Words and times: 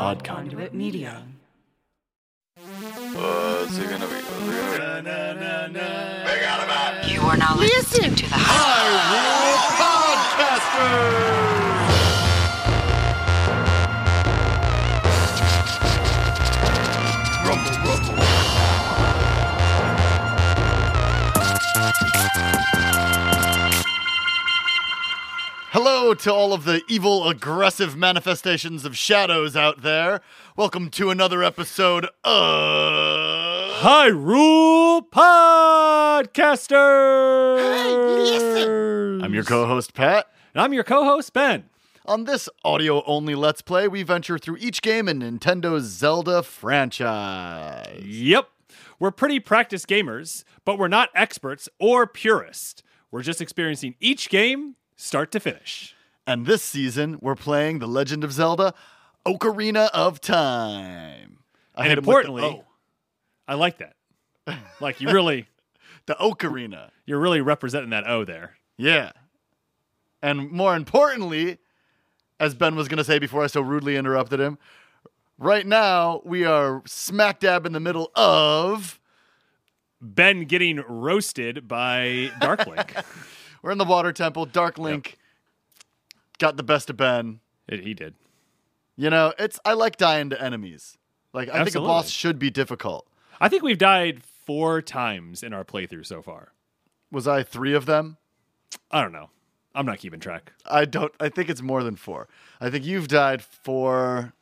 Odd 0.00 0.24
Conduit. 0.24 0.72
Media. 0.72 1.22
What's 2.56 3.76
it 3.76 3.90
gonna 3.90 4.06
be? 4.06 4.14
What's 4.14 4.74
it 4.74 4.78
gonna 4.78 5.74
be? 7.04 7.12
You 7.12 7.20
are 7.20 7.36
now 7.36 7.54
listening 7.56 8.14
to 8.14 8.24
the 8.24 8.34
High 8.34 9.30
Hello 25.72 26.14
to 26.14 26.34
all 26.34 26.52
of 26.52 26.64
the 26.64 26.82
evil, 26.88 27.28
aggressive 27.28 27.96
manifestations 27.96 28.84
of 28.84 28.96
shadows 28.96 29.54
out 29.54 29.82
there. 29.82 30.20
Welcome 30.56 30.90
to 30.90 31.10
another 31.10 31.44
episode 31.44 32.06
of. 32.24 33.70
Hyrule 33.74 35.08
Podcaster. 35.08 36.82
I'm 39.22 39.32
your 39.32 39.44
co 39.44 39.64
host, 39.64 39.94
Pat. 39.94 40.26
And 40.54 40.60
I'm 40.60 40.72
your 40.72 40.82
co-host 40.82 41.32
Ben. 41.32 41.70
On 42.04 42.24
this 42.24 42.48
audio 42.64 43.04
only 43.06 43.36
Let's 43.36 43.62
Play, 43.62 43.86
we 43.86 44.02
venture 44.02 44.38
through 44.38 44.56
each 44.56 44.82
game 44.82 45.08
in 45.08 45.20
Nintendo's 45.20 45.84
Zelda 45.84 46.42
franchise. 46.42 48.02
Yep, 48.04 48.48
we're 48.98 49.12
pretty 49.12 49.38
practiced 49.38 49.86
gamers, 49.86 50.42
but 50.64 50.80
we're 50.80 50.88
not 50.88 51.10
experts 51.14 51.68
or 51.78 52.08
purists. 52.08 52.82
We're 53.12 53.22
just 53.22 53.40
experiencing 53.40 53.94
each 54.00 54.30
game 54.30 54.74
start 55.00 55.32
to 55.32 55.40
finish. 55.40 55.94
And 56.26 56.46
this 56.46 56.62
season, 56.62 57.18
we're 57.20 57.34
playing 57.34 57.78
The 57.78 57.88
Legend 57.88 58.22
of 58.22 58.32
Zelda 58.32 58.74
Ocarina 59.26 59.88
of 59.92 60.20
Time. 60.20 61.38
I 61.74 61.86
and 61.86 61.96
with 61.96 62.04
the 62.04 62.10
importantly, 62.10 62.44
O. 62.44 62.64
I 63.48 63.54
like 63.54 63.78
that. 63.78 63.96
Like 64.80 65.00
you 65.00 65.10
really, 65.10 65.46
the 66.06 66.14
Ocarina. 66.14 66.90
you're 67.06 67.18
really 67.18 67.40
representing 67.40 67.90
that 67.90 68.06
O 68.06 68.24
there. 68.24 68.56
Yeah. 68.76 69.12
And 70.22 70.50
more 70.50 70.76
importantly, 70.76 71.58
as 72.38 72.54
Ben 72.54 72.76
was 72.76 72.88
going 72.88 72.98
to 72.98 73.04
say 73.04 73.18
before 73.18 73.42
I 73.42 73.46
so 73.46 73.60
rudely 73.60 73.96
interrupted 73.96 74.40
him, 74.40 74.58
right 75.38 75.66
now 75.66 76.20
we 76.24 76.44
are 76.44 76.82
smack 76.86 77.40
dab 77.40 77.64
in 77.66 77.72
the 77.72 77.80
middle 77.80 78.10
of. 78.14 79.00
Ben 80.02 80.44
getting 80.44 80.82
roasted 80.88 81.68
by 81.68 82.30
Darklink. 82.40 83.04
We're 83.62 83.70
in 83.72 83.78
the 83.78 83.84
Water 83.84 84.12
Temple. 84.12 84.46
Dark 84.46 84.78
Link 84.78 85.18
got 86.38 86.56
the 86.56 86.62
best 86.62 86.90
of 86.90 86.96
Ben. 86.96 87.40
It- 87.68 87.80
he 87.84 87.94
did. 87.94 88.14
You 88.96 89.08
know, 89.10 89.32
it's 89.38 89.58
I 89.64 89.72
like 89.72 89.96
dying 89.96 90.30
to 90.30 90.42
enemies. 90.42 90.98
Like 91.32 91.48
I 91.48 91.64
think 91.64 91.76
a 91.76 91.80
boss 91.80 92.10
should 92.10 92.38
be 92.38 92.50
difficult. 92.50 93.06
I 93.40 93.48
think 93.48 93.62
we've 93.62 93.78
died 93.78 94.22
four 94.22 94.82
times 94.82 95.42
in 95.42 95.52
our 95.54 95.64
playthrough 95.64 96.04
so 96.04 96.20
far. 96.20 96.52
Was 97.10 97.26
I 97.26 97.42
three 97.42 97.72
of 97.74 97.86
them? 97.86 98.18
I 98.90 99.00
don't 99.00 99.12
know. 99.12 99.30
I'm 99.74 99.86
not 99.86 99.98
keeping 99.98 100.20
track. 100.20 100.52
I 100.66 100.84
don't. 100.84 101.12
I 101.20 101.28
think 101.28 101.48
it's 101.48 101.62
more 101.62 101.82
than 101.82 101.96
four. 101.96 102.28
I 102.60 102.68
think 102.70 102.84
you've 102.84 103.08
died 103.08 103.40
four 103.42 104.32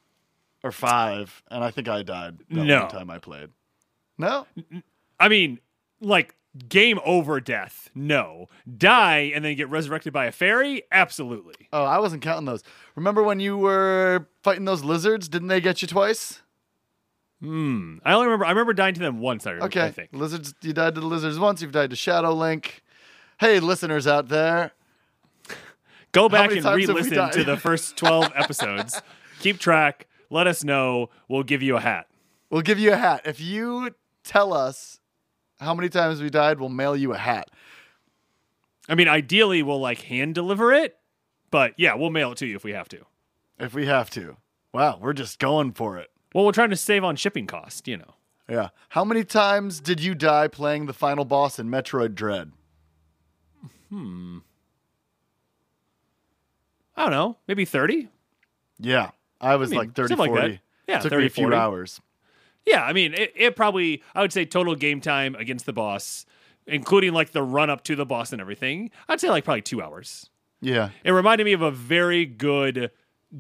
or 0.64 0.72
five, 0.72 1.42
and 1.50 1.62
I 1.62 1.70
think 1.70 1.86
I 1.88 2.02
died 2.02 2.38
that 2.50 2.64
No. 2.64 2.80
one 2.80 2.88
time 2.90 3.10
I 3.10 3.18
played. 3.18 3.50
No, 4.16 4.46
I 5.20 5.28
mean, 5.28 5.60
like 6.00 6.34
game 6.68 6.98
over 7.04 7.40
death. 7.40 7.90
No. 7.94 8.46
Die 8.76 9.18
and 9.34 9.44
then 9.44 9.56
get 9.56 9.68
resurrected 9.68 10.12
by 10.12 10.26
a 10.26 10.32
fairy? 10.32 10.82
Absolutely. 10.90 11.68
oh, 11.72 11.84
I 11.84 11.98
wasn't 11.98 12.22
counting 12.22 12.46
those. 12.46 12.62
Remember 12.94 13.22
when 13.22 13.40
you 13.40 13.56
were 13.56 14.26
fighting 14.42 14.64
those 14.64 14.82
lizards? 14.84 15.28
Didn't 15.28 15.48
they 15.48 15.60
get 15.60 15.82
you 15.82 15.88
twice? 15.88 16.42
Hmm. 17.40 17.98
I 18.04 18.14
only 18.14 18.26
remember 18.26 18.46
I 18.46 18.50
remember 18.50 18.72
dying 18.72 18.94
to 18.94 19.00
them 19.00 19.20
once, 19.20 19.46
I, 19.46 19.52
Okay, 19.52 19.82
I 19.84 19.90
think. 19.92 20.10
lizards. 20.12 20.54
You 20.62 20.72
died 20.72 20.96
to 20.96 21.00
the 21.00 21.06
lizards 21.06 21.38
once. 21.38 21.62
You've 21.62 21.70
died 21.72 21.90
to 21.90 21.96
Shadow 21.96 22.32
Link. 22.34 22.82
Hey, 23.38 23.60
listeners 23.60 24.08
out 24.08 24.28
there, 24.28 24.72
Go 26.12 26.28
back 26.28 26.50
and 26.50 26.62
times 26.62 26.64
have 26.64 26.74
we 26.74 26.86
re-listen 26.86 27.30
to 27.30 27.44
the 27.44 27.56
first 27.56 27.96
12 27.96 28.32
episodes. 28.36 29.00
Keep 29.38 29.58
track. 29.60 30.08
Let 30.30 30.48
us 30.48 30.64
know. 30.64 31.10
We'll 31.28 31.44
give 31.44 31.62
you 31.62 31.76
a 31.76 31.80
hat. 31.80 32.08
we'll 32.50 32.62
give 32.62 32.80
you 32.80 32.92
a 32.92 32.96
hat 32.96 33.22
if 33.24 33.40
you 33.40 33.94
tell 34.24 34.52
us 34.52 34.98
how 35.60 35.74
many 35.74 35.88
times 35.88 36.20
we 36.22 36.30
died. 36.30 36.60
We'll 36.60 36.68
mail 36.68 36.96
you 36.96 37.12
a 37.12 37.18
hat. 37.18 37.50
I 38.88 38.94
mean, 38.94 39.08
ideally 39.08 39.62
we'll 39.62 39.80
like 39.80 40.02
hand 40.02 40.34
deliver 40.34 40.72
it, 40.72 40.96
but 41.50 41.74
yeah, 41.76 41.94
we'll 41.94 42.10
mail 42.10 42.32
it 42.32 42.38
to 42.38 42.46
you 42.46 42.56
if 42.56 42.64
we 42.64 42.72
have 42.72 42.88
to. 42.90 43.04
if 43.58 43.74
we 43.74 43.86
have 43.86 44.08
to. 44.10 44.36
Wow, 44.72 44.98
we're 45.00 45.12
just 45.12 45.38
going 45.38 45.72
for 45.72 45.98
it. 45.98 46.10
Well, 46.34 46.44
we're 46.44 46.52
trying 46.52 46.70
to 46.70 46.76
save 46.76 47.04
on 47.04 47.16
shipping 47.16 47.46
cost, 47.46 47.88
you 47.88 47.96
know. 47.96 48.14
Yeah. 48.48 48.68
How 48.90 49.04
many 49.04 49.24
times 49.24 49.80
did 49.80 50.00
you 50.00 50.14
die 50.14 50.48
playing 50.48 50.86
the 50.86 50.92
final 50.92 51.24
boss 51.24 51.58
in 51.58 51.68
Metroid 51.68 52.14
Dread? 52.14 52.52
Hmm. 53.90 54.38
I 56.96 57.02
don't 57.02 57.10
know, 57.12 57.36
maybe 57.46 57.64
30? 57.64 58.08
Yeah. 58.78 59.10
I 59.40 59.56
was 59.56 59.70
I 59.70 59.72
mean, 59.72 59.78
like 59.78 59.94
30, 59.94 60.08
something 60.08 60.32
like 60.32 60.40
40. 60.40 60.52
that. 60.54 60.60
Yeah, 60.92 60.98
Took 61.00 61.10
30, 61.10 61.20
me 61.22 61.26
a 61.26 61.30
few 61.30 61.44
40. 61.44 61.56
hours. 61.56 62.00
Yeah, 62.68 62.84
I 62.84 62.92
mean, 62.92 63.14
it, 63.14 63.32
it 63.34 63.56
probably, 63.56 64.02
I 64.14 64.20
would 64.20 64.32
say 64.32 64.44
total 64.44 64.74
game 64.74 65.00
time 65.00 65.34
against 65.36 65.64
the 65.64 65.72
boss, 65.72 66.26
including 66.66 67.14
like 67.14 67.32
the 67.32 67.42
run 67.42 67.70
up 67.70 67.82
to 67.84 67.96
the 67.96 68.04
boss 68.04 68.30
and 68.30 68.40
everything, 68.42 68.90
I'd 69.08 69.20
say 69.20 69.30
like 69.30 69.44
probably 69.44 69.62
two 69.62 69.82
hours. 69.82 70.28
Yeah. 70.60 70.90
It 71.02 71.12
reminded 71.12 71.44
me 71.44 71.54
of 71.54 71.62
a 71.62 71.70
very 71.70 72.26
good 72.26 72.90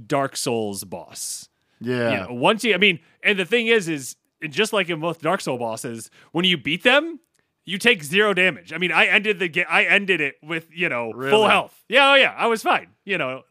Dark 0.06 0.36
Souls 0.36 0.84
boss. 0.84 1.48
Yeah. 1.80 2.10
You 2.10 2.16
know, 2.16 2.34
once 2.34 2.64
you, 2.64 2.74
I 2.74 2.78
mean, 2.78 3.00
and 3.22 3.38
the 3.38 3.44
thing 3.44 3.66
is, 3.66 3.86
is 3.86 4.16
just 4.48 4.72
like 4.72 4.88
in 4.88 4.98
most 4.98 5.20
Dark 5.20 5.42
Soul 5.42 5.58
bosses, 5.58 6.10
when 6.32 6.46
you 6.46 6.56
beat 6.56 6.82
them, 6.82 7.20
you 7.66 7.76
take 7.76 8.02
zero 8.02 8.32
damage. 8.32 8.72
I 8.72 8.78
mean, 8.78 8.92
I 8.92 9.06
ended 9.06 9.40
the 9.40 9.48
game, 9.48 9.66
I 9.68 9.84
ended 9.84 10.22
it 10.22 10.36
with, 10.42 10.68
you 10.72 10.88
know, 10.88 11.12
full 11.12 11.46
health. 11.46 11.84
Yeah, 11.88 12.12
oh 12.12 12.14
yeah, 12.14 12.34
I 12.34 12.46
was 12.46 12.62
fine, 12.62 12.88
you 13.04 13.18
know. 13.18 13.42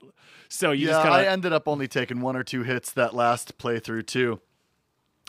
So 0.49 0.71
you 0.71 0.88
yeah, 0.88 0.94
just 0.94 1.03
kind 1.03 1.13
I 1.13 1.25
ended 1.25 1.53
up 1.53 1.67
only 1.67 1.88
taking 1.88 2.21
one 2.21 2.35
or 2.35 2.44
two 2.44 2.63
hits 2.63 2.91
that 2.94 3.13
last 3.13 3.59
playthrough 3.59 4.07
too. 4.07 4.39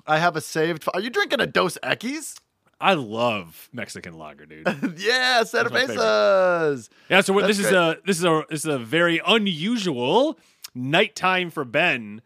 I 0.09 0.19
have 0.19 0.37
a 0.37 0.41
saved. 0.41 0.85
Are 0.95 1.01
you 1.01 1.11
drinking 1.11 1.41
a 1.41 1.47
Dos 1.47 1.79
Equis? 1.83 2.39
I 2.81 2.95
love 2.95 3.69
Mexican 3.73 4.17
lager, 4.17 4.47
dude. 4.47 4.67
yeah, 4.99 5.43
cervezas. 5.43 6.89
Yeah, 7.11 7.21
so 7.21 7.35
That's 7.41 7.47
this 7.49 7.59
is 7.59 7.73
a 7.73 7.99
this 8.07 8.19
is 8.19 8.25
a 8.25 8.45
this 8.49 8.61
is 8.61 8.67
a 8.67 8.79
very 8.79 9.21
unusual 9.27 10.39
nighttime 10.75 11.51
for 11.51 11.65
Ben 11.65 12.23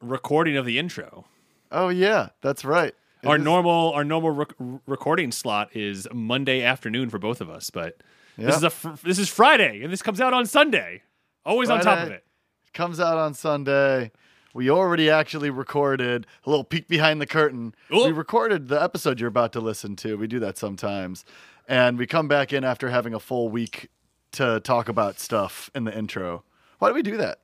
recording 0.00 0.56
of 0.56 0.64
the 0.64 0.78
intro. 0.78 1.26
Oh 1.70 1.88
yeah, 1.88 2.28
that's 2.40 2.64
right. 2.64 2.94
It 3.22 3.26
our 3.26 3.36
is- 3.36 3.42
normal 3.42 3.92
our 3.92 4.04
normal 4.04 4.30
rec- 4.30 4.54
recording 4.86 5.32
slot 5.32 5.74
is 5.74 6.06
Monday 6.12 6.62
afternoon 6.62 7.10
for 7.10 7.18
both 7.18 7.40
of 7.40 7.50
us, 7.50 7.70
but 7.70 8.00
Yeah. 8.36 8.46
this 8.46 8.56
is 8.58 8.62
a 8.62 8.70
fr- 8.70 8.90
this 9.02 9.18
is 9.18 9.28
Friday 9.28 9.82
and 9.82 9.92
this 9.92 10.02
comes 10.02 10.20
out 10.20 10.32
on 10.32 10.46
Sunday. 10.46 11.02
Always 11.44 11.70
on 11.70 11.80
top 11.80 11.98
of 11.98 12.04
Friday. 12.04 12.14
it. 12.16 12.24
comes 12.72 13.00
out 13.00 13.18
on 13.18 13.34
Sunday. 13.34 14.12
We 14.54 14.70
already 14.70 15.10
actually 15.10 15.50
recorded 15.50 16.26
a 16.44 16.50
little 16.50 16.64
peek 16.64 16.88
behind 16.88 17.20
the 17.20 17.26
curtain. 17.26 17.74
Oh. 17.90 18.06
We 18.06 18.12
recorded 18.12 18.68
the 18.68 18.82
episode 18.82 19.20
you're 19.20 19.28
about 19.28 19.52
to 19.52 19.60
listen 19.60 19.94
to. 19.96 20.16
We 20.16 20.26
do 20.26 20.38
that 20.40 20.56
sometimes. 20.58 21.24
And 21.68 21.98
we 21.98 22.06
come 22.06 22.28
back 22.28 22.52
in 22.52 22.64
after 22.64 22.88
having 22.88 23.12
a 23.14 23.20
full 23.20 23.50
week 23.50 23.90
to 24.32 24.60
talk 24.60 24.88
about 24.88 25.20
stuff 25.20 25.70
in 25.74 25.84
the 25.84 25.96
intro. 25.96 26.44
Why 26.78 26.88
do 26.88 26.94
we 26.94 27.02
do 27.02 27.16
that? 27.18 27.40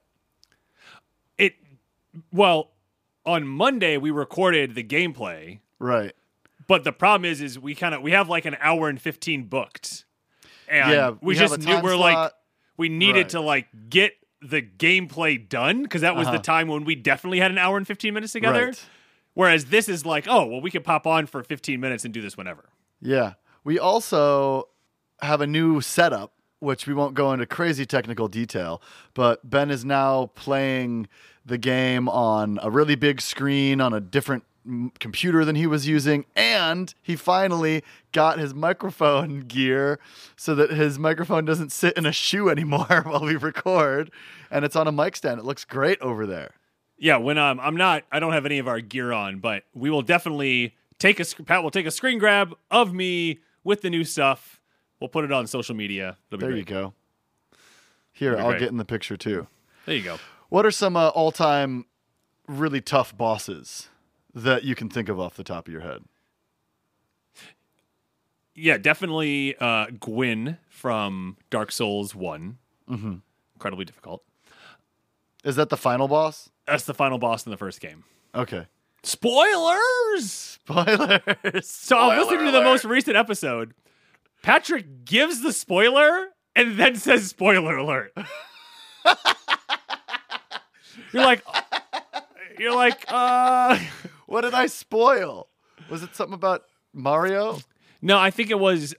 It 1.37 1.55
well, 2.33 2.71
on 3.27 3.47
Monday 3.47 3.97
we 3.97 4.11
recorded 4.11 4.75
the 4.75 4.85
gameplay, 4.85 5.59
Right. 5.79 6.13
but 6.67 6.85
the 6.85 6.93
problem 6.93 7.31
is 7.31 7.41
is 7.41 7.59
we 7.59 7.75
kind 7.75 7.95
of 7.95 8.03
we 8.03 8.13
have 8.13 8.29
like 8.29 8.45
an 8.45 8.57
hour 8.61 8.89
and 8.89 9.01
15 9.01 9.45
booked. 9.45 10.05
And 10.69 10.91
Yeah, 10.91 11.11
we, 11.11 11.17
we 11.21 11.35
just 11.35 11.59
knew 11.61 11.81
we're 11.81 11.97
like 11.97 12.33
we 12.77 12.89
needed 12.89 13.17
Right. 13.23 13.29
to 13.31 13.41
like 13.41 13.67
get 13.91 14.13
the 14.45 14.61
gameplay 14.63 15.49
done 15.49 15.83
because 15.83 16.03
that 16.03 16.15
was 16.17 16.27
Uh-huh. 16.29 16.37
the 16.37 16.43
time 16.43 16.69
when 16.69 16.85
we 16.85 16.95
definitely 16.95 17.41
had 17.41 17.51
an 17.51 17.59
hour 17.59 17.77
and 17.77 17.87
15 17.87 18.13
minutes 18.15 18.33
together. 18.35 18.67
Right. 18.67 18.85
Whereas 19.35 19.67
this 19.67 19.89
is 19.89 20.05
like, 20.07 20.27
oh, 20.29 20.45
well, 20.47 20.61
we 20.61 20.71
could 20.71 20.85
pop 20.85 21.07
on 21.07 21.27
for 21.27 21.43
15 21.43 21.81
minutes 21.81 22.05
and 22.05 22.13
do 22.15 22.21
this 22.23 22.37
whenever. 22.37 22.65
Yeah. 23.01 23.35
We 23.65 23.79
also 23.79 24.69
have 25.23 25.41
a 25.41 25.47
new 25.47 25.81
setup, 25.81 26.33
which 26.61 26.87
we 26.87 26.95
won't 26.95 27.15
go 27.15 27.33
into 27.33 27.47
crazy 27.47 27.87
technical 27.87 28.29
detail, 28.29 28.81
but 29.15 29.49
Ben 29.49 29.71
is 29.71 29.85
now 29.85 30.27
playing 30.35 31.09
the 31.45 31.59
game 31.59 32.09
on 32.09 32.59
a 32.63 32.71
really 32.71 32.95
big 32.95 33.21
screen 33.21 33.81
on 33.81 33.93
a 33.93 34.01
different 34.01 34.45
computer 34.99 35.45
than 35.45 35.57
he 35.57 35.67
was 35.67 35.87
using 35.87 36.25
and 36.35 36.95
he 37.03 37.17
finally 37.17 37.83
got 38.13 38.39
his 38.39 38.55
microphone 38.55 39.41
gear 39.41 39.99
so 40.37 40.55
that 40.55 40.71
his 40.71 40.99
microphone 40.99 41.45
doesn't 41.45 41.71
sit 41.71 41.95
in 41.99 42.07
a 42.07 42.13
shoe 42.13 42.49
anymore 42.49 43.03
while 43.05 43.21
we 43.25 43.37
record 43.37 44.11
and 44.51 44.65
it's 44.65 44.75
on 44.75 44.87
a 44.87 44.93
mic 44.93 45.17
stand 45.17 45.39
it 45.39 45.45
looks 45.45 45.65
great 45.65 46.01
over 46.01 46.25
there 46.27 46.53
Yeah, 46.97 47.19
when 47.19 47.37
um, 47.37 47.61
I'm 47.61 47.77
not, 47.77 48.05
I 48.11 48.21
don't 48.21 48.33
have 48.33 48.47
any 48.47 48.59
of 48.59 48.67
our 48.69 48.81
gear 48.81 49.13
on, 49.13 49.39
but 49.39 49.65
we 49.75 49.91
will 49.91 50.01
definitely 50.03 50.75
take 50.99 51.21
a 51.21 51.25
Pat 51.45 51.63
will 51.63 51.71
take 51.71 51.87
a 51.87 51.91
screen 51.91 52.19
grab 52.19 52.55
of 52.71 52.95
me 52.95 53.41
with 53.65 53.83
the 53.83 53.91
new 53.91 54.05
stuff. 54.05 54.61
We'll 55.01 55.09
put 55.09 55.25
it 55.25 55.33
on 55.33 55.47
social 55.47 55.75
media. 55.75 56.17
There 56.31 56.39
great. 56.39 56.57
you 56.57 56.65
go 56.65 56.95
here 58.13 58.37
i'll 58.39 58.51
great. 58.51 58.61
get 58.61 58.69
in 58.71 58.77
the 58.77 58.85
picture 58.85 59.17
too 59.17 59.47
There 59.87 59.95
you 59.97 60.03
go. 60.05 60.19
What 60.49 60.65
are 60.65 60.71
some 60.71 60.97
uh, 60.97 61.09
all-time 61.09 61.85
really 62.47 62.81
tough 62.81 63.15
bosses 63.17 63.89
that 64.35 64.65
you 64.65 64.75
can 64.75 64.89
think 64.89 65.09
of 65.09 65.19
off 65.21 65.37
the 65.37 65.45
top 65.45 65.67
of 65.69 65.73
your 65.73 65.83
head? 65.83 66.03
Yeah, 68.55 68.79
definitely 68.79 69.57
uh, 69.59 69.87
Gwyn 69.99 70.59
from 70.69 71.37
Dark 71.51 71.73
Souls 71.73 72.15
one 72.15 72.59
Mm-hmm. 72.89 73.15
Incredibly 73.55 73.85
difficult. 73.85 74.23
Is 75.43 75.57
that 75.57 75.69
the 75.71 75.77
final 75.77 76.07
boss? 76.09 76.51
That's 76.67 76.85
the 76.85 76.95
final 76.95 77.19
boss 77.19 77.47
in 77.47 77.51
the 77.51 77.57
first 77.57 77.81
game. 77.81 78.05
Okay. 78.35 78.67
Spoilers. 79.03 80.31
Spoilers. 80.31 81.21
So 81.63 81.97
I 81.99 82.19
was 82.19 82.27
Spoiler 82.27 82.31
listening 82.43 82.47
to 82.47 82.53
the 82.53 82.63
most 82.63 82.85
recent 82.85 83.17
episode. 83.17 83.75
Patrick 84.43 85.05
gives 85.05 85.41
the 85.43 85.53
spoiler 85.53 86.29
and 86.57 86.79
then 86.79 86.97
says 86.97 87.27
spoiler 87.29 87.77
alert. 87.77 88.13
you're 91.13 91.23
like 91.23 91.43
you're 92.59 92.75
like 92.75 93.05
uh 93.09 93.79
What 94.27 94.43
did 94.43 94.55
I 94.55 94.67
spoil? 94.67 95.49
Was 95.91 96.03
it 96.03 96.15
something 96.17 96.35
about 96.35 96.63
Mario? 96.93 97.59
no, 98.03 98.19
I 98.19 98.31
think 98.31 98.51
it 98.51 98.59
was 98.59 98.95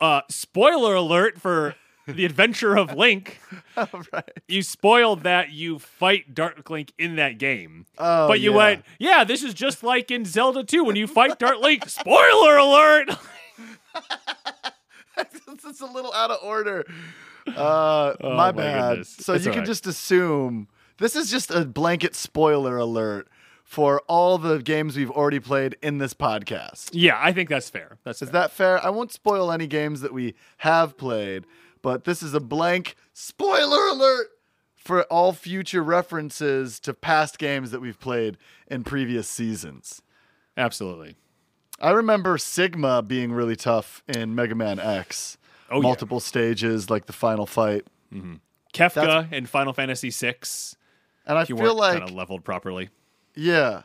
uh 0.00 0.22
spoiler 0.30 0.94
alert 0.94 1.40
for 1.40 1.74
the 2.06 2.24
adventure 2.24 2.76
of 2.76 2.94
Link. 2.94 3.38
right. 3.76 4.30
You 4.48 4.62
spoiled 4.62 5.22
that 5.22 5.52
you 5.52 5.78
fight 5.78 6.34
Dark 6.34 6.68
Link 6.68 6.92
in 6.98 7.16
that 7.16 7.38
game. 7.38 7.86
Oh, 7.98 8.28
but 8.28 8.40
you 8.40 8.50
yeah. 8.50 8.56
went, 8.56 8.84
yeah, 8.98 9.24
this 9.24 9.42
is 9.42 9.54
just 9.54 9.82
like 9.82 10.10
in 10.10 10.24
Zelda 10.26 10.64
2 10.64 10.84
when 10.84 10.96
you 10.96 11.06
fight 11.06 11.38
Dark 11.38 11.60
Link. 11.60 11.88
Spoiler 11.88 12.56
alert! 12.58 13.08
it's 15.16 15.80
a 15.80 15.86
little 15.86 16.12
out 16.12 16.30
of 16.30 16.38
order. 16.42 16.84
Uh, 17.46 18.14
Oh, 18.20 18.30
my 18.30 18.36
my 18.36 18.52
bad. 18.52 18.88
goodness. 18.90 19.16
So 19.20 19.32
It's 19.34 19.44
you 19.44 19.50
can 19.50 19.60
right. 19.60 19.66
just 19.66 19.86
assume 19.86 20.68
this 20.98 21.16
is 21.16 21.30
just 21.30 21.50
a 21.50 21.64
blanket 21.64 22.14
spoiler 22.14 22.76
alert 22.76 23.28
for 23.74 24.00
all 24.06 24.38
the 24.38 24.58
games 24.60 24.96
we've 24.96 25.10
already 25.10 25.40
played 25.40 25.76
in 25.82 25.98
this 25.98 26.14
podcast. 26.14 26.90
yeah, 26.92 27.18
I 27.20 27.32
think 27.32 27.48
that's 27.48 27.68
fair. 27.68 27.98
That's 28.04 28.22
Is 28.22 28.30
fair. 28.30 28.40
that 28.40 28.50
fair? 28.52 28.84
I 28.86 28.90
won't 28.90 29.10
spoil 29.10 29.50
any 29.50 29.66
games 29.66 30.00
that 30.02 30.12
we 30.12 30.34
have 30.58 30.96
played, 30.96 31.44
but 31.82 32.04
this 32.04 32.22
is 32.22 32.34
a 32.34 32.40
blank 32.40 32.94
spoiler 33.12 33.88
alert 33.88 34.28
for 34.76 35.02
all 35.04 35.32
future 35.32 35.82
references 35.82 36.78
to 36.80 36.94
past 36.94 37.36
games 37.38 37.72
that 37.72 37.80
we've 37.80 37.98
played 37.98 38.36
in 38.68 38.84
previous 38.84 39.26
seasons. 39.26 40.02
Absolutely. 40.56 41.16
I 41.80 41.90
remember 41.90 42.38
Sigma 42.38 43.02
being 43.02 43.32
really 43.32 43.56
tough 43.56 44.04
in 44.06 44.36
Mega 44.36 44.54
Man 44.54 44.78
X. 44.78 45.36
Oh, 45.68 45.76
yeah. 45.76 45.82
Multiple 45.82 46.20
stages, 46.20 46.90
like 46.90 47.06
the 47.06 47.12
final 47.12 47.46
fight. 47.46 47.86
Mm-hmm. 48.12 48.34
Kefka 48.72 48.94
That's- 48.94 49.32
in 49.32 49.46
Final 49.46 49.72
Fantasy 49.72 50.10
VI. 50.10 50.34
And 51.26 51.38
I 51.38 51.44
feel 51.44 51.74
like, 51.74 52.10
leveled 52.12 52.44
properly. 52.44 52.90
Yeah, 53.34 53.84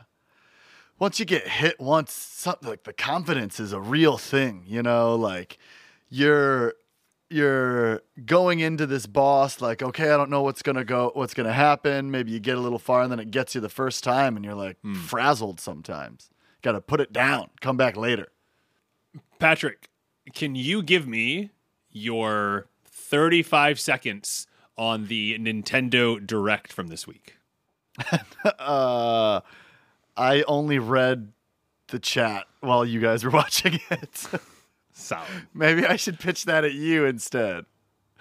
once 0.98 1.18
you 1.18 1.24
get 1.26 1.46
hit 1.48 1.80
once, 1.80 2.12
something 2.12 2.68
like 2.68 2.84
the 2.84 2.92
confidence 2.92 3.58
is 3.60 3.72
a 3.72 3.80
real 3.80 4.18
thing. 4.18 4.64
You 4.66 4.82
know, 4.82 5.14
like 5.16 5.58
you're 6.08 6.74
you're 7.32 8.02
going 8.26 8.58
into 8.58 8.86
this 8.86 9.06
boss 9.06 9.60
like, 9.60 9.82
okay, 9.82 10.10
I 10.10 10.16
don't 10.16 10.30
know 10.30 10.42
what's 10.42 10.62
gonna 10.62 10.84
go, 10.84 11.12
what's 11.14 11.32
gonna 11.34 11.52
happen. 11.52 12.10
Maybe 12.10 12.32
you 12.32 12.40
get 12.40 12.58
a 12.58 12.60
little 12.60 12.78
far, 12.78 13.02
and 13.02 13.10
then 13.12 13.20
it 13.20 13.30
gets 13.30 13.54
you 13.54 13.60
the 13.60 13.68
first 13.68 14.02
time, 14.04 14.36
and 14.36 14.44
you're 14.44 14.54
like 14.54 14.78
Hmm. 14.82 14.94
frazzled. 14.94 15.60
Sometimes, 15.60 16.30
got 16.62 16.72
to 16.72 16.80
put 16.80 17.00
it 17.00 17.12
down, 17.12 17.50
come 17.60 17.76
back 17.76 17.96
later. 17.96 18.28
Patrick, 19.38 19.88
can 20.34 20.54
you 20.54 20.82
give 20.82 21.06
me 21.06 21.50
your 21.90 22.66
35 22.84 23.80
seconds 23.80 24.46
on 24.76 25.06
the 25.06 25.38
Nintendo 25.38 26.24
Direct 26.24 26.72
from 26.72 26.88
this 26.88 27.06
week? 27.06 27.36
Uh, 28.58 29.40
I 30.16 30.42
only 30.42 30.78
read 30.78 31.32
the 31.88 31.98
chat 31.98 32.46
while 32.60 32.84
you 32.84 33.00
guys 33.00 33.24
were 33.24 33.30
watching 33.42 33.80
it. 33.90 34.28
Solid. 34.92 35.28
Maybe 35.54 35.84
I 35.84 35.96
should 35.96 36.18
pitch 36.18 36.44
that 36.46 36.64
at 36.64 36.72
you 36.72 37.04
instead. 37.04 37.66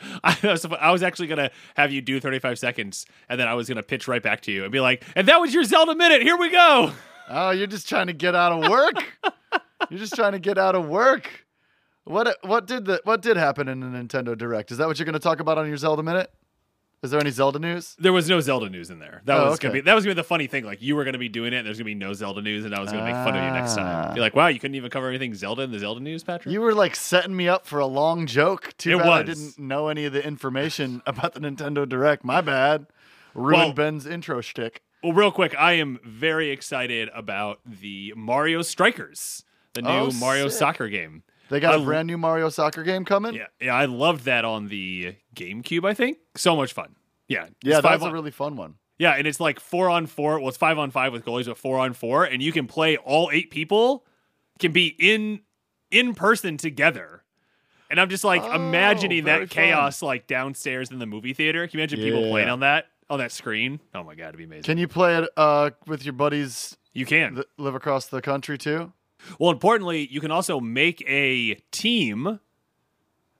I 0.24 0.38
was, 0.44 0.66
I 0.66 0.92
was 0.92 1.04
actually 1.04 1.27
going 1.27 1.39
to 1.39 1.51
have 1.75 1.92
you 1.92 2.01
do 2.01 2.19
35 2.19 2.60
seconds, 2.60 3.06
and 3.27 3.39
then 3.39 3.48
I 3.48 3.54
was 3.54 3.68
going 3.68 3.77
to 3.77 3.83
pitch 3.83 4.07
right 4.07 4.21
back 4.21 4.42
to 4.42 4.51
you 4.51 4.63
and 4.63 4.71
be 4.71 4.80
like, 4.80 5.04
and 5.16 5.27
that 5.27 5.39
was 5.42 5.54
your 5.54 5.63
Zelda 5.63 5.95
minute. 5.95 6.21
Here 6.21 6.38
we 6.38 6.50
go. 6.50 6.92
Oh, 7.30 7.51
you're 7.51 7.68
just 7.68 7.88
trying 7.88 8.07
to 8.07 8.13
get 8.13 8.36
out 8.36 8.51
of 8.51 8.69
work. 8.69 8.95
you're 9.89 10.00
just 10.00 10.16
trying 10.16 10.31
to 10.33 10.39
get 10.39 10.57
out 10.57 10.75
of 10.75 10.88
work. 10.88 11.45
What 12.06 12.38
what 12.42 12.66
did 12.66 12.86
the 12.86 13.01
what 13.04 13.21
did 13.21 13.38
happen 13.38 13.68
in 13.68 13.81
the 13.81 13.86
Nintendo 13.88 14.36
Direct? 14.36 14.71
Is 14.71 14.80
that 14.80 14.88
what 14.88 14.98
you're 14.98 15.06
going 15.06 15.13
to 15.13 15.19
talk 15.19 15.39
about 15.39 15.57
on 15.57 15.68
your 15.68 15.77
Zelda 15.77 16.01
minute? 16.01 16.31
Is 17.01 17.12
there 17.12 17.19
any 17.22 17.30
Zelda 17.30 17.60
news? 17.60 17.96
There 17.98 18.12
was 18.12 18.28
no 18.28 18.42
Zelda 18.42 18.69
news 18.69 18.90
in 18.90 19.00
there. 19.00 19.22
That 19.24 19.38
Oh, 19.40 19.50
was 19.51 19.60
gonna 19.60 19.74
be 19.75 19.81
that 19.81 19.94
was 19.94 20.04
gonna 20.04 20.16
be 20.16 20.19
the 20.19 20.24
funny 20.25 20.48
thing. 20.48 20.66
Like 20.66 20.81
you 20.81 20.98
were 20.98 21.06
gonna 21.06 21.18
be 21.18 21.30
doing 21.30 21.54
it, 21.54 21.57
and 21.57 21.66
there's 21.66 21.78
gonna 21.78 21.86
be 21.86 21.96
no 21.96 22.12
Zelda 22.13 22.42
news, 22.42 22.66
and 22.66 22.75
I 22.75 22.81
was 22.81 22.92
gonna 22.92 23.06
make 23.06 23.13
fun 23.13 23.38
of 23.38 23.44
you 23.44 23.51
next 23.51 23.78
Ah. 23.78 24.04
time. 24.07 24.16
Be 24.16 24.19
like, 24.19 24.36
wow, 24.36 24.48
you 24.48 24.60
couldn't 24.60 24.75
even 24.75 24.90
cover 24.90 25.07
anything 25.07 25.34
Zelda 25.34 25.62
in 25.62 25.72
the 25.72 25.80
Zelda 25.80 26.01
news, 26.01 26.24
Patrick. 26.25 26.51
You 26.51 26.60
were 26.60 26.74
like 26.74 26.96
setting 26.98 27.36
me 27.36 27.48
up 27.48 27.66
for 27.66 27.80
a 27.80 27.86
long 27.86 28.25
joke. 28.28 28.74
Too 28.78 28.98
It 28.98 29.04
bad 29.04 29.07
I 29.07 29.24
didn't 29.24 29.57
know 29.57 29.88
any 29.88 30.04
of 30.06 30.12
the 30.13 30.25
information 30.25 31.01
about 31.07 31.34
the 31.36 31.40
Nintendo 31.40 31.88
Direct. 31.88 32.25
My 32.25 32.42
bad. 32.42 32.88
Ruined 33.34 33.54
Well- 33.57 33.74
Ben's 33.74 34.06
intro 34.06 34.42
shtick. 34.42 34.81
Well, 35.02 35.13
real 35.13 35.31
quick, 35.31 35.56
I 35.57 35.74
am 35.74 36.00
very 36.04 36.50
excited 36.50 37.10
about 37.16 37.62
the 37.66 38.12
Mario 38.18 38.62
Strikers, 38.62 39.45
the 39.74 39.81
new 39.84 39.88
Oh, 39.90 40.12
Mario 40.19 40.50
sick. 40.50 40.60
soccer 40.60 40.90
game. 40.90 41.24
They 41.50 41.62
got 41.62 41.74
a 41.74 41.78
I- 41.81 41.86
brand 41.86 42.07
new 42.07 42.18
Mario 42.18 42.50
soccer 42.50 42.84
game 42.84 43.06
coming. 43.06 43.34
Yeah, 43.34 43.48
yeah, 43.62 43.74
I 43.74 43.86
loved 43.86 44.25
that 44.25 44.44
on 44.45 44.68
the 44.68 45.16
GameCube. 45.39 45.88
I 45.88 45.94
think 45.94 46.18
so 46.36 46.56
much 46.56 46.74
fun. 46.74 46.95
Yeah, 47.27 47.47
yeah, 47.63 47.75
five 47.81 47.83
that's 47.83 48.03
on- 48.03 48.09
a 48.09 48.13
really 48.13 48.31
fun 48.31 48.56
one. 48.56 48.75
yeah, 48.97 49.12
and 49.13 49.25
it's 49.27 49.39
like 49.39 49.59
four 49.59 49.89
on 49.89 50.06
four. 50.07 50.39
Well, 50.39 50.50
it's 50.50 50.57
five 50.57 50.77
on 50.77 50.91
five 50.91 51.13
with 51.13 51.24
goalies, 51.25 51.45
but 51.45 51.57
four 51.57 51.77
on 51.80 51.94
four, 51.94 52.24
and 52.25 52.41
you 52.41 52.51
can 52.51 52.68
play 52.68 52.97
all 52.97 53.30
eight 53.31 53.51
people 53.51 54.06
can 54.59 54.71
be 54.71 54.95
in 55.00 55.41
in 55.91 56.13
person 56.15 56.57
together. 56.57 57.24
And 57.91 58.00
I'm 58.00 58.09
just 58.09 58.24
like 58.24 58.44
Oh, 58.44 58.51
imagining 58.53 59.24
very 59.24 59.45
that 59.45 59.50
chaos 59.50 60.01
like 60.03 60.27
downstairs 60.27 60.91
in 60.91 61.00
the 61.00 61.06
movie 61.07 61.33
theater. 61.33 61.68
Can 61.68 61.80
you 61.80 61.81
imagine 61.83 62.00
people 62.01 62.30
playing 62.30 62.50
on 62.50 62.59
that 62.59 62.85
on 63.09 63.18
that 63.19 63.31
screen? 63.31 63.80
Oh 63.95 64.03
my 64.03 64.13
god, 64.15 64.25
it'd 64.30 64.38
be 64.38 64.44
amazing. 64.44 64.63
Can 64.63 64.77
you 64.77 64.88
play 64.88 65.18
it 65.18 65.30
uh, 65.38 65.71
with 65.88 66.03
your 66.06 66.13
buddies 66.13 66.77
you 66.94 67.06
can. 67.07 67.35
that 67.35 67.47
live 67.57 67.74
across 67.75 68.06
the 68.07 68.21
country 68.21 68.57
too? 68.57 68.92
Well, 69.39 69.50
importantly, 69.51 70.07
you 70.12 70.21
can 70.21 70.30
also 70.31 70.59
make 70.59 71.03
a 71.07 71.56
team 71.71 72.39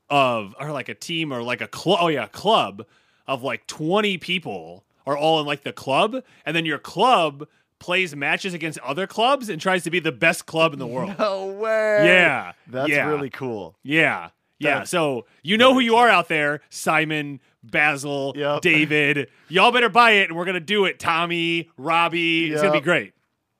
of, 0.10 0.56
or 0.60 0.72
like 0.72 0.90
a 0.90 0.96
team 0.96 1.32
or 1.32 1.42
like 1.44 1.62
a 1.62 1.68
club. 1.68 2.00
Oh, 2.02 2.08
yeah, 2.08 2.28
club 2.28 2.86
of 3.28 3.44
like 3.44 3.68
20 3.68 4.18
people 4.18 4.84
are 5.06 5.18
all 5.18 5.40
in 5.40 5.46
like 5.46 5.64
the 5.64 5.74
club. 5.74 6.24
And 6.46 6.56
then 6.56 6.66
your 6.66 6.80
club 6.80 7.48
plays 7.80 8.16
matches 8.16 8.54
against 8.54 8.78
other 8.80 9.08
clubs 9.08 9.50
and 9.50 9.62
tries 9.62 9.84
to 9.84 9.90
be 9.90 10.00
the 10.00 10.12
best 10.12 10.46
club 10.46 10.74
in 10.74 10.80
the 10.80 10.88
world. 10.88 11.16
No 11.18 11.48
way. 11.48 12.06
Yeah. 12.06 12.54
That's 12.68 12.90
yeah. 12.90 13.08
really 13.08 13.30
cool. 13.30 13.76
Yeah. 13.84 14.30
Yeah. 14.60 14.80
That's 14.80 14.92
So 14.92 15.26
you 15.42 15.58
know 15.58 15.74
who 15.74 15.80
you 15.80 15.96
are 15.96 16.10
out 16.10 16.28
there 16.28 16.62
Simon, 16.70 17.40
Basil, 17.64 18.34
Yep. 18.36 18.62
David. 18.62 19.30
Y'all 19.48 19.72
better 19.72 19.90
buy 19.90 20.12
it 20.12 20.30
and 20.30 20.38
we're 20.38 20.46
going 20.46 20.56
to 20.56 20.60
do 20.60 20.86
it. 20.86 21.00
Tommy, 21.00 21.70
Robbie. 21.78 22.52
It's 22.52 22.62
going 22.62 22.74
to 22.74 22.80
be 22.80 22.84
great. 22.84 23.14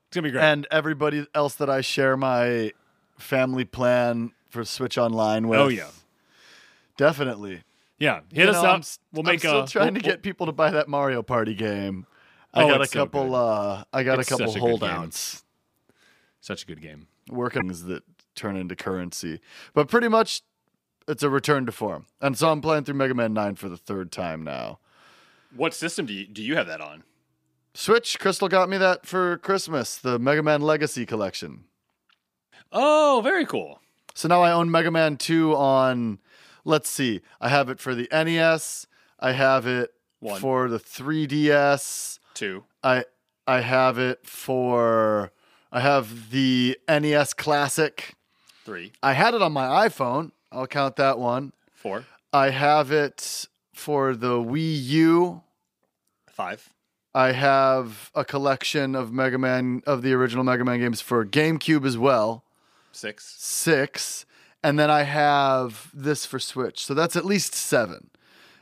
It's 0.08 0.16
going 0.16 0.24
to 0.24 0.28
be 0.28 0.32
great. 0.32 0.42
And 0.42 0.66
everybody 0.70 1.26
else 1.34 1.54
that 1.54 1.70
I 1.70 1.80
share 1.80 2.16
my 2.16 2.72
family 3.18 3.64
plan 3.64 4.32
for 4.48 4.64
Switch 4.64 4.98
Online 4.98 5.48
with. 5.48 5.60
Oh, 5.60 5.68
yeah. 5.68 5.88
Definitely. 7.00 7.62
yeah. 7.98 8.20
Hit 8.32 8.44
You 8.44 8.50
us 8.50 8.62
know, 8.62 8.68
up. 8.68 8.74
I'm, 8.76 8.82
we'll 9.12 9.22
make. 9.24 9.32
I'm 9.34 9.38
still 9.38 9.62
a. 9.64 9.66
trying 9.66 9.94
we'll- 9.94 10.02
to 10.02 10.08
get 10.08 10.22
people 10.22 10.46
to 10.46 10.52
buy 10.52 10.70
that 10.70 10.86
Mario 10.88 11.22
Party 11.22 11.54
game. 11.54 12.06
I 12.52 12.64
Oh, 12.64 12.68
got 12.68 12.80
a 12.80 12.82
it's 12.82 12.92
so 12.92 12.98
couple 13.06 13.34
uh 13.34 13.84
I 13.92 14.02
got 14.02 14.18
It's 14.18 14.30
a 14.30 14.36
couple 14.36 14.54
a 14.54 14.58
holdouts. 14.58 15.44
Such 16.40 16.62
a 16.64 16.66
good 16.66 16.80
game. 16.82 17.06
working 17.30 17.62
things 17.62 17.84
that 17.84 18.02
turn 18.34 18.56
into 18.56 18.74
currency. 18.76 19.40
But 19.72 19.88
pretty 19.88 20.08
much 20.08 20.42
it's 21.08 21.22
a 21.22 21.30
return 21.30 21.64
to 21.66 21.72
form. 21.72 22.06
And 22.20 22.36
so 22.36 22.50
I'm 22.50 22.60
playing 22.60 22.84
through 22.84 22.94
Mega 22.96 23.14
Man 23.14 23.32
9 23.34 23.54
for 23.56 23.68
the 23.68 23.76
third 23.76 24.10
time 24.12 24.42
now. 24.44 24.78
What 25.56 25.74
system 25.74 26.06
do 26.06 26.12
you 26.12 26.26
do 26.26 26.42
you 26.42 26.56
have 26.56 26.66
that 26.66 26.80
on? 26.80 27.02
Switch, 27.72 28.18
Crystal 28.18 28.48
got 28.48 28.68
me 28.68 28.76
that 28.78 29.06
for 29.06 29.38
Christmas, 29.38 29.96
the 29.96 30.18
Mega 30.18 30.42
Man 30.42 30.60
Legacy 30.60 31.06
collection. 31.06 31.64
Oh, 32.72 33.20
very 33.22 33.46
cool. 33.46 33.80
So 34.14 34.28
now 34.28 34.42
I 34.42 34.50
own 34.52 34.70
Mega 34.70 34.90
Man 34.90 35.16
2 35.16 35.54
on 35.54 36.18
let's 36.70 36.88
see. 36.88 37.20
I 37.40 37.48
have 37.50 37.68
it 37.68 37.78
for 37.80 37.94
the 37.94 38.08
NES, 38.10 38.86
I 39.18 39.32
have 39.32 39.66
it 39.66 39.90
One. 40.20 40.40
for 40.40 40.68
the 40.68 40.78
3DS, 40.78 42.18
Two. 42.34 42.64
I 42.82 43.04
I 43.46 43.60
have 43.60 43.98
it 43.98 44.26
for 44.26 45.32
I 45.72 45.80
have 45.80 46.30
the 46.30 46.78
NES 46.88 47.34
Classic. 47.34 48.14
Three. 48.64 48.92
I 49.02 49.12
had 49.14 49.34
it 49.34 49.42
on 49.42 49.52
my 49.52 49.88
iPhone. 49.88 50.30
I'll 50.52 50.66
count 50.66 50.96
that 50.96 51.18
one. 51.18 51.52
Four. 51.74 52.04
I 52.32 52.50
have 52.50 52.90
it 52.92 53.46
for 53.74 54.14
the 54.14 54.34
Wii 54.38 54.82
U. 54.84 55.42
Five. 56.30 56.70
I 57.14 57.32
have 57.32 58.10
a 58.14 58.24
collection 58.24 58.94
of 58.94 59.12
Mega 59.12 59.38
Man 59.38 59.82
of 59.86 60.02
the 60.02 60.12
original 60.12 60.44
Mega 60.44 60.64
Man 60.64 60.78
games 60.78 61.00
for 61.00 61.24
GameCube 61.26 61.84
as 61.84 61.98
well. 61.98 62.44
Six. 62.92 63.34
Six. 63.38 64.26
And 64.62 64.78
then 64.78 64.90
I 64.90 65.02
have 65.04 65.90
this 65.94 66.26
for 66.26 66.38
Switch. 66.38 66.84
So 66.84 66.92
that's 66.94 67.16
at 67.16 67.24
least 67.24 67.54
seven. 67.54 68.10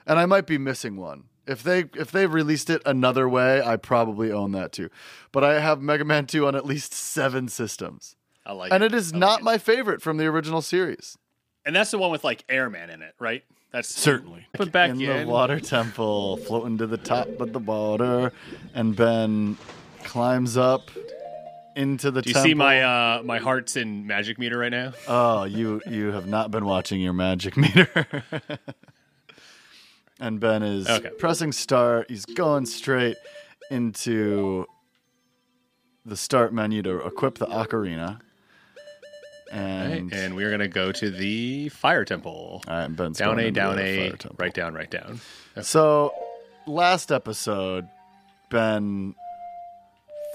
And 0.07 0.19
I 0.19 0.27
might 0.27 0.47
be 0.47 0.59
missing 0.59 0.97
one. 0.97 1.25
If 1.47 1.63
they 1.63 1.87
if 1.95 2.13
they 2.13 2.27
released 2.27 2.69
it 2.71 2.83
another 2.85 3.29
way, 3.29 3.63
I 3.63 3.77
probably 3.77 4.31
own 4.31 4.53
that 4.53 4.71
too. 4.73 4.91
But 5.33 5.45
I 5.45 5.61
have 5.61 5.81
Mega 5.81 6.05
Man 6.05 6.27
2 6.27 6.47
on 6.47 6.55
at 6.55 6.67
least 6.67 6.93
7 6.93 7.49
systems. 7.49 8.17
I 8.45 8.53
like 8.53 8.73
And 8.73 8.83
it 8.83 8.93
it 8.93 8.97
is 8.97 9.13
like 9.13 9.21
not 9.21 9.41
it. 9.41 9.45
my 9.45 9.59
favorite 9.59 10.03
from 10.03 10.19
the 10.19 10.27
original 10.27 10.63
series. 10.63 11.17
And 11.65 11.75
that's 11.75 11.91
the 11.91 11.99
one 11.99 12.11
with 12.11 12.23
like 12.23 12.45
Airman 12.49 12.91
in 12.91 13.03
it, 13.03 13.15
right? 13.19 13.45
That's 13.73 13.89
Certainly. 13.95 14.47
Put 14.55 14.73
back 14.73 14.91
in 14.91 15.01
in. 15.01 15.27
the 15.27 15.31
water 15.33 15.59
temple, 15.61 16.37
floating 16.39 16.79
to 16.79 16.87
the 16.87 16.97
top 16.97 17.29
of 17.41 17.53
the 17.53 17.59
water, 17.59 18.33
and 18.75 18.97
Ben 18.97 19.59
climbs 20.05 20.57
up 20.57 20.91
into 21.79 22.11
the 22.11 22.21
Do 22.23 22.31
you 22.31 22.35
temple. 22.35 22.49
see 22.51 22.55
my 22.55 22.83
uh 22.83 23.23
my 23.23 23.39
hearts 23.39 23.77
in 23.77 24.07
magic 24.07 24.39
meter 24.39 24.59
right 24.59 24.71
now? 24.73 24.93
Oh, 25.07 25.45
you 25.45 25.81
you 25.87 26.13
have 26.13 26.27
not 26.27 26.51
been 26.51 26.65
watching 26.65 27.01
your 27.01 27.13
magic 27.13 27.57
meter. 27.57 27.89
and 30.21 30.41
Ben 30.41 30.63
is 30.63 30.89
Okay. 30.89 31.11
pressing 31.19 31.53
start. 31.53 32.11
He's 32.11 32.25
going 32.27 32.67
straight 32.67 33.17
into 33.71 34.67
the 36.05 36.17
start 36.17 36.53
menu 36.53 36.83
to 36.83 37.07
equip 37.07 37.39
the 37.39 37.47
ocarina. 37.47 38.21
And, 39.51 40.13
and 40.13 40.37
we're 40.37 40.51
gonna 40.51 40.69
go 40.69 40.93
to 40.93 41.11
the 41.11 41.71
fire 41.71 42.05
temple. 42.05 42.63
all 42.69 42.75
right, 42.75 42.89
Ben's 42.95 43.17
Down 43.19 43.39
a, 43.39 43.51
down 43.51 43.79
a, 43.79 44.13
right 44.37 44.53
down, 44.53 44.75
right 44.75 44.91
down. 44.91 45.21
So, 45.63 46.13
last 46.67 47.11
episode, 47.11 47.89
Ben 48.51 49.15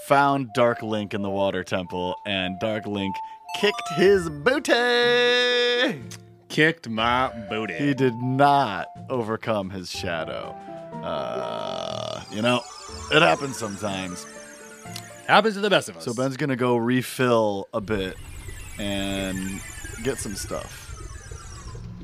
found 0.08 0.52
Dark 0.54 0.82
Link 0.82 1.14
in 1.14 1.22
the 1.22 1.30
water 1.30 1.64
temple, 1.64 2.14
and 2.26 2.58
Dark 2.60 2.86
Link 2.86 3.14
kicked 3.60 3.88
his 3.96 4.28
booty. 4.28 6.00
Kicked 6.48 6.88
my 6.88 7.28
booty. 7.48 7.74
He 7.74 7.94
did 7.94 8.14
not 8.16 8.86
overcome 9.08 9.70
his 9.70 9.90
shadow. 9.90 10.54
Uh, 11.02 12.22
you 12.30 12.42
know, 12.42 12.60
it 13.12 13.22
happens 13.22 13.56
sometimes. 13.56 14.26
Happens 15.26 15.54
to 15.54 15.60
the 15.60 15.70
best 15.70 15.88
of 15.88 15.96
us. 15.96 16.04
So 16.04 16.14
Ben's 16.14 16.36
gonna 16.36 16.56
go 16.56 16.76
refill 16.76 17.68
a 17.72 17.80
bit 17.80 18.16
and 18.78 19.60
get 20.02 20.18
some 20.18 20.34
stuff. 20.36 20.80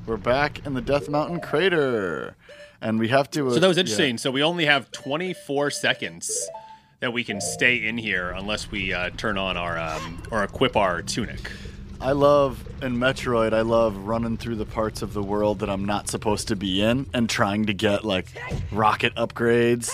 We're 0.07 0.17
back 0.17 0.65
in 0.67 0.75
the 0.75 0.81
Death 0.81 1.09
Mountain 1.09 1.41
crater, 1.41 2.35
and 2.81 2.99
we 2.99 3.09
have 3.09 3.31
to. 3.33 3.49
uh, 3.49 3.55
So 3.55 3.61
that 3.61 3.69
was 3.69 3.77
yeah. 3.77 3.83
interesting. 3.83 4.19
So 4.19 4.31
we 4.31 4.43
only 4.43 4.65
have 4.65 4.91
24 4.91 5.71
seconds 5.71 6.49
that 7.01 7.13
we 7.13 7.25
can 7.25 7.41
stay 7.41 7.77
in 7.77 7.97
here 7.97 8.31
unless 8.31 8.71
we 8.71 8.93
uh, 8.93 9.11
turn 9.17 9.39
on 9.39 9.57
our 9.57 9.79
um, 9.79 10.23
or 10.31 10.45
equip 10.45 10.77
our 10.77 11.03
tunic. 11.03 11.51
I 12.01 12.13
love 12.13 12.65
in 12.83 12.97
Metroid. 12.97 13.53
I 13.53 13.63
love 13.63 13.97
running 13.97 14.37
through 14.37 14.57
the 14.57 14.67
parts 14.67 15.03
of 15.03 15.13
the 15.13 15.23
world 15.23 15.59
that 15.59 15.69
I'm 15.69 15.85
not 15.85 16.09
supposed 16.09 16.49
to 16.49 16.57
be 16.57 16.83
in 16.83 17.07
and 17.13 17.29
trying 17.29 17.67
to 17.67 17.75
get 17.75 18.05
like 18.05 18.27
rocket 18.71 19.15
upgrades 19.17 19.91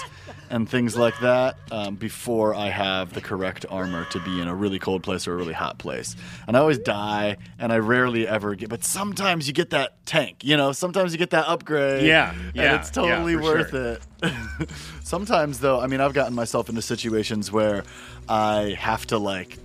and 0.50 0.68
things 0.68 0.96
like 0.96 1.18
that 1.20 1.56
um, 1.70 1.96
before 1.96 2.54
I 2.54 2.68
have 2.68 3.12
the 3.12 3.20
correct 3.20 3.66
armor 3.68 4.04
to 4.10 4.20
be 4.20 4.40
in 4.40 4.48
a 4.48 4.54
really 4.54 4.78
cold 4.78 5.02
place 5.02 5.26
or 5.26 5.34
a 5.34 5.36
really 5.36 5.52
hot 5.52 5.78
place. 5.78 6.16
And 6.46 6.56
I 6.56 6.60
always 6.60 6.78
die, 6.78 7.36
and 7.58 7.72
I 7.72 7.78
rarely 7.78 8.26
ever 8.26 8.54
get. 8.54 8.68
But 8.68 8.84
sometimes 8.84 9.46
you 9.48 9.54
get 9.54 9.70
that 9.70 10.04
tank. 10.06 10.44
You 10.44 10.56
know, 10.56 10.72
sometimes 10.72 11.12
you 11.12 11.18
get 11.18 11.30
that 11.30 11.46
upgrade. 11.46 12.06
Yeah, 12.06 12.32
and 12.32 12.54
yeah, 12.54 12.78
it's 12.78 12.90
totally 12.90 13.34
yeah, 13.34 13.40
worth 13.40 13.70
sure. 13.70 13.98
it. 14.22 14.70
sometimes 15.02 15.60
though, 15.60 15.80
I 15.80 15.86
mean, 15.86 16.00
I've 16.00 16.14
gotten 16.14 16.34
myself 16.34 16.68
into 16.68 16.82
situations 16.82 17.52
where 17.52 17.84
I 18.28 18.76
have 18.78 19.06
to 19.06 19.18
like 19.18 19.58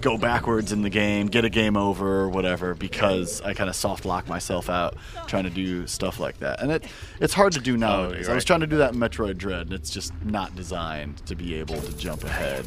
go 0.00 0.16
backwards 0.18 0.72
in 0.72 0.82
the 0.82 0.90
game, 0.90 1.26
get 1.26 1.44
a 1.44 1.50
game 1.50 1.76
over 1.76 2.20
or 2.22 2.28
whatever 2.28 2.74
because 2.74 3.40
I 3.42 3.54
kind 3.54 3.68
of 3.68 3.76
soft 3.76 4.04
lock 4.04 4.28
myself 4.28 4.68
out 4.70 4.96
trying 5.26 5.44
to 5.44 5.50
do 5.50 5.86
stuff 5.86 6.18
like 6.20 6.38
that. 6.38 6.60
And 6.62 6.70
it 6.72 6.84
it's 7.20 7.34
hard 7.34 7.52
to 7.54 7.60
do 7.60 7.76
nowadays. 7.76 8.22
you're 8.26 8.32
I 8.32 8.34
was 8.34 8.44
trying 8.44 8.60
to 8.60 8.66
do 8.66 8.78
that 8.78 8.94
in 8.94 9.00
Metroid 9.00 9.36
Dread 9.38 9.62
and 9.62 9.72
it's 9.72 9.90
just 9.90 10.12
not 10.24 10.54
designed 10.56 11.18
to 11.26 11.34
be 11.34 11.54
able 11.54 11.80
to 11.80 11.96
jump 11.96 12.24
ahead. 12.24 12.66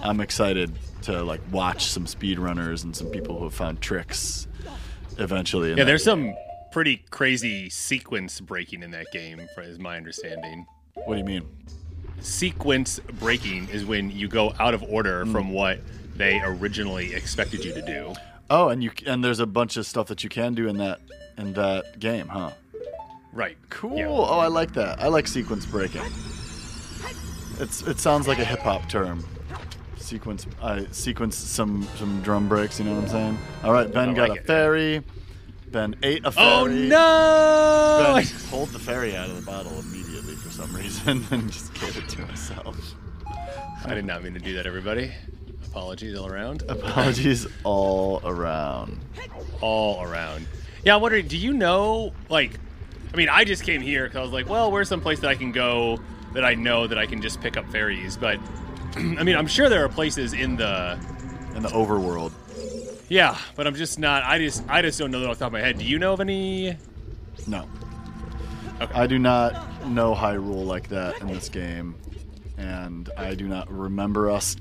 I'm 0.00 0.20
excited 0.20 0.72
to 1.02 1.22
like 1.24 1.40
watch 1.50 1.86
some 1.86 2.04
speedrunners 2.06 2.84
and 2.84 2.94
some 2.94 3.08
people 3.08 3.36
who 3.38 3.44
have 3.44 3.54
found 3.54 3.80
tricks 3.80 4.46
eventually. 5.18 5.74
Yeah, 5.74 5.84
there's 5.84 6.04
game. 6.04 6.32
some 6.32 6.34
pretty 6.70 6.98
crazy 7.10 7.68
sequence 7.70 8.40
breaking 8.40 8.82
in 8.82 8.90
that 8.92 9.10
game, 9.12 9.40
is 9.58 9.78
my 9.78 9.96
understanding. 9.96 10.66
What 10.94 11.14
do 11.14 11.18
you 11.18 11.24
mean? 11.24 11.48
Sequence 12.20 12.98
breaking 13.20 13.68
is 13.70 13.84
when 13.84 14.10
you 14.10 14.28
go 14.28 14.52
out 14.58 14.74
of 14.74 14.82
order 14.82 15.24
Hmm. 15.24 15.32
from 15.32 15.50
what 15.52 15.80
they 16.18 16.40
originally 16.42 17.14
expected 17.14 17.64
you 17.64 17.72
to 17.72 17.82
do. 17.82 18.12
Oh, 18.50 18.68
and 18.68 18.82
you 18.82 18.90
and 19.06 19.24
there's 19.24 19.40
a 19.40 19.46
bunch 19.46 19.76
of 19.76 19.86
stuff 19.86 20.08
that 20.08 20.24
you 20.24 20.28
can 20.28 20.54
do 20.54 20.68
in 20.68 20.76
that 20.78 21.00
in 21.36 21.52
that 21.54 21.98
game, 21.98 22.28
huh? 22.28 22.50
Right. 23.32 23.56
Cool. 23.70 23.96
Yeah. 23.96 24.08
Oh, 24.08 24.24
I 24.24 24.48
like 24.48 24.72
that. 24.74 25.00
I 25.00 25.08
like 25.08 25.28
sequence 25.28 25.64
breaking. 25.64 26.02
It's 27.60 27.82
it 27.82 28.00
sounds 28.00 28.26
like 28.26 28.38
a 28.38 28.44
hip 28.44 28.60
hop 28.60 28.88
term. 28.88 29.24
Sequence 29.96 30.46
I 30.62 30.86
sequence 30.90 31.36
some 31.36 31.86
some 31.96 32.20
drum 32.22 32.48
breaks, 32.48 32.78
you 32.78 32.86
know 32.86 32.94
what 32.94 33.04
I'm 33.04 33.08
saying? 33.08 33.38
All 33.62 33.72
right, 33.72 33.92
Ben 33.92 34.14
got 34.14 34.30
like 34.30 34.38
a 34.38 34.42
it. 34.42 34.46
fairy. 34.46 35.04
Ben 35.70 35.94
ate 36.02 36.24
a 36.24 36.28
oh, 36.28 36.30
fairy. 36.30 36.50
Oh 36.50 36.66
no! 36.66 38.14
Ben 38.14 38.26
pulled 38.50 38.70
the 38.70 38.78
fairy 38.78 39.14
out 39.14 39.28
of 39.28 39.36
the 39.36 39.42
bottle 39.42 39.78
immediately 39.80 40.34
for 40.34 40.50
some 40.50 40.74
reason 40.74 41.24
and 41.30 41.52
just 41.52 41.74
gave 41.74 41.96
it 41.98 42.08
to 42.08 42.24
himself. 42.24 42.94
I 43.84 43.94
did 43.94 44.06
not 44.06 44.24
mean 44.24 44.34
to 44.34 44.40
do 44.40 44.54
that, 44.54 44.66
everybody. 44.66 45.12
Apologies 45.70 46.16
all 46.18 46.26
around. 46.26 46.62
Apologies 46.68 47.46
all 47.64 48.20
around. 48.24 48.98
all 49.60 50.02
around. 50.02 50.46
Yeah, 50.84 50.96
I'm 50.96 51.02
wondering, 51.02 51.26
do 51.26 51.36
you 51.36 51.52
know, 51.52 52.12
like, 52.28 52.52
I 53.12 53.16
mean, 53.16 53.28
I 53.28 53.44
just 53.44 53.64
came 53.64 53.80
here 53.80 54.04
because 54.04 54.16
I 54.18 54.22
was 54.22 54.32
like, 54.32 54.48
well, 54.48 54.70
where's 54.70 54.88
some 54.88 55.00
place 55.00 55.20
that 55.20 55.28
I 55.28 55.34
can 55.34 55.52
go 55.52 55.98
that 56.34 56.44
I 56.44 56.54
know 56.54 56.86
that 56.86 56.98
I 56.98 57.06
can 57.06 57.20
just 57.22 57.40
pick 57.40 57.56
up 57.56 57.66
fairies? 57.70 58.16
But, 58.16 58.38
I 58.96 59.22
mean, 59.24 59.36
I'm 59.36 59.46
sure 59.46 59.68
there 59.68 59.84
are 59.84 59.88
places 59.88 60.32
in 60.32 60.56
the, 60.56 60.98
In 61.54 61.62
the 61.62 61.68
overworld. 61.68 62.32
yeah, 63.08 63.36
but 63.56 63.66
I'm 63.66 63.74
just 63.74 63.98
not, 63.98 64.22
I 64.24 64.38
just, 64.38 64.64
I 64.68 64.82
just 64.82 64.98
don't 64.98 65.10
know 65.10 65.20
that 65.20 65.28
off 65.28 65.38
the 65.38 65.44
top 65.44 65.48
of 65.48 65.52
my 65.54 65.60
head. 65.60 65.78
Do 65.78 65.84
you 65.84 65.98
know 65.98 66.12
of 66.14 66.20
any? 66.20 66.76
No. 67.46 67.68
Okay. 68.80 68.94
I 68.94 69.06
do 69.06 69.18
not 69.18 69.86
know 69.88 70.14
Hyrule 70.14 70.64
like 70.64 70.88
that 70.88 71.20
in 71.20 71.26
this 71.26 71.48
game, 71.48 71.96
and 72.56 73.10
I 73.16 73.34
do 73.34 73.48
not 73.48 73.70
remember 73.72 74.30
us 74.30 74.56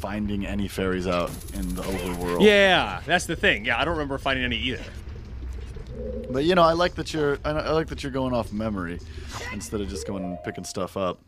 finding 0.00 0.46
any 0.46 0.66
fairies 0.66 1.06
out 1.06 1.30
in 1.52 1.74
the 1.74 1.82
overworld. 1.82 2.42
Yeah, 2.42 3.02
that's 3.04 3.26
the 3.26 3.36
thing. 3.36 3.66
Yeah, 3.66 3.78
I 3.78 3.84
don't 3.84 3.92
remember 3.92 4.16
finding 4.16 4.44
any 4.44 4.56
either. 4.56 4.82
But 6.30 6.44
you 6.44 6.54
know, 6.54 6.62
I 6.62 6.72
like 6.72 6.94
that 6.94 7.12
you're 7.12 7.38
I, 7.44 7.52
like 7.72 7.88
that 7.88 8.02
you're 8.02 8.12
going 8.12 8.32
off 8.32 8.52
memory 8.52 8.98
instead 9.52 9.80
of 9.80 9.88
just 9.88 10.06
going 10.06 10.24
and 10.24 10.42
picking 10.42 10.64
stuff 10.64 10.96
up. 10.96 11.18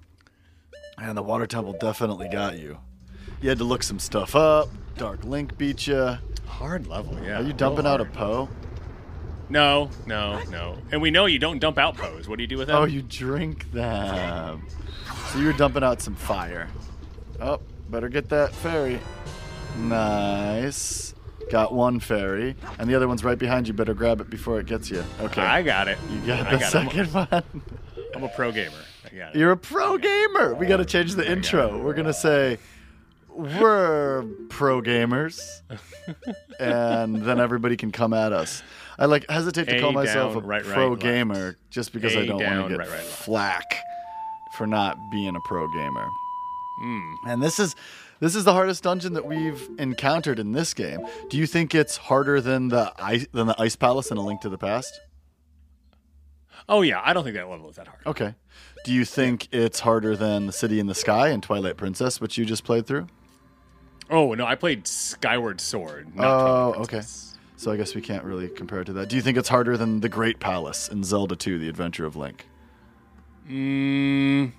And 0.97 1.17
the 1.17 1.23
water 1.23 1.47
temple 1.47 1.75
definitely 1.75 2.29
got 2.29 2.59
you. 2.59 2.79
You 3.43 3.51
had 3.51 3.59
to 3.59 3.65
look 3.65 3.83
some 3.83 3.99
stuff 3.99 4.35
up. 4.35 4.71
Dark 4.97 5.25
Link 5.25 5.59
beat 5.59 5.87
you. 5.87 6.17
Hard 6.47 6.87
level, 6.87 7.19
yeah. 7.23 7.41
Are 7.41 7.43
you 7.43 7.53
dumping 7.53 7.87
out 7.87 8.01
a. 8.01 8.05
Poe? 8.07 8.49
No, 9.49 9.91
no, 10.07 10.43
no. 10.45 10.79
And 10.93 11.03
we 11.03 11.11
know 11.11 11.27
you 11.27 11.39
don't 11.39 11.59
dump 11.59 11.77
out 11.77 11.97
Poes. 11.97 12.27
What 12.27 12.37
do 12.37 12.43
you 12.43 12.49
do 12.49 12.57
with 12.57 12.69
them? 12.69 12.77
Oh, 12.77 12.85
you 12.85 13.03
drink 13.03 13.71
them. 13.73 14.67
So 15.31 15.39
you 15.39 15.47
were 15.47 15.53
dumping 15.53 15.83
out 15.83 16.01
some 16.01 16.15
fire. 16.15 16.69
Oh, 17.41 17.61
better 17.93 18.09
get 18.09 18.29
that 18.31 18.53
fairy. 18.55 18.99
Nice. 19.79 21.15
Got 21.51 21.75
one 21.75 22.01
fairy, 22.01 22.57
and 22.79 22.89
the 22.89 22.95
other 22.95 23.07
one's 23.09 23.23
right 23.25 23.39
behind 23.39 23.69
you. 23.69 23.75
Better 23.75 23.95
grab 23.95 24.21
it 24.21 24.31
before 24.31 24.59
it 24.59 24.67
gets 24.67 24.91
you. 24.91 25.05
Okay. 25.21 25.43
I 25.43 25.63
got 25.63 25.87
it. 25.89 25.99
you 26.11 26.21
got 26.27 26.47
I 26.47 26.53
the 26.53 26.59
got 26.59 26.63
it. 26.63 26.71
second 26.71 27.07
one. 27.13 27.63
I'm 28.15 28.23
a 28.25 28.29
pro 28.29 28.51
gamer. 28.53 28.73
I 29.05 29.17
got 29.17 29.35
it. 29.35 29.39
You're 29.39 29.51
a 29.53 29.57
pro 29.57 29.99
gamer. 29.99 30.55
We 30.55 30.67
got 30.67 30.79
to 30.79 30.85
change 30.85 31.15
the 31.15 31.31
intro. 31.31 31.83
We're 31.83 31.95
gonna 31.95 32.13
say 32.15 32.59
we're 33.29 34.25
pro 34.49 34.81
gamers, 34.81 35.41
and 36.61 37.17
then 37.23 37.41
everybody 37.41 37.77
can 37.77 37.91
come 37.93 38.15
at 38.15 38.33
us. 38.33 38.63
I 38.99 39.07
like 39.07 39.29
hesitate 39.29 39.67
to 39.69 39.77
A 39.77 39.81
call 39.81 39.93
myself 39.93 40.35
down, 40.35 40.45
a 40.45 40.47
right, 40.47 40.65
right, 40.65 40.75
pro 40.75 40.91
left. 40.91 41.03
gamer 41.03 41.57
just 41.71 41.93
because 41.93 42.17
I 42.17 42.25
don't 42.25 42.39
down, 42.39 42.61
want 42.61 42.71
to 42.71 42.77
get 42.79 42.87
right, 42.87 42.97
right, 42.97 43.01
flack 43.05 43.75
for 44.57 44.67
not 44.67 44.97
being 45.11 45.35
a 45.35 45.41
pro 45.49 45.67
gamer. 45.73 46.07
Hmm. 46.81 47.15
And 47.27 47.43
this 47.43 47.59
is 47.59 47.75
this 48.21 48.35
is 48.35 48.45
the 48.45 48.53
hardest 48.53 48.83
dungeon 48.85 49.15
that 49.15 49.27
we've 49.27 49.69
encountered 49.79 50.39
in 50.39 50.53
this 50.53 50.75
game. 50.75 51.01
Do 51.29 51.37
you 51.37 51.47
think 51.47 51.75
it's 51.75 51.97
harder 51.97 52.41
than 52.41 52.69
the 52.69 52.93
ice 52.99 53.27
than 53.33 53.47
the 53.47 53.61
ice 53.61 53.77
palace 53.77 54.11
in 54.11 54.17
A 54.17 54.23
Link 54.23 54.41
to 54.43 54.49
the 54.49 54.59
Past? 54.59 55.01
Oh 56.69 56.83
yeah, 56.83 57.01
I 57.05 57.13
don't 57.13 57.25
think 57.25 57.37
that 57.37 57.49
level 57.49 57.69
is 57.69 57.77
that 57.77 57.89
hard. 57.89 58.01
Okay. 58.07 58.35
Do 58.85 58.93
you 58.93 59.05
think 59.05 59.49
it's 59.53 59.81
harder 59.81 60.17
than 60.17 60.47
the 60.47 60.53
City 60.53 60.81
in 60.81 60.87
the 60.87 60.95
Sky 60.95 61.29
and 61.29 61.43
Twilight 61.43 61.77
Princess, 61.77 62.21
which 62.21 62.39
you 62.39 62.45
just 62.45 62.65
played 62.65 62.87
through? 62.87 63.07
Oh 64.11 64.35
no, 64.35 64.47
I 64.47 64.55
played 64.55 64.87
Skyward 64.87 65.61
Sword. 65.61 66.15
Not 66.15 66.27
Oh, 66.27 66.75
okay. 66.83 67.03
So 67.57 67.71
I 67.71 67.77
guess 67.77 67.95
we 67.95 68.01
can't 68.01 68.25
really 68.25 68.49
compare 68.49 68.81
it 68.81 68.87
to 68.87 68.93
that. 68.95 69.09
Do 69.09 69.17
you 69.17 69.23
think 69.23 69.39
it's 69.39 69.49
harder 69.49 69.77
than 69.77 70.01
the 70.01 70.09
Great 70.09 70.41
Palace 70.41 70.89
in 70.89 71.05
Zelda 71.05 71.37
2: 71.37 71.59
The 71.59 71.69
Adventure 71.69 72.05
of 72.07 72.17
Link? 72.17 72.47
Mm, 73.49 74.53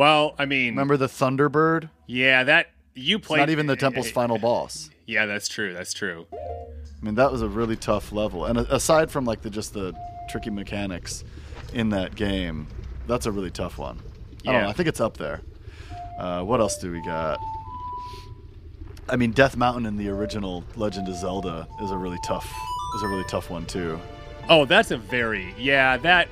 well, 0.00 0.34
I 0.38 0.46
mean, 0.46 0.68
Remember 0.70 0.96
the 0.96 1.08
Thunderbird? 1.08 1.90
yeah, 2.06 2.42
that 2.44 2.68
you 2.94 3.18
It's 3.18 3.26
played. 3.26 3.40
not 3.40 3.50
even 3.50 3.66
the 3.66 3.76
temple's 3.84 4.10
final 4.10 4.38
boss. 4.38 4.88
Yeah, 5.06 5.26
that's 5.26 5.46
true. 5.46 5.74
That's 5.74 5.92
true. 5.92 6.26
I 6.32 7.04
mean, 7.04 7.16
that 7.16 7.30
was 7.30 7.42
a 7.42 7.48
really 7.48 7.76
tough 7.76 8.10
level. 8.10 8.46
And 8.46 8.56
a- 8.58 8.74
aside 8.74 9.10
from 9.10 9.26
like 9.26 9.42
the 9.42 9.50
just 9.50 9.74
the 9.74 9.92
tricky 10.30 10.48
mechanics 10.48 11.22
in 11.74 11.90
that 11.90 12.14
game, 12.14 12.66
that's 13.06 13.26
a 13.26 13.32
really 13.32 13.50
tough 13.50 13.76
one. 13.76 13.98
I 13.98 14.44
don't 14.46 14.54
Yeah. 14.54 14.60
know. 14.62 14.68
I 14.68 14.72
think 14.72 14.88
it's 14.88 15.00
up 15.00 15.18
there. 15.18 15.42
Uh, 16.18 16.42
what 16.44 16.60
else 16.60 16.78
do 16.78 16.90
we 16.90 17.02
got? 17.02 17.38
I 19.08 19.16
mean, 19.16 19.32
Death 19.32 19.54
Mountain 19.56 19.84
in 19.86 19.96
the 19.98 20.08
original 20.08 20.64
Legend 20.76 21.08
of 21.08 21.16
Zelda 21.16 21.68
is 21.82 21.90
a 21.90 21.96
really 21.98 22.18
tough 22.24 22.50
is 22.96 23.02
a 23.02 23.08
really 23.08 23.24
tough 23.28 23.50
one 23.50 23.66
too. 23.66 24.00
Oh, 24.48 24.64
that's 24.64 24.90
a 24.92 24.96
very 24.96 25.54
yeah. 25.58 25.98
That 25.98 26.28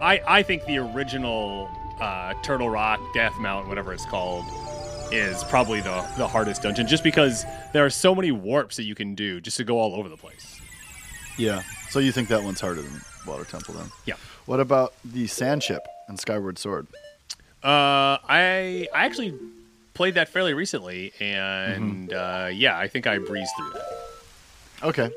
I 0.00 0.20
I 0.26 0.42
think 0.42 0.64
the 0.66 0.78
original 0.78 1.68
uh, 2.00 2.34
Turtle 2.42 2.70
Rock, 2.70 3.00
Death 3.14 3.38
Mountain, 3.38 3.68
whatever 3.68 3.92
it's 3.92 4.04
called, 4.06 4.44
is 5.12 5.42
probably 5.44 5.80
the 5.80 6.06
the 6.16 6.26
hardest 6.26 6.62
dungeon, 6.62 6.86
just 6.86 7.02
because 7.02 7.44
there 7.72 7.84
are 7.84 7.90
so 7.90 8.14
many 8.14 8.30
warps 8.30 8.76
that 8.76 8.84
you 8.84 8.94
can 8.94 9.14
do 9.14 9.40
just 9.40 9.56
to 9.56 9.64
go 9.64 9.78
all 9.78 9.94
over 9.94 10.08
the 10.08 10.16
place. 10.16 10.60
Yeah. 11.36 11.62
So 11.90 11.98
you 11.98 12.12
think 12.12 12.28
that 12.28 12.42
one's 12.42 12.60
harder 12.60 12.82
than 12.82 13.00
Water 13.26 13.44
Temple 13.44 13.74
then? 13.74 13.86
Yeah. 14.06 14.14
What 14.46 14.60
about 14.60 14.94
the 15.04 15.26
Sand 15.26 15.62
Ship 15.62 15.86
and 16.08 16.18
Skyward 16.18 16.58
Sword? 16.58 16.86
Uh, 17.62 18.18
I 18.28 18.88
I 18.94 19.04
actually 19.04 19.34
played 19.94 20.14
that 20.14 20.28
fairly 20.28 20.54
recently, 20.54 21.12
and 21.20 22.12
uh, 22.12 22.48
yeah, 22.52 22.78
I 22.78 22.88
think 22.88 23.06
I 23.06 23.18
breezed 23.18 23.50
through 23.58 23.72
that. 23.72 23.86
Okay. 24.82 25.10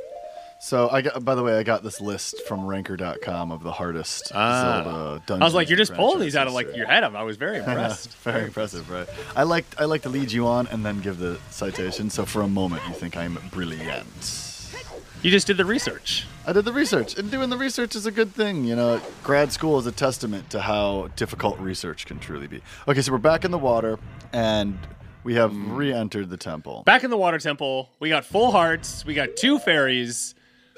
So 0.63 0.89
I 0.89 1.01
got. 1.01 1.25
By 1.25 1.35
the 1.35 1.43
way, 1.43 1.57
I 1.57 1.63
got 1.63 1.83
this 1.83 1.99
list 1.99 2.47
from 2.47 2.65
Ranker.com 2.65 3.51
of 3.51 3.63
the 3.63 3.71
hardest 3.73 4.31
Ah. 4.33 4.81
Zelda 4.83 5.21
dungeons. 5.25 5.41
I 5.41 5.43
was 5.45 5.53
like, 5.53 5.67
you're 5.67 5.77
just 5.77 5.93
pulling 5.93 6.19
these 6.21 6.37
out 6.37 6.47
of 6.47 6.53
like 6.53 6.73
your 6.75 6.87
head. 6.87 7.03
I 7.03 7.23
was 7.23 7.35
very 7.35 7.57
impressed. 7.59 8.15
Very 8.19 8.45
impressive, 8.45 8.89
right? 8.89 9.07
I 9.35 9.43
like 9.43 9.65
I 9.77 9.83
like 9.85 10.03
to 10.03 10.09
lead 10.09 10.31
you 10.31 10.47
on 10.47 10.67
and 10.67 10.85
then 10.85 11.01
give 11.01 11.17
the 11.19 11.37
citation. 11.49 12.09
So 12.09 12.25
for 12.25 12.41
a 12.41 12.47
moment, 12.47 12.81
you 12.87 12.93
think 12.93 13.17
I'm 13.17 13.37
brilliant. 13.51 14.05
you 15.21 15.31
just 15.31 15.47
did 15.47 15.57
the 15.57 15.65
research. 15.65 16.25
I 16.47 16.53
did 16.53 16.63
the 16.65 16.73
research, 16.73 17.17
and 17.17 17.29
doing 17.31 17.49
the 17.49 17.57
research 17.57 17.95
is 17.95 18.05
a 18.05 18.11
good 18.11 18.33
thing. 18.33 18.63
You 18.65 18.75
know, 18.77 19.01
grad 19.21 19.51
school 19.51 19.77
is 19.79 19.85
a 19.85 19.91
testament 19.91 20.49
to 20.51 20.61
how 20.61 21.09
difficult 21.17 21.59
research 21.59 22.05
can 22.05 22.19
truly 22.19 22.47
be. 22.47 22.61
Okay, 22.87 23.01
so 23.01 23.11
we're 23.11 23.17
back 23.17 23.43
in 23.45 23.51
the 23.51 23.57
water, 23.57 23.99
and 24.31 24.77
we 25.25 25.35
have 25.35 25.51
Hmm. 25.51 25.75
re-entered 25.75 26.29
the 26.29 26.37
temple. 26.37 26.83
Back 26.85 27.03
in 27.03 27.09
the 27.09 27.17
water 27.17 27.37
temple, 27.39 27.89
we 27.99 28.07
got 28.09 28.23
full 28.25 28.51
hearts. 28.51 29.05
We 29.05 29.13
got 29.13 29.35
two 29.35 29.59
fairies. 29.59 30.35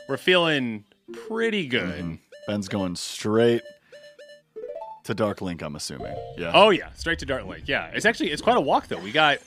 We're 0.08 0.18
feeling 0.18 0.86
pretty 1.28 1.68
good. 1.68 2.04
Mm-hmm. 2.04 2.16
Ben's 2.48 2.68
going 2.68 2.96
straight 2.96 3.62
to 5.04 5.14
Dark 5.14 5.42
Link. 5.42 5.62
I'm 5.62 5.76
assuming. 5.76 6.16
Yeah. 6.38 6.52
Oh 6.54 6.70
yeah, 6.70 6.92
straight 6.94 7.20
to 7.20 7.26
Dark 7.26 7.46
Link. 7.46 7.64
Yeah, 7.68 7.88
it's 7.94 8.06
actually 8.06 8.32
it's 8.32 8.42
quite 8.42 8.58
a 8.58 8.62
walk 8.62 8.88
though. 8.88 9.00
We 9.00 9.12
got 9.12 9.40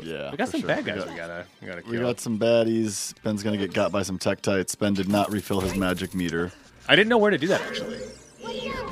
yeah. 0.00 0.30
we 0.30 0.36
got 0.36 0.48
some 0.48 0.60
sure. 0.60 0.68
bad 0.68 0.84
We 0.84 0.90
guys. 0.92 1.04
got- 1.04 1.08
We 1.10 1.16
gotta 1.16 1.46
we 1.60 1.66
gotta 1.68 1.82
We 1.90 1.98
got 1.98 2.20
some 2.20 2.38
baddies. 2.38 3.14
Ben's 3.22 3.42
gonna 3.42 3.58
get 3.58 3.74
got 3.74 3.92
by 3.92 4.02
some 4.02 4.18
Tektites. 4.18 4.78
Ben 4.78 4.94
did 4.94 5.08
not 5.08 5.30
refill 5.30 5.60
his 5.60 5.74
magic 5.76 6.14
meter. 6.14 6.52
I 6.88 6.96
didn't 6.96 7.08
know 7.10 7.18
where 7.18 7.30
to 7.30 7.38
do 7.38 7.46
that 7.48 7.60
actually. 7.62 7.98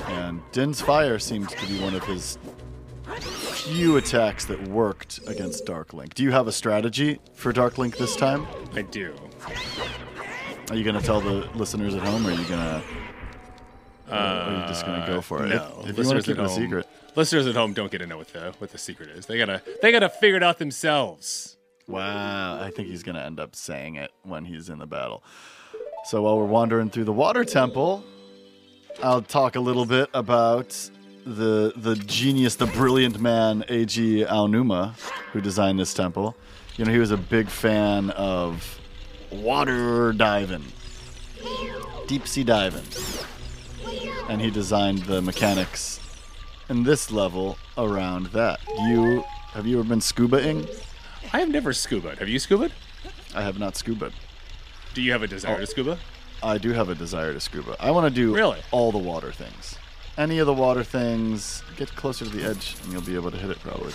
And 0.08 0.40
Din's 0.52 0.80
Fire 0.80 1.18
seemed 1.18 1.48
to 1.48 1.66
be 1.66 1.80
one 1.80 1.94
of 1.94 2.04
his 2.04 2.38
few 3.18 3.96
attacks 3.96 4.44
that 4.46 4.68
worked 4.68 5.20
against 5.26 5.66
Dark 5.66 5.92
Link. 5.92 6.14
Do 6.14 6.22
you 6.22 6.30
have 6.30 6.46
a 6.46 6.52
strategy 6.52 7.18
for 7.34 7.52
Dark 7.52 7.78
Link 7.78 7.96
this 7.96 8.14
time? 8.14 8.46
I 8.74 8.82
do. 8.82 9.14
Are 10.70 10.76
you 10.76 10.84
going 10.84 10.96
to 10.96 11.02
tell 11.02 11.20
the 11.20 11.48
listeners 11.56 11.94
at 11.94 12.02
home, 12.02 12.24
or 12.26 12.30
are 12.30 12.32
you 12.32 12.44
going 12.48 12.60
to? 12.60 12.82
or 14.08 14.14
are 14.14 14.60
you 14.62 14.66
just 14.68 14.86
going 14.86 15.00
to 15.00 15.06
go 15.06 15.20
for 15.20 15.44
it? 15.44 15.52
Uh, 15.52 15.56
No, 15.56 15.80
if, 15.84 15.90
if 15.90 15.98
you 15.98 16.04
want 16.04 16.16
listeners 16.16 16.24
to 16.24 16.30
keep 16.32 16.38
at 16.38 16.42
it 16.42 16.46
a 16.46 16.48
home- 16.48 16.62
secret. 16.62 16.86
Listeners 17.16 17.46
at 17.48 17.54
home 17.56 17.72
don't 17.72 17.90
get 17.90 17.98
to 17.98 18.06
know 18.06 18.18
what 18.18 18.28
the 18.32 18.54
what 18.58 18.70
the 18.70 18.78
secret 18.78 19.08
is. 19.10 19.26
They 19.26 19.36
gotta 19.36 19.60
they 19.82 19.90
gotta 19.90 20.08
figure 20.08 20.36
it 20.36 20.44
out 20.44 20.58
themselves. 20.60 21.56
Wow, 21.88 22.60
I 22.62 22.70
think 22.70 22.86
he's 22.86 23.02
going 23.02 23.16
to 23.16 23.22
end 23.22 23.40
up 23.40 23.56
saying 23.56 23.96
it 23.96 24.12
when 24.22 24.44
he's 24.44 24.68
in 24.68 24.78
the 24.78 24.86
battle. 24.86 25.24
So 26.04 26.22
while 26.22 26.38
we're 26.38 26.44
wandering 26.44 26.88
through 26.88 27.04
the 27.04 27.12
water 27.12 27.44
temple, 27.44 28.04
I'll 29.02 29.22
talk 29.22 29.56
a 29.56 29.60
little 29.60 29.86
bit 29.86 30.08
about 30.14 30.68
the 31.26 31.72
the 31.74 31.96
genius, 31.96 32.54
the 32.54 32.66
brilliant 32.66 33.18
man 33.20 33.64
Eiji 33.64 34.24
Aonuma, 34.24 34.94
who 35.32 35.40
designed 35.40 35.80
this 35.80 35.92
temple. 35.92 36.36
You 36.76 36.84
know, 36.84 36.92
he 36.92 36.98
was 36.98 37.10
a 37.10 37.16
big 37.16 37.48
fan 37.48 38.10
of 38.10 38.79
water 39.30 40.12
diving, 40.12 40.64
deep 42.06 42.26
sea 42.26 42.44
diving, 42.44 42.84
and 44.28 44.40
he 44.40 44.50
designed 44.50 44.98
the 45.04 45.22
mechanics 45.22 46.00
in 46.68 46.82
this 46.84 47.10
level 47.10 47.58
around 47.78 48.26
that. 48.26 48.60
You 48.88 49.24
have 49.52 49.66
you 49.66 49.78
ever 49.80 49.88
been 49.88 50.00
scubaing? 50.00 50.68
I 51.32 51.40
have 51.40 51.48
never 51.48 51.72
scubaed. 51.72 52.18
Have 52.18 52.28
you 52.28 52.38
scubaed? 52.38 52.72
I 53.34 53.42
have 53.42 53.58
not 53.58 53.74
scubaed. 53.74 54.12
Do 54.94 55.02
you 55.02 55.12
have 55.12 55.22
a 55.22 55.26
desire 55.28 55.56
Oh. 55.56 55.60
to 55.60 55.66
scuba? 55.66 55.98
I 56.42 56.58
do 56.58 56.72
have 56.72 56.88
a 56.88 56.94
desire 56.94 57.32
to 57.32 57.40
scuba. 57.40 57.76
I 57.78 57.90
want 57.90 58.06
to 58.06 58.10
do 58.10 58.34
Really? 58.34 58.60
all 58.70 58.90
the 58.92 58.98
water 58.98 59.30
things. 59.30 59.76
Any 60.18 60.38
of 60.38 60.46
the 60.46 60.52
water 60.52 60.82
things, 60.82 61.62
get 61.76 61.94
closer 61.94 62.24
to 62.24 62.30
the 62.30 62.44
edge 62.44 62.76
and 62.82 62.92
you'll 62.92 63.02
be 63.02 63.14
able 63.14 63.30
to 63.30 63.36
hit 63.36 63.50
it 63.50 63.60
probably. 63.60 63.92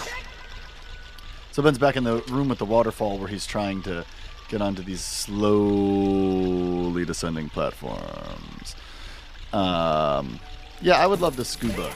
So 1.51 1.61
Ben's 1.63 1.77
back 1.77 1.95
in 1.95 2.03
the 2.03 2.17
room 2.29 2.49
with 2.49 2.59
the 2.59 2.65
waterfall 2.65 3.17
where 3.17 3.27
he's 3.27 3.45
trying 3.45 3.81
to 3.83 4.05
get 4.47 4.61
onto 4.61 4.83
these 4.83 5.01
slowly 5.01 7.05
descending 7.05 7.49
platforms. 7.49 8.75
Um, 9.53 10.39
yeah, 10.81 10.97
I 10.97 11.07
would 11.07 11.21
love 11.21 11.35
to 11.37 11.45
scuba. 11.45 11.91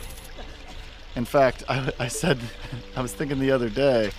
In 1.15 1.25
fact, 1.25 1.63
I, 1.67 1.91
I 1.99 2.07
said, 2.07 2.39
I 2.95 3.01
was 3.01 3.13
thinking 3.13 3.39
the 3.39 3.51
other 3.51 3.69
day, 3.69 4.11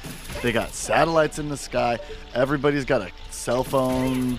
they 0.42 0.52
got 0.52 0.74
satellites 0.74 1.38
in 1.38 1.48
the 1.48 1.56
sky. 1.56 1.98
Everybody's 2.34 2.84
got 2.84 3.02
a 3.02 3.10
cell 3.30 3.64
phone, 3.64 4.38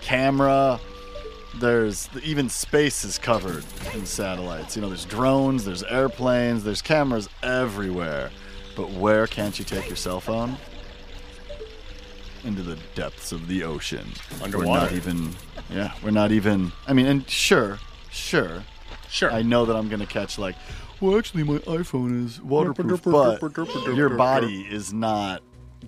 camera. 0.00 0.78
There's 1.56 2.08
even 2.22 2.48
space 2.48 3.04
is 3.04 3.18
covered 3.18 3.64
in 3.94 4.06
satellites. 4.06 4.76
You 4.76 4.82
know, 4.82 4.88
there's 4.88 5.06
drones, 5.06 5.64
there's 5.64 5.82
airplanes, 5.82 6.62
there's 6.62 6.82
cameras 6.82 7.28
everywhere. 7.42 8.30
But 8.76 8.90
where 8.90 9.26
can't 9.26 9.58
you 9.58 9.64
take 9.64 9.88
your 9.88 9.96
cell 9.96 10.20
phone? 10.20 10.56
Into 12.44 12.62
the 12.62 12.78
depths 12.94 13.32
of 13.32 13.48
the 13.48 13.64
ocean. 13.64 14.06
We're 14.40 14.64
not 14.64 14.92
even, 14.92 15.34
yeah, 15.70 15.92
we're 16.02 16.10
not 16.10 16.30
even. 16.32 16.72
I 16.86 16.92
mean, 16.92 17.06
and 17.06 17.28
sure, 17.28 17.78
sure, 18.10 18.62
Sure. 19.08 19.32
I 19.32 19.42
know 19.42 19.64
that 19.64 19.74
I'm 19.74 19.88
gonna 19.88 20.06
catch 20.06 20.38
like, 20.38 20.56
well, 21.00 21.16
actually, 21.16 21.44
my 21.44 21.58
iPhone 21.58 22.26
is 22.26 22.42
waterproof, 22.42 23.02
but 23.04 23.40
your 23.94 24.10
body 24.10 24.66
is 24.70 24.92
not 24.92 25.42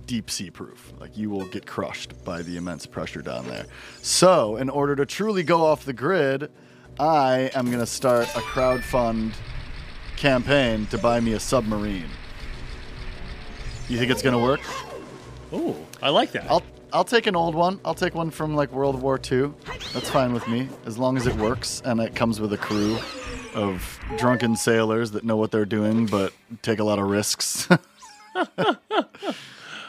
deep 0.07 0.31
sea 0.31 0.51
proof. 0.51 0.93
Like 0.99 1.17
you 1.17 1.31
will 1.31 1.47
get 1.47 1.67
crushed 1.67 2.25
by 2.25 2.43
the 2.43 2.57
immense 2.57 2.87
pressure 2.87 3.21
down 3.23 3.47
there. 3.47 3.67
So, 4.03 4.57
in 4.57 4.71
order 4.71 4.97
to 4.97 5.07
truly 5.07 5.43
go 5.43 5.65
off 5.65 5.85
the 5.85 5.93
grid, 5.93 6.51
I 6.99 7.51
am 7.55 7.71
gonna 7.71 7.87
start 7.87 8.29
a 8.35 8.41
crowdfund 8.41 9.33
campaign 10.17 10.87
to 10.87 10.99
buy 10.99 11.21
me 11.21 11.33
a 11.33 11.41
submarine. 11.41 12.11
You 13.89 13.99
think 13.99 14.11
it's 14.11 14.23
gonna 14.23 14.39
work? 14.39 14.61
Ooh, 15.53 15.75
I 16.03 16.11
like 16.11 16.33
that. 16.33 16.51
I'll 16.51 16.63
I'll 16.93 17.05
take 17.05 17.27
an 17.27 17.37
old 17.37 17.55
one. 17.55 17.81
I'll 17.85 17.95
take 17.95 18.15
one 18.15 18.31
from 18.31 18.55
like 18.57 18.73
World 18.73 19.01
War 19.01 19.19
II. 19.31 19.53
That's 19.93 20.11
fine 20.11 20.33
with 20.33 20.47
me, 20.49 20.69
as 20.87 20.99
long 20.99 21.17
as 21.17 21.27
it 21.27 21.35
works 21.37 21.83
and 21.85 22.01
it 22.01 22.15
comes 22.15 22.41
with 22.41 22.53
a 22.53 22.59
crew 22.59 22.99
of 23.55 23.99
drunken 24.17 24.55
sailors 24.57 25.11
that 25.13 25.25
know 25.25 25.37
what 25.37 25.51
they're 25.51 25.65
doing 25.65 26.07
but 26.07 26.33
take 26.63 26.79
a 26.79 26.85
lot 26.85 26.99
of 26.99 27.09
risks. 27.09 27.69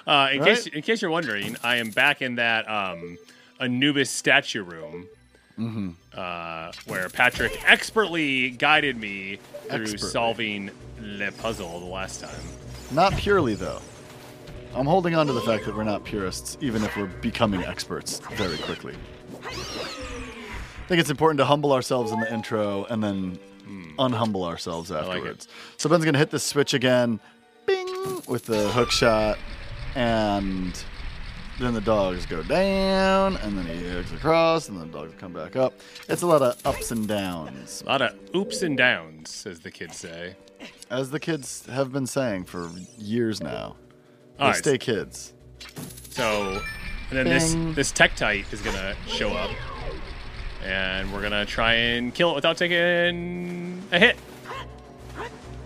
Uh, 0.08 0.30
in 0.34 0.39
Right? 0.39 0.56
case 0.56 0.65
in 0.65 0.82
case 0.82 1.02
you're 1.02 1.12
wondering, 1.12 1.56
I 1.63 1.76
am 1.76 1.91
back 1.91 2.24
in 2.24 2.36
that 2.36 2.67
um, 2.69 3.17
Anubis 3.60 4.10
statue 4.10 4.63
room, 4.63 5.08
Mm-hmm. 5.60 5.89
uh, 6.15 6.71
where 6.88 7.08
Patrick 7.10 7.62
expertly 7.69 8.50
guided 8.50 8.97
me 8.97 9.38
through 9.67 9.82
Expertly. 9.84 10.10
solving 10.10 10.71
the 10.97 11.32
puzzle 11.38 11.80
the 11.82 11.86
last 11.86 12.19
time. 12.21 12.32
not 12.89 13.13
purely 13.15 13.54
though. 13.54 13.80
I'm 14.74 14.86
holding 14.86 15.16
on 15.16 15.28
to 15.28 15.34
the 15.34 15.42
fact 15.42 15.66
that 15.66 15.76
we're 15.76 15.84
not 15.84 16.04
purists, 16.06 16.58
even 16.62 16.84
if 16.84 16.96
we're 16.96 17.08
becoming 17.08 17.64
experts 17.64 18.20
very 18.36 18.58
quickly. 18.58 18.96
I 19.44 20.88
think 20.88 21.00
it's 21.02 21.10
important 21.10 21.40
to 21.40 21.46
humble 21.46 21.74
ourselves 21.74 22.12
in 22.12 22.20
the 22.20 22.34
intro 22.34 22.86
and 22.86 23.04
then 23.04 23.38
unhumble 23.98 24.46
ourselves 24.46 24.90
like 24.90 25.04
afterwards. 25.04 25.48
So 25.78 25.90
Ben's 25.90 26.06
gonna 26.06 26.18
hit 26.18 26.32
the 26.32 26.40
switch 26.40 26.74
again, 26.74 27.20
bing, 27.66 28.22
with 28.28 28.46
the 28.46 28.70
hook 28.70 28.92
shot, 28.92 29.38
and 29.96 30.82
then 31.60 31.74
the 31.74 31.82
dogs 31.82 32.26
go 32.26 32.42
down, 32.44 33.38
and 33.38 33.58
then 33.58 33.66
he 33.66 33.88
hooks 33.90 34.12
across, 34.14 34.70
and 34.70 34.80
then 34.80 34.90
the 34.92 34.98
dogs 34.98 35.14
come 35.20 35.34
back 35.34 35.56
up. 35.56 35.74
It's 36.10 36.22
a 36.22 36.28
lot 36.28 36.42
of 36.42 36.66
ups 36.66 36.92
and 36.92 37.08
downs, 37.08 37.84
A 37.86 37.90
lot 37.90 38.02
of 38.02 38.16
oops 38.36 38.62
and 38.62 38.78
downs, 38.78 39.46
as 39.46 39.60
the 39.60 39.72
kids 39.72 39.98
say. 39.98 40.36
as 40.90 41.12
the 41.12 41.20
kids 41.20 41.66
have 41.68 41.92
been 41.92 42.08
saying 42.08 42.46
for 42.46 42.70
years 42.98 43.42
now. 43.42 43.76
They 44.42 44.46
All 44.46 44.52
right, 44.54 44.58
stay 44.58 44.80
kids. 44.80 45.34
so 46.10 46.60
and 47.12 47.18
then 47.20 47.28
this 47.28 47.54
Bing. 47.54 47.76
this 47.76 47.92
Tektite 47.92 48.52
is 48.52 48.60
gonna 48.60 48.96
show 49.06 49.30
up, 49.34 49.52
and 50.66 51.14
we're 51.14 51.22
gonna 51.22 51.46
try 51.46 51.74
and 51.74 52.12
kill 52.12 52.32
it 52.32 52.34
without 52.34 52.58
taking 52.58 53.84
a 53.92 54.00
hit. 54.00 54.18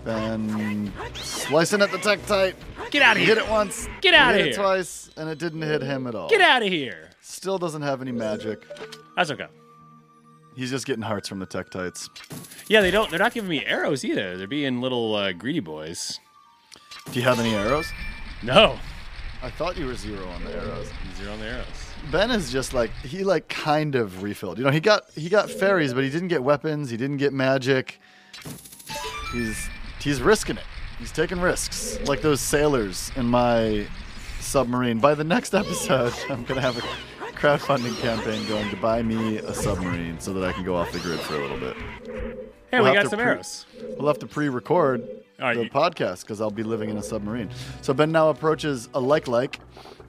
Ben 0.04 0.92
slicing 1.14 1.80
at 1.80 1.90
the 1.90 1.96
Tektite. 1.96 2.54
Get 2.90 3.00
out 3.00 3.16
of 3.16 3.22
here! 3.22 3.34
hit 3.34 3.38
it 3.38 3.48
once. 3.48 3.88
Get 4.02 4.12
outta 4.12 4.36
he 4.36 4.42
hit 4.42 4.52
here. 4.52 4.60
it 4.60 4.62
twice, 4.62 5.08
and 5.16 5.30
it 5.30 5.38
didn't 5.38 5.62
hit 5.62 5.80
him 5.80 6.06
at 6.06 6.14
all. 6.14 6.28
Get 6.28 6.42
out 6.42 6.60
of 6.60 6.68
here! 6.68 7.08
Still 7.22 7.56
doesn't 7.56 7.80
have 7.80 8.02
any 8.02 8.12
magic. 8.12 8.62
That's 9.16 9.30
okay. 9.30 9.46
He's 10.54 10.70
just 10.70 10.84
getting 10.84 11.02
hearts 11.02 11.30
from 11.30 11.38
the 11.38 11.46
Tektites. 11.46 12.10
Yeah, 12.68 12.82
they 12.82 12.90
don't. 12.90 13.08
They're 13.08 13.18
not 13.18 13.32
giving 13.32 13.48
me 13.48 13.64
arrows 13.64 14.04
either. 14.04 14.36
They're 14.36 14.46
being 14.46 14.82
little 14.82 15.14
uh, 15.14 15.32
greedy 15.32 15.60
boys. 15.60 16.20
Do 17.10 17.18
you 17.18 17.24
have 17.24 17.40
any 17.40 17.54
arrows? 17.54 17.86
No, 18.42 18.78
I 19.42 19.50
thought 19.50 19.76
you 19.76 19.86
were 19.86 19.94
zero 19.94 20.26
on 20.28 20.44
the 20.44 20.52
arrows. 20.52 20.90
zero 21.16 21.32
on 21.32 21.40
the 21.40 21.46
arrows. 21.46 21.66
Ben 22.10 22.30
is 22.30 22.52
just 22.52 22.72
like 22.74 22.90
he 23.02 23.24
like 23.24 23.48
kind 23.48 23.94
of 23.94 24.22
refilled. 24.22 24.58
You 24.58 24.64
know, 24.64 24.70
he 24.70 24.80
got 24.80 25.10
he 25.14 25.28
got 25.28 25.50
fairies, 25.50 25.92
but 25.94 26.04
he 26.04 26.10
didn't 26.10 26.28
get 26.28 26.42
weapons. 26.42 26.90
He 26.90 26.96
didn't 26.96 27.16
get 27.16 27.32
magic. 27.32 28.00
He's 29.32 29.68
he's 30.00 30.22
risking 30.22 30.56
it. 30.56 30.64
He's 30.98 31.12
taking 31.12 31.40
risks, 31.40 31.98
like 32.06 32.22
those 32.22 32.40
sailors 32.40 33.10
in 33.16 33.26
my 33.26 33.86
submarine. 34.40 34.98
By 34.98 35.14
the 35.14 35.24
next 35.24 35.54
episode, 35.54 36.14
I'm 36.30 36.44
gonna 36.44 36.60
have 36.60 36.78
a 36.78 36.82
crowdfunding 37.36 37.98
campaign 38.00 38.46
going 38.48 38.70
to 38.70 38.76
buy 38.76 39.02
me 39.02 39.38
a 39.38 39.52
submarine 39.52 40.18
so 40.20 40.32
that 40.32 40.44
I 40.44 40.52
can 40.52 40.64
go 40.64 40.74
off 40.74 40.90
the 40.92 41.00
grid 41.00 41.20
for 41.20 41.34
a 41.34 41.38
little 41.42 41.58
bit. 41.58 41.76
Hey, 42.70 42.80
We'll 42.80 42.84
we 42.92 42.94
got 42.94 43.08
some 43.10 43.18
pre- 43.18 43.28
arrows. 43.28 43.66
We'll 43.98 44.08
have 44.08 44.18
to 44.20 44.26
pre-record 44.26 45.06
right, 45.40 45.56
the 45.56 45.64
you- 45.64 45.70
podcast 45.70 46.22
because 46.22 46.40
I'll 46.40 46.50
be 46.50 46.62
living 46.62 46.90
in 46.90 46.96
a 46.96 47.02
submarine. 47.02 47.50
So 47.82 47.92
Ben 47.94 48.10
now 48.12 48.30
approaches 48.30 48.88
a 48.94 49.00
like 49.00 49.28
like, 49.28 49.60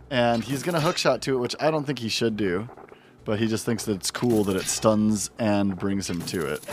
and 0.10 0.44
he's 0.44 0.64
gonna 0.64 0.80
hook 0.82 0.98
shot 0.98 1.22
to 1.24 1.36
it, 1.36 1.40
which 1.40 1.56
I 1.60 1.70
don't 1.72 1.86
think 1.86 2.00
he 2.00 2.10
should 2.10 2.38
do, 2.38 2.68
but 3.26 3.40
he 3.40 3.48
just 3.48 3.66
thinks 3.66 3.86
that 3.86 3.94
it's 3.94 4.12
cool 4.12 4.44
that 4.46 4.56
it 4.56 4.66
stuns 4.66 5.30
and 5.40 5.78
brings 5.78 6.10
him 6.10 6.22
to 6.24 6.46
it. 6.54 6.64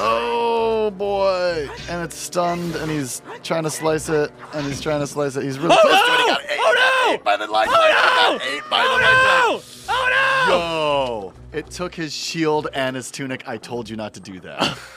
Oh 0.00 0.90
boy! 0.90 1.68
And 1.90 2.04
it's 2.04 2.14
stunned, 2.16 2.76
and 2.76 2.90
he's 2.90 3.20
trying 3.42 3.64
to 3.64 3.70
slice 3.70 4.08
it, 4.08 4.30
and 4.54 4.64
he's 4.66 4.80
trying 4.80 5.00
to 5.00 5.06
slice 5.06 5.34
it. 5.36 5.42
He's 5.42 5.58
really 5.58 5.74
Oh 5.76 5.82
close 5.82 5.92
to 5.92 6.12
it. 6.12 6.26
No! 6.28 6.54
eight, 6.54 6.58
Oh 6.60 7.06
no! 7.08 7.14
eight 7.14 7.24
by 7.24 7.36
the 7.36 7.46
like 7.48 7.68
Oh 7.70 8.38
no! 8.38 8.44
eight 8.48 8.62
by 8.70 8.82
the. 8.82 8.88
Oh 8.88 9.60
no! 9.60 9.62
Oh 9.88 10.44
no! 10.48 11.32
Yo! 11.52 11.58
It 11.58 11.68
took 11.70 11.94
his 11.94 12.12
shield 12.14 12.68
and 12.74 12.94
his 12.94 13.10
tunic. 13.10 13.46
I 13.48 13.56
told 13.56 13.88
you 13.88 13.96
not 13.96 14.14
to 14.14 14.20
do 14.20 14.38
that. 14.40 14.78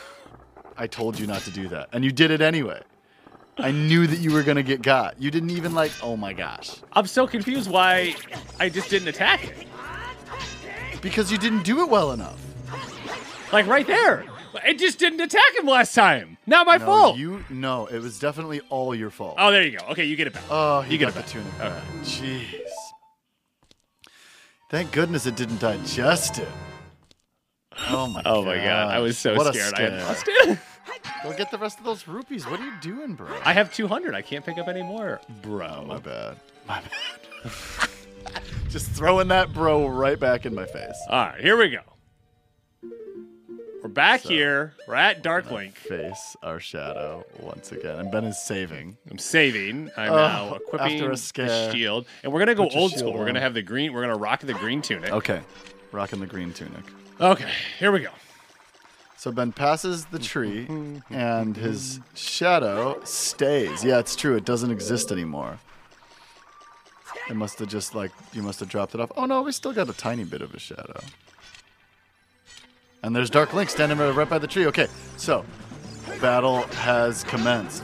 I 0.78 0.88
told 0.88 1.20
you 1.20 1.28
not 1.28 1.42
to 1.42 1.52
do 1.52 1.68
that. 1.70 1.90
And 1.94 2.04
you 2.04 2.12
did 2.12 2.32
it 2.32 2.42
anyway. 2.42 2.82
I 3.58 3.72
knew 3.72 4.08
that 4.08 4.20
you 4.20 4.32
were 4.32 4.44
going 4.44 4.56
to 4.56 4.64
get 4.64 4.82
got. 4.82 5.22
You 5.22 5.30
didn't 5.30 5.52
even 5.52 5.74
like, 5.76 5.92
oh 6.02 6.16
my 6.18 6.34
gosh. 6.34 6.78
I'm 6.94 7.06
so 7.06 7.28
confused 7.28 7.70
why 7.70 8.16
I 8.60 8.70
just 8.70 8.90
didn't 8.90 9.10
attack 9.10 9.46
it. 9.46 9.68
Because 11.02 11.32
you 11.32 11.38
didn't 11.38 11.64
do 11.64 11.82
it 11.82 11.90
well 11.90 12.12
enough. 12.12 12.40
Like 13.52 13.68
right 13.68 13.86
there. 13.86 14.26
It 14.66 14.80
just 14.80 15.00
didn't 15.00 15.22
attack 15.22 15.56
him 15.58 15.66
last 15.66 15.94
time. 15.94 16.38
Not 16.46 16.66
my 16.68 16.78
No, 16.78 16.86
fault. 16.86 17.18
you 17.18 17.44
no, 17.50 17.86
it 17.88 18.00
was 18.00 18.20
definitely 18.20 18.62
all 18.70 18.94
your 18.96 19.10
fault. 19.10 19.36
Oh, 19.38 19.52
there 19.52 19.64
you 19.64 19.78
go. 19.78 19.86
Okay, 19.92 20.06
you 20.06 20.16
get 20.16 20.28
it 20.28 20.34
back. 20.34 20.44
Oh, 20.50 20.82
he 20.82 20.94
you 20.94 20.98
get 20.98 21.14
got 21.14 21.24
it 21.26 21.28
the 21.28 21.40
back. 21.40 21.54
tunic 21.54 21.58
back. 21.58 21.84
Jeez. 22.04 22.62
Thank 24.70 24.92
goodness 24.92 25.26
it 25.26 25.36
didn't 25.36 25.60
digest 25.60 26.40
it. 26.40 26.48
Oh 27.90 28.08
my 28.08 28.22
Oh 28.26 28.44
my 28.44 28.56
god, 28.58 28.94
I 28.94 29.00
was 29.00 29.18
so 29.18 29.36
What 29.36 29.48
a 29.48 29.54
scared. 29.54 29.74
I 29.76 29.82
had 29.82 30.04
lost 30.04 30.24
it. 30.28 30.60
Go 31.24 31.34
get 31.34 31.52
the 31.52 31.58
rest 31.58 31.80
of 31.80 31.86
those 31.86 32.08
rupees. 32.08 32.46
What 32.48 32.60
are 32.60 32.66
you 32.66 32.74
doing, 32.82 33.14
bro? 33.16 33.28
I 33.46 33.54
have 33.54 33.74
200. 33.74 34.14
I 34.16 34.22
can't 34.22 34.46
pick 34.46 34.58
up 34.58 34.68
any 34.68 34.82
more, 34.84 35.20
bro. 35.42 35.80
Oh, 35.82 35.86
my 35.86 36.00
bad. 36.00 36.38
My 36.68 36.82
bad. 36.82 37.52
Just 38.70 38.92
throwing 38.92 39.28
that 39.30 39.54
bro 39.54 39.88
right 39.88 40.20
back 40.20 40.46
in 40.46 40.54
my 40.56 40.66
face. 40.66 40.96
All 41.10 41.26
right, 41.26 41.42
here 41.42 41.58
we 41.58 41.70
go. 41.70 41.80
We're 43.84 43.90
back 43.90 44.22
So- 44.22 44.30
here. 44.30 44.74
We're 44.88 44.94
at 44.96 45.24
Darklink. 45.24 45.74
Face 45.76 46.36
our 46.44 46.60
shadow 46.60 47.26
once 47.40 47.72
again. 47.72 48.00
And 48.00 48.12
Ben 48.12 48.26
is 48.26 48.42
saving. 48.42 48.98
I'm 49.10 49.18
saving. 49.18 49.90
I'm 49.98 50.12
Oh, 50.12 50.16
now 50.16 50.54
equipping 50.56 50.94
after 50.98 51.08
a 51.08 51.12
the 51.12 51.18
scare. 51.18 51.72
shield, 51.72 52.06
and 52.24 52.32
we're 52.32 52.40
gonna 52.40 52.54
go 52.56 52.66
Put 52.68 52.76
old 52.76 52.92
shield 52.92 53.00
school. 53.00 53.14
We're 53.18 53.26
gonna 53.26 53.42
have 53.42 53.54
the 53.56 53.64
green. 53.64 53.92
We're 53.94 54.02
gonna 54.02 54.18
rock 54.18 54.42
the 54.42 54.54
green 54.54 54.82
tunic. 54.84 55.12
Okay. 55.12 55.42
Rocking 55.92 56.20
the 56.20 56.28
green 56.28 56.54
tunic. 56.54 56.84
Okay, 57.22 57.52
here 57.78 57.92
we 57.92 58.00
go. 58.00 58.10
So 59.16 59.32
Ben 59.32 59.52
passes 59.52 60.06
the 60.06 60.18
tree 60.18 60.68
and 61.12 61.56
his 61.56 62.00
shadow 62.16 63.00
stays. 63.04 63.84
Yeah, 63.84 64.00
it's 64.00 64.16
true. 64.16 64.36
It 64.36 64.44
doesn't 64.44 64.72
exist 64.72 65.12
anymore. 65.12 65.60
It 67.30 67.36
must 67.36 67.60
have 67.60 67.68
just 67.68 67.94
like 67.94 68.10
you 68.34 68.42
must 68.42 68.60
have 68.60 68.70
dropped 68.70 68.96
it 68.96 69.02
off. 69.02 69.12
Oh 69.16 69.26
no, 69.26 69.44
we 69.44 69.52
still 69.52 69.72
got 69.72 69.88
a 69.88 69.94
tiny 69.94 70.24
bit 70.24 70.42
of 70.42 70.56
a 70.56 70.60
shadow. 70.60 71.00
And 73.04 73.16
there's 73.16 73.30
Dark 73.30 73.54
Link 73.54 73.70
standing 73.70 74.00
right 74.00 74.28
by 74.28 74.40
the 74.40 74.48
tree. 74.48 74.66
Okay, 74.66 74.88
so 75.18 75.46
battle 76.20 76.64
has 76.78 77.24
commenced. 77.26 77.84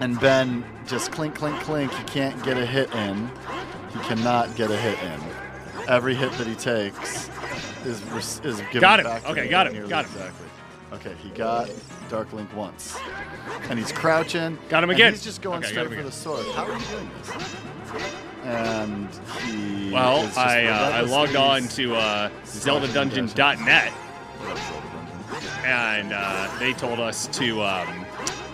And 0.00 0.20
Ben 0.20 0.62
just 0.86 1.10
clink, 1.10 1.36
clink, 1.36 1.58
clink. 1.60 1.90
He 1.90 2.04
can't 2.04 2.42
get 2.44 2.58
a 2.58 2.66
hit 2.66 2.94
in. 2.94 3.30
He 3.94 3.98
cannot 4.00 4.54
get 4.56 4.70
a 4.70 4.76
hit 4.76 4.98
in. 5.02 5.20
Every 5.88 6.14
hit 6.14 6.32
that 6.32 6.46
he 6.46 6.54
takes 6.54 7.30
is 7.84 8.00
is 8.44 8.56
given 8.72 8.80
Got 8.80 9.00
him. 9.00 9.06
back 9.06 9.28
Okay, 9.28 9.48
got 9.48 9.66
him, 9.72 9.88
got 9.88 10.04
him. 10.06 10.12
Exactly. 10.12 10.46
Okay, 10.92 11.14
he 11.22 11.28
got 11.30 11.68
Dark 12.08 12.32
Link 12.32 12.54
once, 12.54 12.96
and 13.68 13.78
he's 13.78 13.90
crouching. 13.90 14.56
Got 14.68 14.84
him 14.84 14.90
again. 14.90 15.12
he's 15.12 15.24
just 15.24 15.42
going 15.42 15.58
Okay, 15.58 15.70
straight 15.72 15.88
for 15.88 15.92
again. 15.94 16.04
the 16.06 16.12
sword. 16.12 16.46
How 16.54 16.64
are 16.66 16.78
you 16.78 16.86
doing 16.86 17.10
this? 17.18 17.30
And 18.44 19.08
he. 19.42 19.90
Well, 19.92 20.30
I 20.36 20.66
uh, 20.66 20.90
I 20.92 21.00
logged 21.00 21.34
on 21.36 21.62
to 21.68 21.94
uh, 21.96 22.30
ZeldaDungeons.net, 22.44 23.92
and 25.64 26.12
uh, 26.12 26.48
they 26.58 26.72
told 26.74 27.00
us 27.00 27.26
to 27.38 27.62
um, 27.62 28.06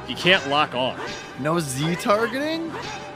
you 0.08 0.14
can't 0.14 0.48
lock 0.48 0.74
on. 0.74 0.98
No 1.40 1.58
Z 1.60 1.96
targeting? 1.96 2.72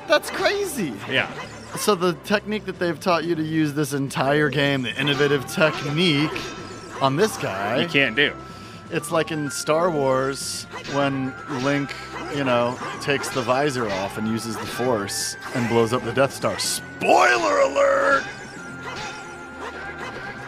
That's 0.07 0.31
crazy. 0.31 0.93
Yeah. 1.09 1.31
So 1.79 1.95
the 1.95 2.13
technique 2.25 2.65
that 2.67 2.79
they've 2.79 2.99
taught 2.99 3.25
you 3.25 3.35
to 3.35 3.43
use 3.43 3.75
this 3.75 3.93
entire 3.93 4.49
game, 4.49 4.83
the 4.83 4.95
innovative 4.99 5.47
technique 5.47 6.31
on 7.03 7.17
this 7.17 7.37
guy, 7.37 7.83
You 7.83 7.89
can't 7.89 8.15
do. 8.17 8.33
it's 8.91 9.11
like 9.11 9.33
in 9.33 9.51
Star 9.51 9.91
Wars 9.91 10.65
when 10.93 11.35
Link, 11.65 11.93
you 12.35 12.45
know, 12.45 12.79
takes 13.01 13.29
the 13.29 13.43
visor 13.43 13.91
off 13.91 14.17
and 14.19 14.29
uses 14.29 14.57
the 14.57 14.65
Force 14.67 15.37
and 15.55 15.69
blows 15.69 15.93
up 15.93 16.03
the 16.05 16.13
Death 16.13 16.33
Star. 16.33 16.59
Spoiler 16.59 17.59
alert! 17.61 18.25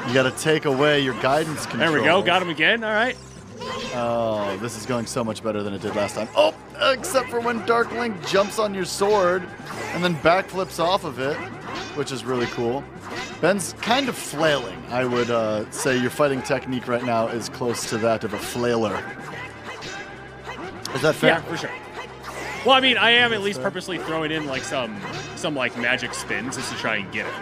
You 0.06 0.14
got 0.14 0.22
to 0.22 0.42
take 0.42 0.64
away 0.64 1.00
your 1.00 1.20
guidance 1.20 1.66
control. 1.66 1.90
There 1.90 2.00
we 2.00 2.04
go. 2.06 2.22
Got 2.22 2.40
him 2.40 2.48
again. 2.48 2.84
All 2.84 2.92
right. 2.92 3.16
Oh, 3.94 4.57
this 4.61 4.76
is 4.76 4.87
going 4.87 5.07
so 5.07 5.24
much 5.24 5.42
better 5.42 5.62
than 5.62 5.74
it 5.74 5.83
did 5.83 5.94
last 5.96 6.14
time. 6.14 6.29
Oh, 6.37 6.55
except 6.92 7.29
for 7.31 7.40
when 7.40 7.64
Dark 7.66 7.90
Link 7.92 8.26
jumps 8.26 8.59
on 8.59 8.74
your 8.74 8.85
sword 8.85 9.42
and 9.92 10.05
then 10.05 10.14
backflips 10.16 10.79
off 10.79 11.05
of 11.05 11.18
it, 11.18 11.37
which 11.96 12.12
is 12.12 12.24
really 12.24 12.46
cool. 12.46 12.85
Ben's 13.40 13.74
kind 13.74 14.09
of 14.09 14.16
flailing. 14.16 14.83
I 14.90 15.05
would 15.05 15.31
uh, 15.31 15.70
say 15.70 15.96
your 15.96 16.11
fighting 16.11 16.42
technique 16.42 16.88
right 16.88 17.05
now 17.05 17.29
is 17.29 17.48
close 17.48 17.88
to 17.90 17.98
that 17.98 18.24
of 18.24 18.35
a 18.35 18.38
flailer. 18.38 18.96
Is 20.94 21.02
that 21.02 21.14
fair? 21.14 21.31
Yeah, 21.31 21.40
for 21.42 21.57
sure. 21.57 21.70
Well, 22.64 22.74
I 22.74 22.81
mean, 22.81 22.96
I 22.96 23.11
am 23.11 23.33
at 23.33 23.42
least 23.42 23.62
purposely 23.62 23.98
throwing 23.98 24.33
in 24.33 24.46
like 24.46 24.62
some 24.62 25.00
some 25.37 25.55
like 25.55 25.76
magic 25.79 26.14
spins 26.14 26.57
just 26.57 26.72
to 26.72 26.79
try 26.79 26.96
and 26.96 27.12
get 27.12 27.26
it. 27.26 27.33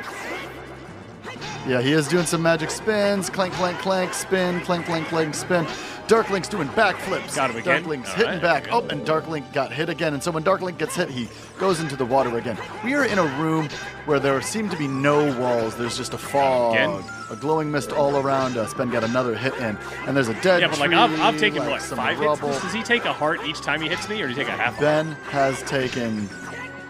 Yeah, 1.67 1.81
he 1.81 1.93
is 1.93 2.09
doing 2.09 2.27
some 2.27 2.43
magic 2.43 2.71
spins. 2.71 3.31
Clank, 3.31 3.55
clank, 3.55 3.79
clank, 3.79 4.13
spin, 4.13 4.61
clank, 4.61 4.85
clank, 4.85 5.07
clank, 5.07 5.35
spin. 5.35 5.67
Dark 6.07 6.29
Link's 6.29 6.49
doing 6.49 6.69
backflips. 6.69 7.35
Got 7.35 7.51
him 7.51 7.57
again. 7.57 7.77
Dark 7.83 7.87
Link's 7.87 8.11
All 8.11 8.17
hitting 8.17 8.33
right, 8.35 8.43
back. 8.43 8.69
Oh, 8.71 8.87
and 8.89 9.07
Dark 9.07 9.27
Link 9.27 9.51
got 9.55 9.73
hit 9.73 9.89
again. 9.89 10.13
And 10.13 10.23
so 10.23 10.31
when 10.31 10.43
Dark 10.43 10.61
Link 10.61 10.79
gets 10.79 10.95
hit, 10.95 11.09
he 11.09 11.29
goes 11.59 11.81
into 11.81 11.97
the 11.97 12.05
water 12.05 12.37
again. 12.37 12.59
We 12.85 12.93
are 12.95 13.05
in 13.07 13.19
a 13.19 13.25
room 13.43 13.69
where 14.05 14.21
there 14.21 14.41
seem 14.43 14.69
to 14.69 14.77
be 14.77 14.87
no 14.87 15.35
walls. 15.41 15.77
There's 15.77 15.97
just 15.97 16.13
a 16.13 16.19
fog, 16.19 16.75
Again? 16.75 17.03
a 17.31 17.37
glowing 17.37 17.71
mist 17.71 17.91
all 17.91 18.19
around 18.19 18.59
us. 18.59 18.75
Ben 18.75 18.91
got 18.91 19.03
another 19.03 19.35
hit 19.35 19.55
in, 19.55 19.79
and 20.07 20.15
there's 20.15 20.29
a 20.29 20.39
dead 20.43 20.61
Yeah, 20.61 20.69
but 20.69 20.79
like 20.79 20.91
tree, 20.91 20.99
I've, 20.99 21.21
I've 21.21 21.39
taken 21.41 21.61
like 21.61 21.71
what 21.71 21.83
some 21.83 21.97
five 21.97 22.19
rubble. 22.21 22.51
hits. 22.51 22.61
Does 22.63 22.73
he 22.75 22.83
take 22.83 23.07
a 23.07 23.13
heart 23.13 23.41
each 23.47 23.63
time 23.63 23.81
he 23.81 23.89
hits 23.89 24.07
me, 24.07 24.21
or 24.21 24.29
does 24.29 24.37
he 24.37 24.43
take 24.45 24.53
a 24.53 24.57
half? 24.57 24.75
heart? 24.75 24.81
Ben 24.81 25.07
has 25.31 25.63
taken. 25.63 26.29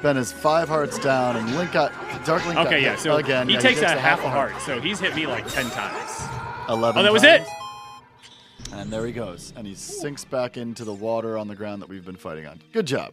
Ben 0.02 0.16
is 0.16 0.32
five 0.32 0.68
hearts 0.68 0.98
down, 0.98 1.36
and 1.36 1.56
Link 1.56 1.70
got 1.72 1.92
Dark 2.26 2.44
Link. 2.46 2.56
got 2.56 2.82
yeah. 2.82 2.96
So 2.96 3.16
again. 3.16 3.46
he 3.48 3.54
Yeah, 3.54 3.60
takes 3.60 3.78
takes 3.78 3.92
a 3.92 3.96
half 3.96 4.24
a 4.24 4.28
heart. 4.28 4.60
So 4.60 4.80
he's 4.80 4.98
hit 4.98 5.14
me 5.14 5.26
like 5.26 5.46
ten 5.46 5.70
times. 5.70 6.22
Eleven. 6.68 6.98
Oh, 7.00 7.02
that 7.04 7.12
was 7.12 7.22
it. 7.22 7.42
And 8.72 8.92
there 8.92 9.06
he 9.06 9.12
goes. 9.12 9.52
And 9.56 9.66
he 9.66 9.74
sinks 9.74 10.24
back 10.24 10.56
into 10.56 10.84
the 10.84 10.92
water 10.92 11.38
on 11.38 11.48
the 11.48 11.54
ground 11.54 11.82
that 11.82 11.88
we've 11.88 12.04
been 12.04 12.16
fighting 12.16 12.46
on. 12.46 12.60
Good 12.72 12.86
job. 12.86 13.12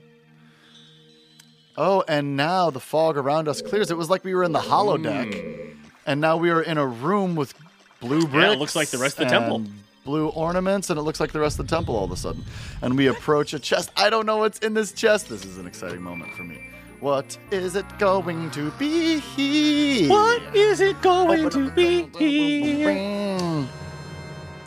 Oh, 1.77 2.03
and 2.07 2.35
now 2.35 2.69
the 2.69 2.79
fog 2.79 3.17
around 3.17 3.47
us 3.47 3.61
clears. 3.61 3.91
It 3.91 3.97
was 3.97 4.09
like 4.09 4.23
we 4.23 4.33
were 4.33 4.43
in 4.43 4.51
the 4.51 4.59
holodeck. 4.59 5.33
Mm. 5.33 5.75
And 6.05 6.19
now 6.19 6.37
we 6.37 6.49
are 6.49 6.61
in 6.61 6.77
a 6.77 6.85
room 6.85 7.35
with 7.35 7.53
blue 7.99 8.21
bricks. 8.21 8.33
Yeah, 8.33 8.53
it 8.53 8.59
looks 8.59 8.75
like 8.75 8.89
the 8.89 8.97
rest 8.97 9.19
of 9.19 9.27
the 9.27 9.31
temple. 9.31 9.63
Blue 10.03 10.29
ornaments, 10.29 10.89
and 10.89 10.97
it 10.97 11.03
looks 11.03 11.19
like 11.19 11.31
the 11.31 11.39
rest 11.39 11.59
of 11.59 11.67
the 11.67 11.75
temple 11.75 11.95
all 11.95 12.05
of 12.05 12.11
a 12.11 12.17
sudden. 12.17 12.43
And 12.81 12.97
we 12.97 13.05
approach 13.07 13.53
a 13.53 13.59
chest. 13.59 13.91
I 13.95 14.09
don't 14.09 14.25
know 14.25 14.37
what's 14.37 14.57
in 14.59 14.73
this 14.73 14.91
chest. 14.91 15.29
This 15.29 15.45
is 15.45 15.59
an 15.59 15.67
exciting 15.67 16.01
moment 16.01 16.33
for 16.33 16.43
me. 16.43 16.59
What 16.99 17.37
is 17.51 17.75
it 17.75 17.85
going 17.99 18.49
to 18.51 18.71
be? 18.71 20.07
What 20.07 20.55
is 20.55 20.81
it 20.81 20.99
going 21.01 21.49
to 21.51 21.69
be? 21.71 23.67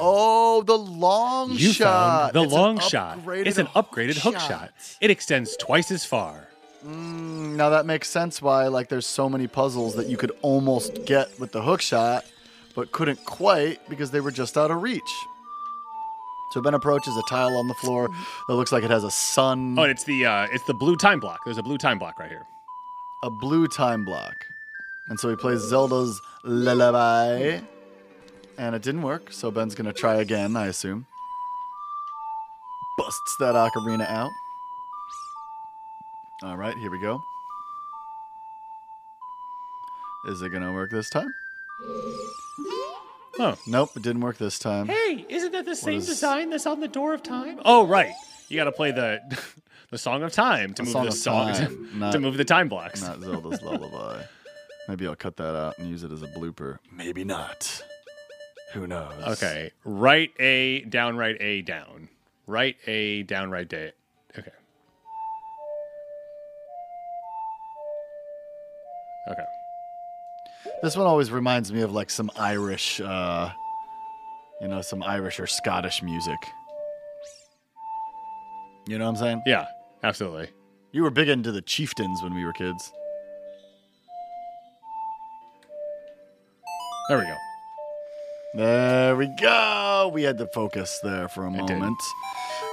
Oh, 0.01 0.63
the 0.63 0.77
long 0.77 1.53
You 1.53 1.73
shot. 1.73 2.33
found 2.33 2.35
the 2.35 2.43
It's 2.43 2.53
long 2.53 2.79
shot. 2.81 3.19
It's 3.29 3.59
an 3.59 3.67
upgraded 3.69 4.19
hook 4.19 4.39
shot. 4.39 4.73
It 5.01 5.11
extends 5.11 5.57
twice 5.57 5.91
as 5.91 6.05
far. 6.05 6.49
Now 6.83 7.71
that 7.71 7.87
makes 7.87 8.11
sense 8.11 8.43
why 8.43 8.67
like 8.69 8.89
there's 8.89 9.07
so 9.07 9.29
many 9.29 9.47
puzzles 9.47 9.95
that 9.95 10.07
you 10.09 10.17
could 10.19 10.33
almost 10.43 11.07
get 11.07 11.29
with 11.41 11.53
the 11.53 11.63
hook 11.63 11.81
shot, 11.81 12.25
but 12.75 12.93
couldn't 12.93 13.25
quite 13.25 13.79
because 13.89 14.11
they 14.11 14.21
were 14.21 14.31
just 14.33 14.59
out 14.59 14.71
of 14.71 14.83
reach. 14.83 15.03
So 16.53 16.61
Ben 16.61 16.75
approaches 16.75 17.17
a 17.17 17.23
tile 17.29 17.57
on 17.57 17.69
the 17.69 17.75
floor 17.75 18.09
that 18.49 18.55
looks 18.55 18.71
like 18.71 18.85
it 18.85 18.91
has 18.91 19.03
a 19.03 19.11
sun, 19.11 19.77
Oh, 19.79 19.85
it's 19.85 20.05
the 20.05 20.27
uh, 20.27 20.47
it's 20.53 20.65
the 20.67 20.75
blue 20.75 20.97
time 20.97 21.21
block. 21.21 21.39
There's 21.45 21.59
a 21.59 21.63
blue 21.63 21.79
time 21.79 21.99
block 21.99 22.19
right 22.19 22.29
here. 22.31 22.45
a 23.23 23.31
blue 23.31 23.67
time 23.67 24.05
block. 24.05 24.35
And 25.09 25.19
so 25.19 25.31
he 25.31 25.37
plays 25.37 25.61
Zelda's 25.61 26.21
Lullaby. 26.45 27.61
And 28.57 28.75
it 28.75 28.83
didn't 28.83 29.03
work, 29.03 29.33
so 29.33 29.51
Ben's 29.51 29.75
gonna 29.75 29.93
try 29.93 30.17
again, 30.17 30.57
I 30.57 30.67
assume. 30.67 31.07
Busts 32.99 33.37
that 33.41 33.55
ocarina 33.55 34.09
out. 34.09 34.31
All 36.43 36.57
right, 36.57 36.77
here 36.77 36.91
we 36.91 37.01
go. 37.01 37.21
Is 40.27 40.41
it 40.43 40.51
gonna 40.51 40.73
work 40.73 40.91
this 40.91 41.11
time? 41.11 41.33
Oh. 43.37 43.57
Nope, 43.67 43.91
it 43.97 44.03
didn't 44.03 44.23
work 44.23 44.39
this 44.39 44.59
time. 44.61 44.87
Hey, 44.87 45.27
isn't 45.29 45.53
that 45.53 45.65
the 45.65 45.75
same 45.75 45.99
is- 45.99 46.07
design 46.07 46.51
that's 46.51 46.67
on 46.67 46.81
the 46.81 46.89
door 46.89 47.15
of 47.15 47.23
time? 47.23 47.61
Oh, 47.65 47.85
right. 47.87 48.13
You 48.49 48.57
got 48.57 48.65
to 48.65 48.73
play 48.73 48.93
the 48.93 49.21
the 49.91 49.99
song 49.99 50.23
of 50.23 50.33
time 50.33 50.73
to 50.75 50.83
move 50.85 50.93
Song 50.93 51.07
the 51.07 51.13
song 51.13 51.53
Time, 51.55 51.89
to, 51.93 51.97
not- 51.99 52.21
move 52.21 52.37
the 52.37 52.45
time 52.45 52.69
blocks. 52.69 53.03
Not 53.03 53.21
Zelda's 53.21 53.61
Lullaby. 53.63 54.23
Maybe 54.89 55.07
I'll 55.07 55.17
cut 55.17 55.37
that 55.39 55.57
out 55.57 55.79
and 55.79 55.89
use 55.89 56.05
it 56.05 56.13
as 56.13 56.23
a 56.23 56.29
blooper. 56.29 56.79
Maybe 56.93 57.25
not. 57.25 57.83
Who 58.75 58.89
knows? 58.89 59.39
Okay, 59.39 59.71
right 59.85 60.33
A, 60.41 60.81
down, 60.81 61.17
right 61.17 61.37
A, 61.39 61.63
down, 61.63 62.09
right 62.49 62.77
A, 62.89 63.23
down, 63.23 63.49
right 63.53 63.73
A. 63.73 63.93
Okay. 64.37 64.51
Okay. 69.31 69.45
This 70.83 70.97
one 70.97 71.07
always 71.07 71.31
reminds 71.31 71.73
me 71.73 71.83
of 71.83 71.93
like 71.93 72.11
some 72.11 72.33
Irish, 72.37 73.01
uh, 73.01 73.53
you 74.61 74.67
know, 74.67 74.83
some 74.83 75.05
Irish 75.05 75.39
or 75.39 75.47
Scottish 75.47 76.03
music. 76.03 76.39
You 78.89 78.99
know 78.99 79.05
what 79.05 79.11
I'm 79.11 79.17
saying? 79.17 79.43
Yeah, 79.47 79.67
absolutely. 80.03 80.49
You 80.91 81.05
were 81.05 81.11
big 81.11 81.29
into 81.29 81.53
the 81.53 81.63
chieftains 81.63 82.25
when 82.25 82.35
we 82.35 82.45
were 82.45 82.53
kids. 82.53 82.93
There 87.09 87.19
we 87.19 87.25
go. 87.25 87.37
There 88.55 89.17
we 89.17 89.27
go. 89.27 90.11
We 90.15 90.23
had 90.23 90.39
to 90.39 90.47
focus 90.47 91.01
there 91.03 91.29
for 91.29 91.47
a 91.47 91.51
did. 91.51 91.59
moment. 91.71 91.99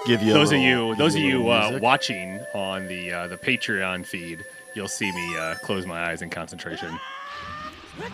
Give 0.06 0.22
you 0.22 0.32
a 0.32 0.34
those 0.36 0.52
of 0.52 0.60
little- 0.60 0.66
you, 0.66 0.88
give 0.90 0.98
those 1.00 1.16
of 1.16 1.22
a 1.22 1.26
you 1.26 1.50
uh, 1.50 1.62
music. 1.70 1.82
watching 1.84 2.40
on 2.54 2.88
the 2.88 3.12
uh, 3.12 3.28
the 3.28 3.38
Patreon 3.38 4.06
feed, 4.06 4.44
you'll 4.76 4.88
see 4.88 5.12
me 5.12 5.38
uh, 5.38 5.56
close 5.64 5.86
my 5.88 6.12
eyes 6.12 6.22
in 6.22 6.30
concentration. 6.30 7.00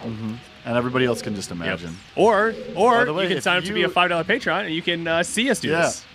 and 0.03 0.39
everybody 0.65 1.05
else 1.05 1.21
can 1.21 1.35
just 1.35 1.49
Yep. 1.49 1.55
imagine. 1.57 1.97
Or, 2.15 2.53
or 2.75 3.05
the 3.05 3.13
way, 3.13 3.23
you 3.23 3.29
can 3.29 3.37
if 3.37 3.43
sign 3.43 3.57
up 3.57 3.63
to 3.65 3.73
be 3.73 3.83
a 3.83 3.89
five 3.89 4.09
dollar 4.09 4.23
Patreon, 4.23 4.65
and 4.65 4.73
you 4.73 4.81
can 4.81 5.05
uh, 5.07 5.23
see 5.23 5.49
us 5.49 5.59
do 5.59 5.69
Yeah. 5.69 5.81
this. 5.83 6.05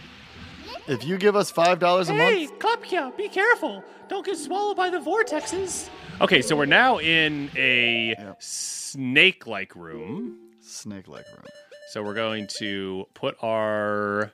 If 0.89 1.05
you 1.05 1.17
give 1.19 1.37
us 1.37 1.51
five 1.51 1.79
dollars 1.79 2.09
a 2.09 2.15
month, 2.15 2.59
Klapkia, 2.59 3.15
be 3.17 3.29
careful! 3.29 3.85
Don't 4.09 4.25
get 4.27 4.37
swallowed 4.39 4.77
by 4.77 4.89
the 4.91 4.99
vortexes. 4.99 5.89
Okay, 6.21 6.41
so 6.43 6.57
we're 6.57 6.65
now 6.67 6.99
in 6.99 7.51
a 7.57 8.15
Yep. 8.19 8.37
snake-like 8.43 9.77
room. 9.77 10.39
Snake-like 10.73 11.27
room. 11.29 11.47
So 11.91 12.03
we're 12.03 12.15
going 12.15 12.47
to 12.59 13.07
put 13.15 13.37
our 13.43 14.33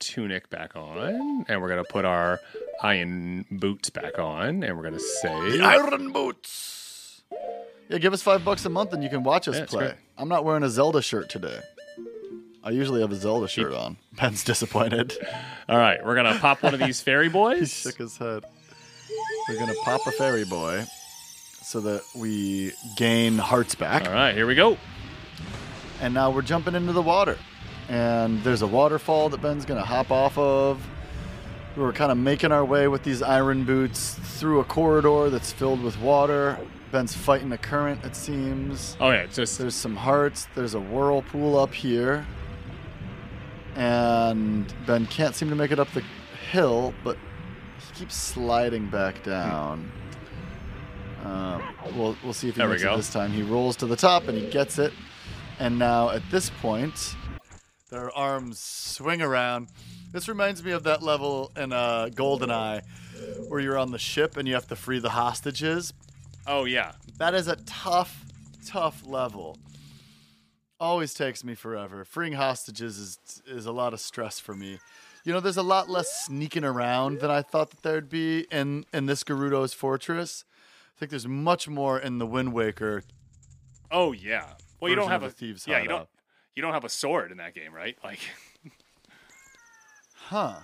tunic 0.00 0.48
back 0.50 0.76
on, 0.76 1.44
and 1.48 1.60
we're 1.60 1.68
gonna 1.68 1.84
put 1.84 2.04
our 2.04 2.40
iron 2.82 3.44
boots 3.50 3.90
back 3.90 4.18
on, 4.18 4.62
and 4.62 4.76
we're 4.76 4.84
gonna 4.84 4.98
say 5.00 5.58
The 5.58 5.62
Iron 5.64 6.12
Boots. 6.12 7.22
Yeah, 7.88 7.98
give 7.98 8.12
us 8.12 8.22
five 8.22 8.44
bucks 8.44 8.64
a 8.64 8.68
month 8.68 8.92
and 8.92 9.02
you 9.02 9.08
can 9.08 9.22
watch 9.22 9.48
us 9.48 9.56
Yeah, 9.56 9.64
play. 9.66 9.94
I'm 10.16 10.28
not 10.28 10.44
wearing 10.44 10.62
a 10.62 10.68
Zelda 10.68 11.00
shirt 11.02 11.28
today. 11.30 11.58
I 12.62 12.70
usually 12.70 13.00
have 13.00 13.10
a 13.12 13.16
Zelda 13.16 13.48
shirt 13.48 13.72
on. 13.72 13.96
Ben's 14.12 14.44
disappointed. 14.44 15.16
All 15.68 15.78
right, 15.78 16.04
we're 16.04 16.14
gonna 16.14 16.38
pop 16.38 16.62
one 16.62 16.74
of 16.74 16.80
these 16.80 17.00
fairy 17.00 17.28
boys. 17.40 17.72
he 17.82 17.90
shook 17.90 17.98
his 17.98 18.16
head. 18.18 18.44
We're 19.48 19.58
gonna 19.58 19.74
pop 19.84 20.06
a 20.06 20.12
fairy 20.12 20.44
boy 20.44 20.84
so 21.62 21.80
that 21.80 22.02
we 22.14 22.72
gain 22.96 23.38
hearts 23.38 23.74
back. 23.74 24.06
All 24.06 24.12
right, 24.12 24.34
here 24.34 24.46
we 24.46 24.54
go. 24.54 24.76
And 26.00 26.14
now 26.14 26.30
we're 26.30 26.42
jumping 26.42 26.74
into 26.74 26.92
the 26.92 27.02
water. 27.02 27.36
And 27.88 28.42
there's 28.44 28.62
a 28.62 28.66
waterfall 28.66 29.28
that 29.30 29.40
Ben's 29.40 29.64
gonna 29.64 29.84
hop 29.84 30.10
off 30.10 30.36
of. 30.36 30.84
We're 31.76 31.92
kind 31.92 32.10
of 32.10 32.18
making 32.18 32.50
our 32.52 32.64
way 32.64 32.88
with 32.88 33.04
these 33.04 33.22
iron 33.22 33.64
boots 33.64 34.14
through 34.14 34.60
a 34.60 34.64
corridor 34.64 35.30
that's 35.30 35.52
filled 35.52 35.82
with 35.82 35.98
water. 36.00 36.58
Ben's 36.90 37.14
fighting 37.14 37.52
a 37.52 37.58
current, 37.58 38.04
it 38.04 38.16
seems. 38.16 38.96
Oh 39.00 39.10
yeah, 39.10 39.26
just 39.26 39.58
There's 39.58 39.74
some 39.74 39.94
hearts. 39.94 40.48
There's 40.54 40.74
a 40.74 40.80
whirlpool 40.80 41.58
up 41.58 41.72
here. 41.72 42.26
And 43.76 44.72
Ben 44.86 45.06
can't 45.06 45.34
seem 45.34 45.50
to 45.50 45.54
make 45.54 45.70
it 45.70 45.78
up 45.78 45.88
the 45.92 46.02
hill, 46.50 46.94
but 47.04 47.16
he 47.78 48.00
keeps 48.00 48.16
sliding 48.16 48.88
back 48.88 49.22
down. 49.22 49.90
Um, 51.24 51.62
we'll, 51.94 52.16
we'll 52.24 52.32
see 52.32 52.48
if 52.48 52.54
he 52.54 52.60
There 52.60 52.68
makes 52.68 52.82
it 52.82 52.96
this 52.96 53.12
time. 53.12 53.30
He 53.30 53.42
rolls 53.42 53.76
to 53.76 53.86
the 53.86 53.96
top 53.96 54.28
and 54.28 54.36
he 54.36 54.48
gets 54.50 54.78
it. 54.78 54.92
And 55.58 55.78
now 55.78 56.10
at 56.10 56.22
this 56.30 56.50
point, 56.50 57.16
their 57.90 58.10
arms 58.12 58.60
swing 58.60 59.22
around. 59.22 59.68
This 60.12 60.28
reminds 60.28 60.62
me 60.62 60.70
of 60.72 60.84
that 60.84 61.02
level 61.02 61.50
in 61.56 61.72
uh, 61.72 62.08
GoldenEye 62.12 62.82
where 63.48 63.60
you're 63.60 63.78
on 63.78 63.90
the 63.90 63.98
ship 63.98 64.36
and 64.36 64.46
you 64.46 64.54
have 64.54 64.68
to 64.68 64.76
free 64.76 64.98
the 64.98 65.10
hostages. 65.10 65.92
oh 66.46 66.64
yeah. 66.64 66.92
That 67.18 67.34
is 67.34 67.48
a 67.48 67.56
tough, 67.66 68.24
tough 68.64 69.02
level. 69.06 69.58
Always 70.80 71.12
takes 71.12 71.42
me 71.42 71.54
forever. 71.56 72.04
Freeing 72.04 72.34
hostages 72.34 72.98
is 72.98 73.18
is 73.46 73.66
a 73.66 73.72
lot 73.72 73.92
of 73.92 74.00
stress 74.00 74.38
for 74.38 74.54
me. 74.54 74.78
You 75.24 75.32
know, 75.32 75.40
there's 75.40 75.56
a 75.56 75.62
lot 75.62 75.90
less 75.90 76.24
sneaking 76.24 76.62
around 76.64 77.18
than 77.18 77.30
I 77.30 77.42
thought 77.42 77.70
that 77.70 77.82
there'd 77.82 78.08
be 78.08 78.46
in 78.52 78.84
in 78.92 79.06
this 79.06 79.24
Gerudo's 79.24 79.74
fortress. 79.74 80.44
I 80.96 80.98
think 81.00 81.10
there's 81.10 81.26
much 81.26 81.68
more 81.68 81.98
in 81.98 82.18
the 82.18 82.26
Wind 82.26 82.52
Waker. 82.52 83.02
Oh 83.90 84.12
yeah. 84.12 84.52
Well, 84.80 84.90
you 84.90 84.96
don't 84.96 85.10
have 85.10 85.22
a 85.22 85.30
Thieves' 85.30 85.66
yeah. 85.66 85.78
You 85.82 85.88
don't 85.88 85.98
Hideout. 85.98 86.08
you 86.54 86.62
don't 86.62 86.72
have 86.72 86.84
a 86.84 86.88
sword 86.88 87.30
in 87.32 87.38
that 87.38 87.54
game, 87.54 87.72
right? 87.74 87.96
Like 88.04 88.20
Huh. 90.14 90.56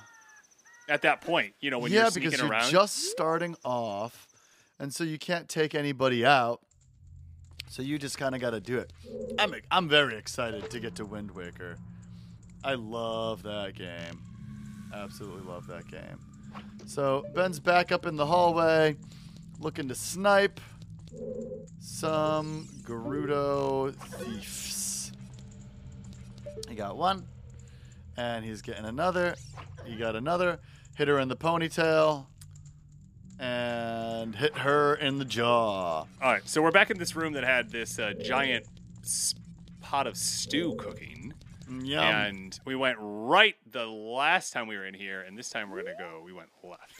at 0.88 1.02
that 1.02 1.20
point, 1.20 1.54
you 1.60 1.70
know 1.70 1.78
when 1.78 1.90
yeah, 1.92 2.02
you're 2.02 2.10
sneaking 2.10 2.30
because 2.30 2.42
you're 2.42 2.50
around. 2.50 2.70
just 2.70 3.10
starting 3.10 3.56
off, 3.64 4.28
and 4.78 4.92
so 4.92 5.04
you 5.04 5.18
can't 5.18 5.48
take 5.48 5.74
anybody 5.74 6.24
out. 6.24 6.60
So 7.68 7.82
you 7.82 7.98
just 7.98 8.18
kind 8.18 8.34
of 8.34 8.40
got 8.40 8.50
to 8.50 8.60
do 8.60 8.78
it. 8.78 8.92
I'm 9.38 9.54
I'm 9.70 9.88
very 9.88 10.16
excited 10.16 10.70
to 10.70 10.80
get 10.80 10.94
to 10.96 11.04
Wind 11.06 11.30
Waker. 11.30 11.76
I 12.62 12.74
love 12.74 13.42
that 13.44 13.74
game. 13.74 14.20
Absolutely 14.92 15.42
love 15.50 15.66
that 15.68 15.88
game. 15.88 16.18
So 16.86 17.24
Ben's 17.34 17.58
back 17.58 17.90
up 17.90 18.06
in 18.06 18.16
the 18.16 18.26
hallway, 18.26 18.96
looking 19.58 19.88
to 19.88 19.94
snipe 19.94 20.60
some 21.80 22.68
Gerudo 22.82 23.94
thieves. 23.94 25.12
He 26.68 26.74
got 26.74 26.96
one, 26.96 27.26
and 28.16 28.44
he's 28.44 28.62
getting 28.62 28.84
another. 28.84 29.34
He 29.84 29.96
got 29.96 30.16
another. 30.16 30.60
Hit 30.96 31.08
her 31.08 31.18
in 31.18 31.28
the 31.28 31.36
ponytail, 31.36 32.26
and 33.38 34.34
hit 34.34 34.56
her 34.58 34.94
in 34.94 35.18
the 35.18 35.24
jaw. 35.24 36.00
All 36.00 36.08
right, 36.20 36.46
so 36.48 36.62
we're 36.62 36.70
back 36.70 36.90
in 36.90 36.98
this 36.98 37.16
room 37.16 37.32
that 37.34 37.44
had 37.44 37.70
this 37.70 37.98
uh, 37.98 38.12
giant 38.22 38.66
pot 39.80 40.06
of 40.06 40.16
stew 40.16 40.74
cooking, 40.78 41.34
Yum. 41.68 42.02
and 42.02 42.60
we 42.64 42.74
went 42.74 42.96
right 43.00 43.56
the 43.70 43.86
last 43.86 44.52
time 44.52 44.66
we 44.66 44.76
were 44.76 44.86
in 44.86 44.94
here, 44.94 45.20
and 45.20 45.36
this 45.36 45.50
time 45.50 45.70
we're 45.70 45.82
gonna 45.82 45.96
go. 45.98 46.22
We 46.24 46.32
went 46.32 46.50
left. 46.62 46.92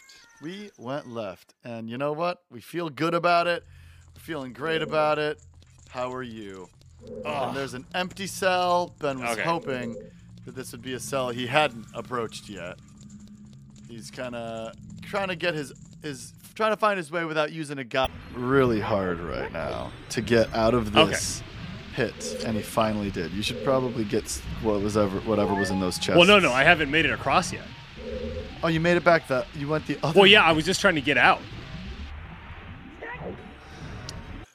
We 0.42 0.70
went 0.76 1.08
left, 1.08 1.54
and 1.64 1.88
you 1.88 1.96
know 1.96 2.12
what? 2.12 2.42
We 2.50 2.60
feel 2.60 2.90
good 2.90 3.14
about 3.14 3.46
it. 3.46 3.64
Feeling 4.18 4.52
great 4.52 4.82
about 4.82 5.18
it. 5.18 5.40
How 5.90 6.12
are 6.12 6.22
you? 6.22 6.68
And 7.24 7.54
there's 7.56 7.74
an 7.74 7.84
empty 7.94 8.26
cell. 8.26 8.94
Ben 8.98 9.18
was 9.20 9.32
Okay. 9.32 9.42
hoping 9.42 9.96
that 10.46 10.54
this 10.54 10.72
would 10.72 10.80
be 10.82 10.94
a 10.94 11.00
cell 11.00 11.28
he 11.30 11.46
hadn't 11.46 11.86
approached 11.94 12.48
yet. 12.48 12.78
He's 13.88 14.10
kind 14.10 14.34
of 14.34 14.72
trying 15.02 15.28
to 15.28 15.36
get 15.36 15.54
his 15.54 15.72
his 16.02 16.32
trying 16.54 16.70
to 16.72 16.76
find 16.76 16.96
his 16.96 17.10
way 17.10 17.24
without 17.24 17.52
using 17.52 17.78
a 17.78 17.84
gun. 17.84 18.10
Really 18.34 18.80
hard 18.80 19.20
right 19.20 19.52
now 19.52 19.90
to 20.10 20.20
get 20.22 20.54
out 20.54 20.72
of 20.74 20.96
Okay. 20.96 21.10
this 21.10 21.42
hit, 21.94 22.42
and 22.46 22.56
he 22.56 22.62
finally 22.62 23.10
did. 23.10 23.32
You 23.32 23.42
should 23.42 23.62
probably 23.64 24.04
get 24.04 24.24
s- 24.24 24.40
what 24.62 24.80
was 24.80 24.96
ever 24.96 25.20
whatever 25.20 25.54
was 25.54 25.70
in 25.70 25.80
those 25.80 25.96
chests. 25.98 26.16
Well, 26.16 26.26
no, 26.26 26.38
no, 26.38 26.52
I 26.52 26.64
haven't 26.64 26.90
made 26.90 27.04
it 27.04 27.10
across 27.12 27.52
yet. 27.52 27.64
Oh, 28.62 28.68
you 28.68 28.80
made 28.80 28.96
it 28.96 29.04
back. 29.04 29.28
The 29.28 29.44
you 29.54 29.68
went 29.68 29.86
the 29.86 29.98
other. 30.02 30.18
Well, 30.18 30.26
yeah, 30.26 30.42
I 30.42 30.52
was 30.52 30.64
just 30.64 30.80
trying 30.80 30.94
to 30.94 31.00
get 31.02 31.18
out. 31.18 31.40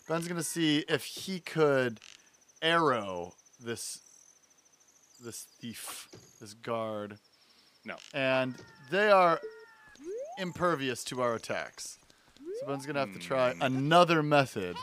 Ben's 0.10 0.28
gonna 0.28 0.43
see 0.43 0.80
if 0.89 1.06
he 1.06 1.39
could 1.39 2.00
arrow 2.62 3.34
this 3.60 4.00
this 5.24 5.43
thief, 5.62 6.08
this 6.41 6.54
guard, 6.54 7.19
No. 7.86 7.95
and 8.13 8.56
they 8.89 9.12
are 9.12 9.39
impervious 10.38 11.04
to 11.06 11.22
our 11.22 11.36
attacks. 11.36 11.98
So 12.62 12.67
Ben's 12.67 12.86
gonna 12.86 13.00
have 13.02 13.13
to 13.13 13.19
try 13.19 13.54
Hmm. 13.54 13.62
another 13.62 14.22
method 14.24 14.76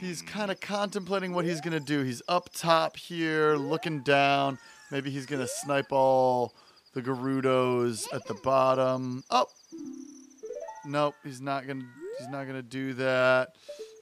He's 0.00 0.22
kind 0.22 0.50
of 0.50 0.60
contemplating 0.60 1.32
what 1.32 1.44
he's 1.44 1.60
gonna 1.60 1.78
do. 1.80 2.02
He's 2.02 2.22
up 2.26 2.48
top 2.54 2.96
here, 2.96 3.56
looking 3.56 4.00
down. 4.00 4.58
Maybe 4.90 5.10
he's 5.10 5.26
gonna 5.26 5.46
snipe 5.46 5.92
all 5.92 6.54
the 6.94 7.02
Gerudos 7.02 8.06
at 8.14 8.26
the 8.26 8.34
bottom. 8.34 9.24
Oh, 9.30 9.46
nope, 10.84 11.14
he's 11.22 11.40
not 11.40 11.66
gonna. 11.66 11.84
He's 12.18 12.28
not 12.28 12.46
gonna 12.46 12.62
do 12.62 12.94
that. 12.94 13.54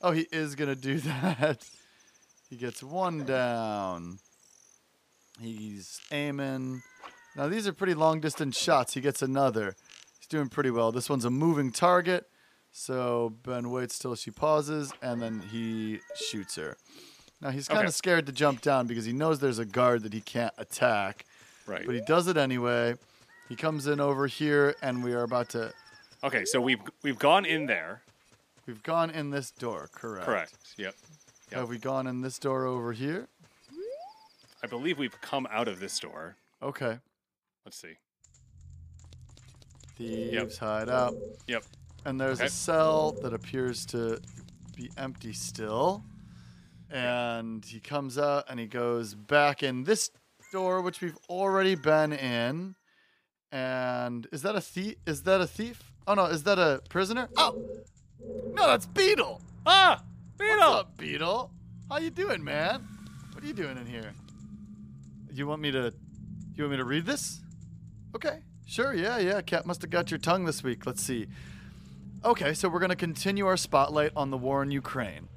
Oh, 0.04 0.10
he 0.12 0.26
is 0.30 0.54
gonna 0.54 0.74
do 0.76 0.98
that. 1.00 1.66
He 2.50 2.56
gets 2.56 2.82
one 2.82 3.24
down. 3.24 4.18
He's 5.40 6.00
aiming. 6.12 6.82
Now 7.36 7.48
these 7.48 7.66
are 7.66 7.72
pretty 7.72 7.94
long 7.94 8.20
distance 8.20 8.56
shots. 8.58 8.94
He 8.94 9.00
gets 9.00 9.22
another. 9.22 9.74
He's 10.18 10.28
doing 10.28 10.48
pretty 10.48 10.70
well. 10.70 10.92
This 10.92 11.08
one's 11.10 11.24
a 11.24 11.30
moving 11.30 11.72
target. 11.72 12.28
So 12.70 13.32
Ben 13.42 13.70
waits 13.70 13.98
till 13.98 14.14
she 14.14 14.30
pauses 14.30 14.92
and 15.00 15.22
then 15.22 15.40
he 15.50 16.00
shoots 16.16 16.56
her. 16.56 16.76
Now 17.40 17.50
he's 17.50 17.66
kind 17.66 17.80
of 17.80 17.86
Okay. 17.86 17.92
scared 17.92 18.26
to 18.26 18.32
jump 18.32 18.60
down 18.60 18.86
because 18.86 19.04
he 19.04 19.12
knows 19.12 19.38
there's 19.40 19.58
a 19.58 19.64
guard 19.64 20.02
that 20.02 20.12
he 20.12 20.20
can't 20.20 20.52
attack, 20.58 21.24
Right. 21.66 21.84
but 21.86 21.94
he 21.94 22.00
does 22.02 22.26
it 22.28 22.36
anyway. 22.36 22.94
He 23.48 23.56
comes 23.56 23.86
in 23.86 24.00
over 24.00 24.26
here 24.26 24.74
and 24.82 25.02
we 25.02 25.14
are 25.14 25.22
about 25.22 25.48
to 25.50 25.72
Okay, 26.22 26.44
so 26.44 26.60
we've 26.60 26.80
we've 27.02 27.18
gone 27.18 27.44
in 27.46 27.66
there. 27.66 28.02
We've 28.66 28.82
gone 28.82 29.10
in 29.10 29.30
this 29.30 29.50
door, 29.50 29.88
correct? 29.92 30.26
Correct. 30.26 30.56
Yep. 30.76 30.94
Yep. 31.50 31.60
Have 31.60 31.68
we 31.68 31.78
gone 31.78 32.06
in 32.06 32.20
this 32.22 32.38
door 32.38 32.66
over 32.66 32.92
here? 32.92 33.28
I 34.62 34.66
believe 34.66 34.98
we've 34.98 35.20
come 35.20 35.46
out 35.50 35.68
of 35.68 35.78
this 35.80 35.98
door. 35.98 36.36
Okay. 36.62 36.98
Let's 37.64 37.76
see. 37.78 37.94
Thieves 39.96 40.58
hide 40.58 40.88
out. 40.88 41.14
Yep. 41.46 41.64
And 42.04 42.20
there's 42.20 42.40
Okay. 42.40 42.46
a 42.46 42.50
cell 42.50 43.12
that 43.22 43.32
appears 43.32 43.86
to 43.86 44.20
be 44.76 44.90
empty 44.96 45.32
still. 45.32 46.04
And 46.90 47.64
he 47.64 47.80
comes 47.80 48.18
out 48.18 48.44
and 48.48 48.58
he 48.60 48.66
goes 48.66 49.14
back 49.14 49.62
in 49.62 49.84
this 49.84 50.10
door, 50.52 50.80
which 50.80 51.00
we've 51.00 51.18
already 51.28 51.74
been 51.74 52.12
in. 52.12 52.74
And 53.52 54.26
is 54.32 54.42
that 54.42 54.56
a 54.56 54.60
thief? 54.60 54.96
Is 55.06 55.22
that 55.22 55.40
a 55.40 55.46
thief? 55.46 55.92
Oh 56.06 56.14
no, 56.14 56.26
is 56.26 56.42
that 56.42 56.58
a 56.58 56.82
prisoner? 56.88 57.28
Oh, 57.36 57.64
no, 58.52 58.66
that's 58.66 58.86
Beetle. 58.86 59.40
Ah, 59.66 60.02
What's 60.36 60.50
Beetle. 60.52 60.72
up, 60.74 60.96
Beetle? 60.96 61.50
How 61.90 61.98
you 61.98 62.10
doing, 62.10 62.42
man? 62.42 62.86
What 63.32 63.42
are 63.44 63.46
you 63.46 63.52
doing 63.52 63.76
in 63.78 63.86
here? 63.86 64.12
You 65.32 65.46
want 65.46 65.60
me 65.60 65.70
to? 65.72 65.92
You 66.54 66.64
want 66.64 66.72
me 66.72 66.76
to 66.76 66.84
read 66.84 67.06
this? 67.06 67.40
Okay, 68.14 68.38
sure. 68.66 68.94
Yeah, 68.94 69.18
yeah. 69.18 69.40
Cat 69.40 69.66
must 69.66 69.82
have 69.82 69.90
got 69.90 70.10
your 70.10 70.18
tongue 70.18 70.44
this 70.44 70.62
week. 70.62 70.86
Let's 70.86 71.02
see. 71.02 71.26
Okay, 72.24 72.54
so 72.54 72.68
we're 72.68 72.78
gonna 72.80 72.96
continue 72.96 73.46
our 73.46 73.56
spotlight 73.56 74.12
on 74.16 74.30
the 74.30 74.38
war 74.38 74.62
in 74.62 74.70
Ukraine. 74.70 75.28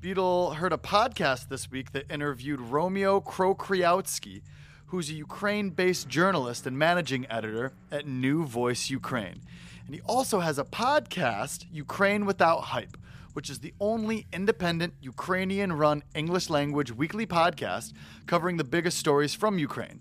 Beetle 0.00 0.52
heard 0.54 0.72
a 0.72 0.76
podcast 0.78 1.48
this 1.48 1.70
week 1.70 1.92
that 1.92 2.10
interviewed 2.10 2.60
Romeo 2.60 3.20
Krokriatsky, 3.20 4.42
who's 4.86 5.08
a 5.10 5.14
Ukraine 5.14 5.70
based 5.70 6.08
journalist 6.08 6.66
and 6.66 6.78
managing 6.78 7.26
editor 7.30 7.72
at 7.90 8.06
New 8.06 8.44
Voice 8.44 8.90
Ukraine. 8.90 9.40
And 9.86 9.94
he 9.94 10.00
also 10.02 10.40
has 10.40 10.58
a 10.58 10.64
podcast, 10.64 11.66
Ukraine 11.72 12.24
Without 12.24 12.60
Hype, 12.60 12.96
which 13.32 13.50
is 13.50 13.60
the 13.60 13.74
only 13.80 14.26
independent 14.32 14.94
Ukrainian 15.00 15.72
run 15.72 16.02
English 16.14 16.50
language 16.50 16.92
weekly 16.92 17.26
podcast 17.26 17.92
covering 18.26 18.56
the 18.56 18.64
biggest 18.64 18.98
stories 18.98 19.34
from 19.34 19.58
Ukraine. 19.58 20.00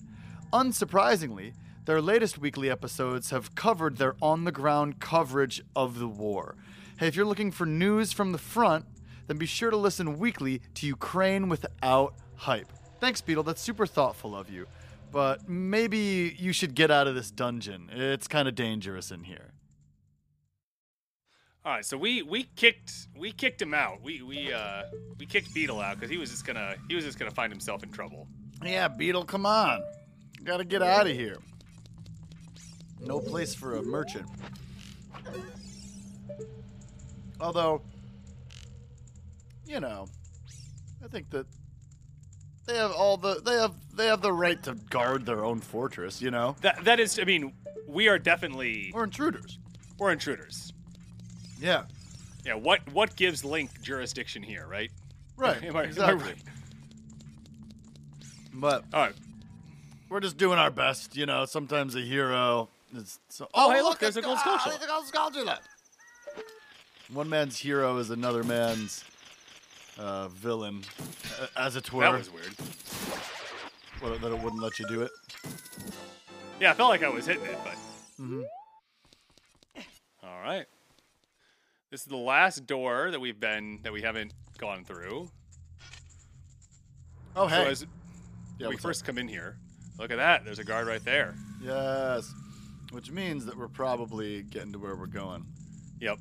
Unsurprisingly, 0.53 1.53
their 1.85 2.01
latest 2.01 2.37
weekly 2.37 2.69
episodes 2.69 3.31
have 3.31 3.55
covered 3.55 3.97
their 3.97 4.15
on 4.21 4.43
the 4.43 4.51
ground 4.51 4.99
coverage 4.99 5.63
of 5.75 5.97
the 5.97 6.07
war. 6.07 6.55
Hey, 6.97 7.07
if 7.07 7.15
you're 7.15 7.25
looking 7.25 7.51
for 7.51 7.65
news 7.65 8.11
from 8.11 8.31
the 8.31 8.37
front, 8.37 8.85
then 9.27 9.37
be 9.37 9.45
sure 9.45 9.71
to 9.71 9.77
listen 9.77 10.19
weekly 10.19 10.61
to 10.75 10.85
Ukraine 10.85 11.49
Without 11.49 12.13
Hype. 12.35 12.71
Thanks, 12.99 13.21
Beetle. 13.21 13.43
That's 13.43 13.61
super 13.61 13.87
thoughtful 13.87 14.35
of 14.35 14.49
you. 14.49 14.67
But 15.11 15.49
maybe 15.49 16.35
you 16.37 16.53
should 16.53 16.75
get 16.75 16.91
out 16.91 17.07
of 17.07 17.15
this 17.15 17.31
dungeon. 17.31 17.89
It's 17.91 18.27
kind 18.27 18.47
of 18.47 18.55
dangerous 18.55 19.09
in 19.09 19.23
here. 19.23 19.51
All 21.63 21.71
right, 21.73 21.85
so 21.85 21.95
we 21.95 22.23
we 22.23 22.43
kicked 22.55 23.07
we 23.15 23.31
kicked 23.31 23.61
him 23.61 23.73
out. 23.73 24.01
We 24.01 24.23
we 24.23 24.51
uh 24.51 24.83
we 25.19 25.27
kicked 25.27 25.53
Beetle 25.53 25.79
out 25.79 25.95
because 25.95 26.09
he 26.09 26.17
was 26.17 26.31
just 26.31 26.45
gonna 26.45 26.75
he 26.87 26.95
was 26.95 27.05
just 27.05 27.19
gonna 27.19 27.29
find 27.31 27.51
himself 27.53 27.83
in 27.83 27.91
trouble. 27.91 28.27
Yeah, 28.63 28.87
Beetle, 28.87 29.25
come 29.25 29.45
on. 29.45 29.83
Gotta 30.43 30.63
get 30.65 30.81
out 30.81 31.05
of 31.05 31.13
here. 31.13 31.37
No 32.99 33.19
place 33.19 33.53
for 33.53 33.77
a 33.77 33.83
merchant. 33.83 34.25
Although, 37.39 37.81
you 39.65 39.79
know, 39.79 40.07
I 41.03 41.07
think 41.07 41.29
that 41.31 41.45
they 42.65 42.75
have 42.75 42.91
all 42.91 43.17
the 43.17 43.39
they 43.45 43.53
have 43.57 43.73
they 43.95 44.07
have 44.07 44.21
the 44.21 44.33
right 44.33 44.61
to 44.63 44.73
guard 44.89 45.27
their 45.27 45.45
own 45.45 45.59
fortress. 45.59 46.21
You 46.23 46.31
know, 46.31 46.55
That 46.61 46.83
that 46.85 46.99
is, 46.99 47.19
I 47.19 47.23
mean, 47.23 47.53
we 47.87 48.07
are 48.07 48.17
definitely 48.17 48.91
we're 48.95 49.03
intruders. 49.03 49.59
we're 49.99 50.11
intruders. 50.11 50.73
Yeah, 51.61 51.83
Yeah, 52.45 52.55
what 52.55 52.79
what 52.91 53.15
gives 53.15 53.45
Link 53.45 53.69
jurisdiction 53.83 54.41
here, 54.43 54.65
right? 54.67 54.89
right. 55.37 55.63
Am 55.63 55.75
I, 55.75 55.83
exactly. 55.83 56.13
am 56.13 56.19
I 56.21 56.25
right? 56.31 56.37
But 58.53 58.83
All 58.93 59.01
right. 59.05 59.15
we're 60.09 60.19
just 60.19 60.37
doing 60.37 60.57
our 60.59 60.71
best. 60.71 61.15
You 61.15 61.25
know, 61.25 61.45
sometimes 61.45 61.95
a 61.95 62.01
hero 62.01 62.67
is. 62.95 63.19
So, 63.29 63.47
Oh, 63.53 63.71
hey, 63.71 63.81
look, 63.81 63.99
there's 63.99 64.17
it's- 64.17 64.25
a 64.25 64.27
gold 64.27 64.39
ah, 64.43 64.57
skull 64.57 64.71
there's 64.71 64.83
a 64.83 64.87
gold 64.87 65.05
skull 65.07 65.59
One 67.13 67.29
man's 67.29 67.57
hero 67.57 67.97
is 67.97 68.09
another 68.09 68.43
man's 68.43 69.05
uh, 69.99 70.27
villain, 70.29 70.83
uh, 71.39 71.47
as 71.57 71.75
it 71.75 71.91
were. 71.93 72.03
That 72.03 72.17
was 72.17 72.31
weird. 72.31 72.53
Well, 74.01 74.17
that 74.17 74.31
it 74.31 74.39
wouldn't 74.43 74.61
let 74.61 74.79
you 74.79 74.87
do 74.87 75.01
it. 75.01 75.11
Yeah, 76.59 76.71
I 76.71 76.73
felt 76.73 76.89
like 76.89 77.03
I 77.03 77.09
was 77.09 77.25
hitting 77.27 77.45
it, 77.45 77.57
but. 77.63 77.73
Mm-hmm. 78.19 78.41
All 80.23 80.41
right. 80.41 80.65
This 81.91 82.01
is 82.03 82.07
the 82.07 82.15
last 82.15 82.65
door 82.67 83.11
that 83.11 83.19
we've 83.19 83.39
been 83.39 83.79
that 83.83 83.91
we 83.91 84.01
haven't 84.01 84.33
gone 84.57 84.85
through. 84.85 85.29
Oh, 87.35 87.49
So 87.49 87.55
hey. 87.55 87.67
as 87.67 87.85
yeah, 88.57 88.69
we 88.69 88.77
first 88.77 89.03
come 89.03 89.17
in 89.17 89.27
here, 89.27 89.57
look 89.99 90.09
at 90.09 90.15
that. 90.15 90.45
There's 90.45 90.59
a 90.59 90.63
guard 90.63 90.87
right 90.87 91.03
there. 91.03 91.35
Yes. 91.61 92.33
Which 92.91 93.11
means 93.11 93.45
that 93.45 93.57
we're 93.57 93.67
probably 93.67 94.43
getting 94.43 94.71
to 94.71 94.79
where 94.79 94.95
we're 94.95 95.05
going. 95.05 95.45
Yep. 95.99 96.19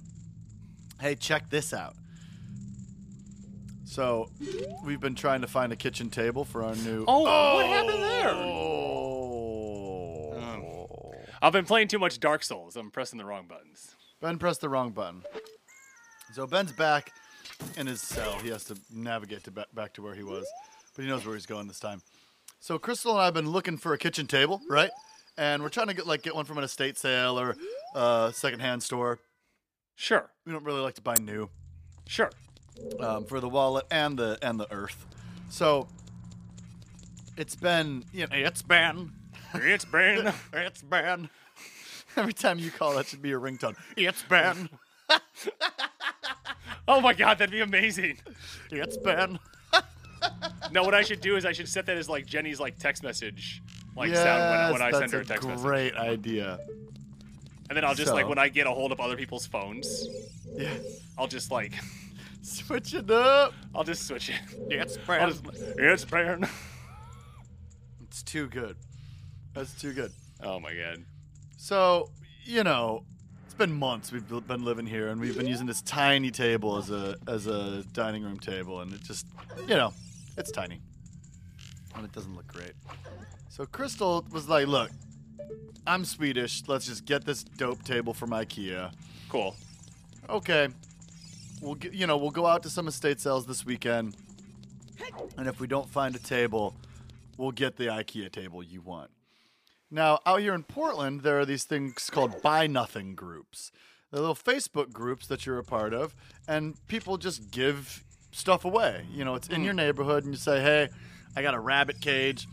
Hey, 1.01 1.15
check 1.15 1.49
this 1.51 1.73
out. 1.73 1.95
So, 3.85 4.29
we've 4.85 5.01
been 5.01 5.15
trying 5.15 5.41
to 5.41 5.47
find 5.47 5.73
a 5.73 5.77
kitchen 5.77 6.11
table 6.11 6.45
for 6.45 6.65
our 6.65 6.75
new. 6.77 7.05
Oh, 7.07 7.23
what 7.23 7.65
oh. 7.65 7.69
happened 7.69 8.03
there? 8.03 8.31
Oh. 8.31 8.71
I've 11.43 11.53
been 11.53 11.65
playing 11.65 11.89
too 11.89 11.99
much 11.99 12.19
Dark 12.21 12.43
Souls. 12.43 12.77
I'm 12.77 12.91
pressing 12.91 13.19
the 13.19 13.25
wrong 13.25 13.47
buttons. 13.49 13.95
Ben 14.21 14.39
pressed 14.39 14.61
the 14.61 14.69
wrong 14.69 14.91
button. 14.91 15.23
So 16.33 16.47
Ben's 16.47 16.73
back 16.73 17.13
in 17.77 17.87
his 17.87 18.01
cell. 18.01 18.39
He 18.39 18.49
has 18.51 18.65
to 18.65 18.77
navigate 18.93 19.45
to 19.45 19.51
back 19.51 19.93
to 19.95 20.03
where 20.03 20.15
he 20.15 20.23
was, 20.23 20.47
but 20.95 21.05
he 21.05 21.09
knows 21.11 21.27
where 21.27 21.35
he's 21.35 21.47
going 21.47 21.67
this 21.67 21.81
time. 21.81 22.03
So 22.61 22.79
Crystal 22.79 23.13
and 23.13 23.21
I 23.21 23.25
have 23.27 23.35
been 23.35 23.51
looking 23.51 23.77
for 23.79 23.93
a 23.95 23.99
kitchen 23.99 24.27
table, 24.27 24.61
right? 24.69 24.91
And 25.39 25.63
we're 25.63 25.69
trying 25.71 25.87
to 25.89 25.95
get 25.95 26.07
like 26.07 26.23
get 26.23 26.35
one 26.35 26.45
from 26.45 26.59
an 26.59 26.65
estate 26.65 26.99
sale 26.99 27.39
or 27.39 27.57
a 27.95 28.31
secondhand 28.35 28.83
store. 28.83 29.19
Sure. 29.97 30.31
We 30.47 30.53
don't 30.53 30.65
really 30.65 30.81
like 30.81 30.95
to 30.95 31.03
buy 31.03 31.15
new 31.21 31.49
Sure. 32.07 32.31
um, 33.01 33.25
for 33.25 33.41
the 33.41 33.49
wallet 33.49 33.87
and 33.91 34.19
the 34.19 34.39
and 34.43 34.59
the 34.61 34.71
earth. 34.73 35.07
So 35.49 35.89
it's 37.37 37.57
been 37.57 38.05
you 38.13 38.23
know 38.27 38.29
it's 38.37 38.63
been 38.63 39.13
It's 39.55 39.85
been. 39.85 40.33
it's 40.53 40.83
been 40.83 41.29
every 42.17 42.33
time 42.33 42.59
you 42.59 42.71
call 42.71 42.95
that 42.97 43.07
should 43.07 43.23
be 43.23 43.31
your 43.31 43.41
ringtone. 43.41 43.75
It's 43.97 44.23
been 44.23 44.69
oh 46.89 47.01
my 47.01 47.13
god, 47.15 47.39
that'd 47.39 47.51
be 47.51 47.61
amazing. 47.61 48.19
it's 48.71 48.97
been. 48.97 49.39
No, 50.73 50.85
what 50.85 50.95
I 50.95 51.03
should 51.03 51.21
do 51.23 51.37
is 51.37 51.47
I 51.47 51.53
should 51.53 51.69
set 51.69 51.87
that 51.87 51.97
as 51.97 52.09
like 52.09 52.27
Jenny's 52.27 52.61
like 52.61 52.79
text 52.79 53.03
message, 53.03 53.63
like 53.97 54.11
yes, 54.11 54.23
sound 54.23 54.73
when, 54.73 54.81
when 54.81 54.95
I 54.95 54.97
send 54.97 55.11
her 55.13 55.21
a 55.21 55.25
text 55.25 55.49
message, 55.49 55.63
great 55.65 55.95
idea. 55.97 56.61
and 57.69 57.77
then 57.77 57.85
I'll 57.85 57.95
just 57.95 58.13
like 58.13 58.29
when 58.29 58.39
I 58.39 58.49
get 58.51 58.67
a 58.67 58.71
hold 58.71 58.93
of 58.93 59.01
other 59.01 59.17
people's 59.17 59.47
phones, 59.47 60.07
Yeah. 60.55 60.75
I'll 61.19 61.27
just 61.27 61.51
like 61.51 61.73
Switch 62.43 62.95
it 62.95 63.11
up. 63.11 63.53
I'll 63.75 63.85
just 63.85 64.07
switch 64.07 64.31
it. 64.31 64.41
It's 64.71 64.97
I'll 65.21 65.31
just, 65.31 65.45
it's. 65.79 66.05
It's 68.03 68.23
too 68.23 68.49
good. 68.49 68.77
That's 69.55 69.73
too 69.75 69.93
good. 69.93 70.13
Oh 70.43 70.59
my 70.59 70.75
god. 70.75 71.05
So, 71.57 72.11
you 72.45 72.65
know, 72.65 73.05
been 73.61 73.79
months 73.79 74.11
we've 74.11 74.27
been 74.47 74.65
living 74.65 74.87
here 74.87 75.09
and 75.09 75.21
we've 75.21 75.37
been 75.37 75.47
using 75.47 75.67
this 75.67 75.83
tiny 75.83 76.31
table 76.31 76.79
as 76.79 76.91
a 76.91 77.15
as 77.29 77.47
a 77.47 77.85
dining 77.93 78.23
room 78.23 78.39
table 78.39 78.81
and 78.81 78.91
it 78.95 79.03
just, 79.03 79.27
you 79.69 79.75
know, 79.75 79.93
it's 80.39 80.51
tiny. 80.51 80.81
And 81.95 82.07
it 82.07 82.13
doesn't 82.13 82.35
look 82.35 82.47
great. 82.47 82.73
So 83.51 83.67
Crystal 83.67 84.25
was 84.33 84.49
like, 84.49 84.67
"Look, 84.67 84.91
I'm 85.87 86.07
Swedish. 86.07 86.63
Let's 86.69 86.87
just 86.87 87.05
get 87.05 87.27
this 87.27 87.45
dope 87.45 87.85
table 87.85 88.15
from 88.15 88.31
IKEA." 88.31 88.93
Cool. 89.29 89.55
Okay. 90.31 90.69
we'll 91.61 91.75
get, 91.75 91.93
you 91.93 92.07
know 92.07 92.17
we'll 92.17 92.31
go 92.31 92.47
out 92.47 92.63
to 92.63 92.71
some 92.71 92.89
estate 92.89 93.21
sales 93.21 93.45
this 93.45 93.67
weekend, 93.67 94.17
and 95.37 95.47
if 95.47 95.61
we 95.61 95.67
don't 95.67 95.91
find 95.91 96.17
a 96.17 96.19
table, 96.19 96.75
we'll 97.37 97.53
get 97.53 97.77
the 97.77 97.89
IKEA 97.89 98.33
table 98.33 98.63
you 98.63 98.81
want. 98.81 99.11
Now, 99.91 100.21
out 100.25 100.41
here 100.41 100.55
in 100.55 100.63
Portland, 100.63 101.23
there 101.23 101.41
are 101.41 101.45
these 101.45 101.65
things 101.65 102.11
called 102.11 102.43
buy 102.43 102.67
nothing 102.69 103.15
groups. 103.15 103.73
They're 104.11 104.21
little 104.21 104.37
Facebook 104.37 104.93
groups 104.93 105.27
that 105.27 105.47
you're 105.47 105.59
a 105.59 105.65
part 105.65 105.93
of, 105.93 106.15
and 106.47 106.75
people 106.87 107.17
just 107.17 107.51
give 107.51 108.05
stuff 108.31 108.65
away. 108.65 109.07
You 109.13 109.25
know, 109.25 109.35
it's 109.35 109.49
in 109.49 109.57
hmm. 109.57 109.65
your 109.65 109.75
neighborhood, 109.75 110.25
and 110.25 110.33
you 110.33 110.39
say, 110.39 110.61
hey, 110.61 110.89
I 111.35 111.43
got 111.43 111.55
a 111.55 111.61
rabbit 111.61 112.01
cage 112.01 112.47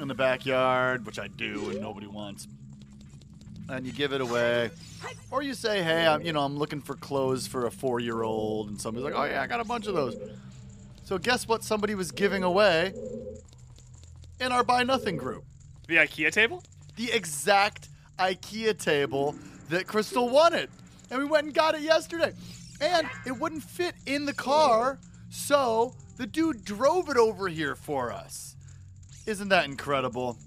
in 0.00 0.08
the 0.08 0.14
backyard, 0.14 1.06
which 1.06 1.18
I 1.18 1.28
do, 1.28 1.70
and 1.70 1.80
nobody 1.80 2.06
wants. 2.06 2.46
And 3.68 3.86
you 3.86 3.92
give 3.92 4.12
it 4.12 4.20
away. 4.20 4.70
Or 5.30 5.42
you 5.42 5.54
say, 5.54 5.82
hey, 5.82 6.06
I'm, 6.06 6.22
you 6.22 6.32
know, 6.32 6.40
I'm 6.40 6.56
looking 6.56 6.80
for 6.80 6.94
clothes 6.94 7.46
for 7.46 7.66
a 7.66 7.70
four 7.70 7.98
year 7.98 8.22
old, 8.22 8.68
and 8.68 8.80
somebody's 8.80 9.04
like, 9.04 9.14
oh, 9.14 9.24
yeah, 9.24 9.42
I 9.42 9.46
got 9.46 9.60
a 9.60 9.64
bunch 9.64 9.86
of 9.86 9.94
those. 9.94 10.16
So, 11.04 11.18
guess 11.18 11.48
what 11.48 11.62
somebody 11.62 11.94
was 11.94 12.10
giving 12.10 12.42
away 12.42 12.94
in 14.40 14.52
our 14.52 14.64
Buy 14.64 14.82
Nothing 14.82 15.16
group? 15.16 15.44
The 15.86 15.96
IKEA 15.96 16.32
table? 16.32 16.62
The 16.96 17.12
exact 17.12 17.88
IKEA 18.18 18.78
table 18.78 19.34
that 19.70 19.86
Crystal 19.86 20.28
wanted. 20.28 20.70
And 21.10 21.18
we 21.18 21.24
went 21.26 21.46
and 21.46 21.54
got 21.54 21.74
it 21.74 21.82
yesterday. 21.82 22.32
And 22.80 23.08
it 23.26 23.32
wouldn't 23.32 23.62
fit 23.62 23.94
in 24.06 24.24
the 24.24 24.32
car, 24.32 24.98
so 25.30 25.94
the 26.16 26.26
dude 26.26 26.64
drove 26.64 27.08
it 27.08 27.16
over 27.16 27.48
here 27.48 27.74
for 27.74 28.12
us. 28.12 28.56
Isn't 29.26 29.48
that 29.48 29.64
incredible? 29.64 30.38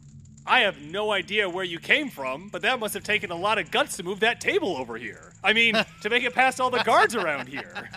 I 0.45 0.61
have 0.61 0.81
no 0.81 1.11
idea 1.11 1.49
where 1.49 1.65
you 1.65 1.79
came 1.79 2.09
from, 2.09 2.49
but 2.49 2.61
that 2.61 2.79
must 2.79 2.93
have 2.93 3.03
taken 3.03 3.31
a 3.31 3.35
lot 3.35 3.57
of 3.57 3.69
guts 3.69 3.97
to 3.97 4.03
move 4.03 4.21
that 4.21 4.39
table 4.39 4.77
over 4.77 4.97
here. 4.97 5.33
I 5.43 5.53
mean, 5.53 5.75
to 6.01 6.09
make 6.09 6.23
it 6.23 6.33
past 6.33 6.61
all 6.61 6.69
the 6.69 6.83
guards 6.83 7.15
around 7.15 7.49
here. 7.49 7.89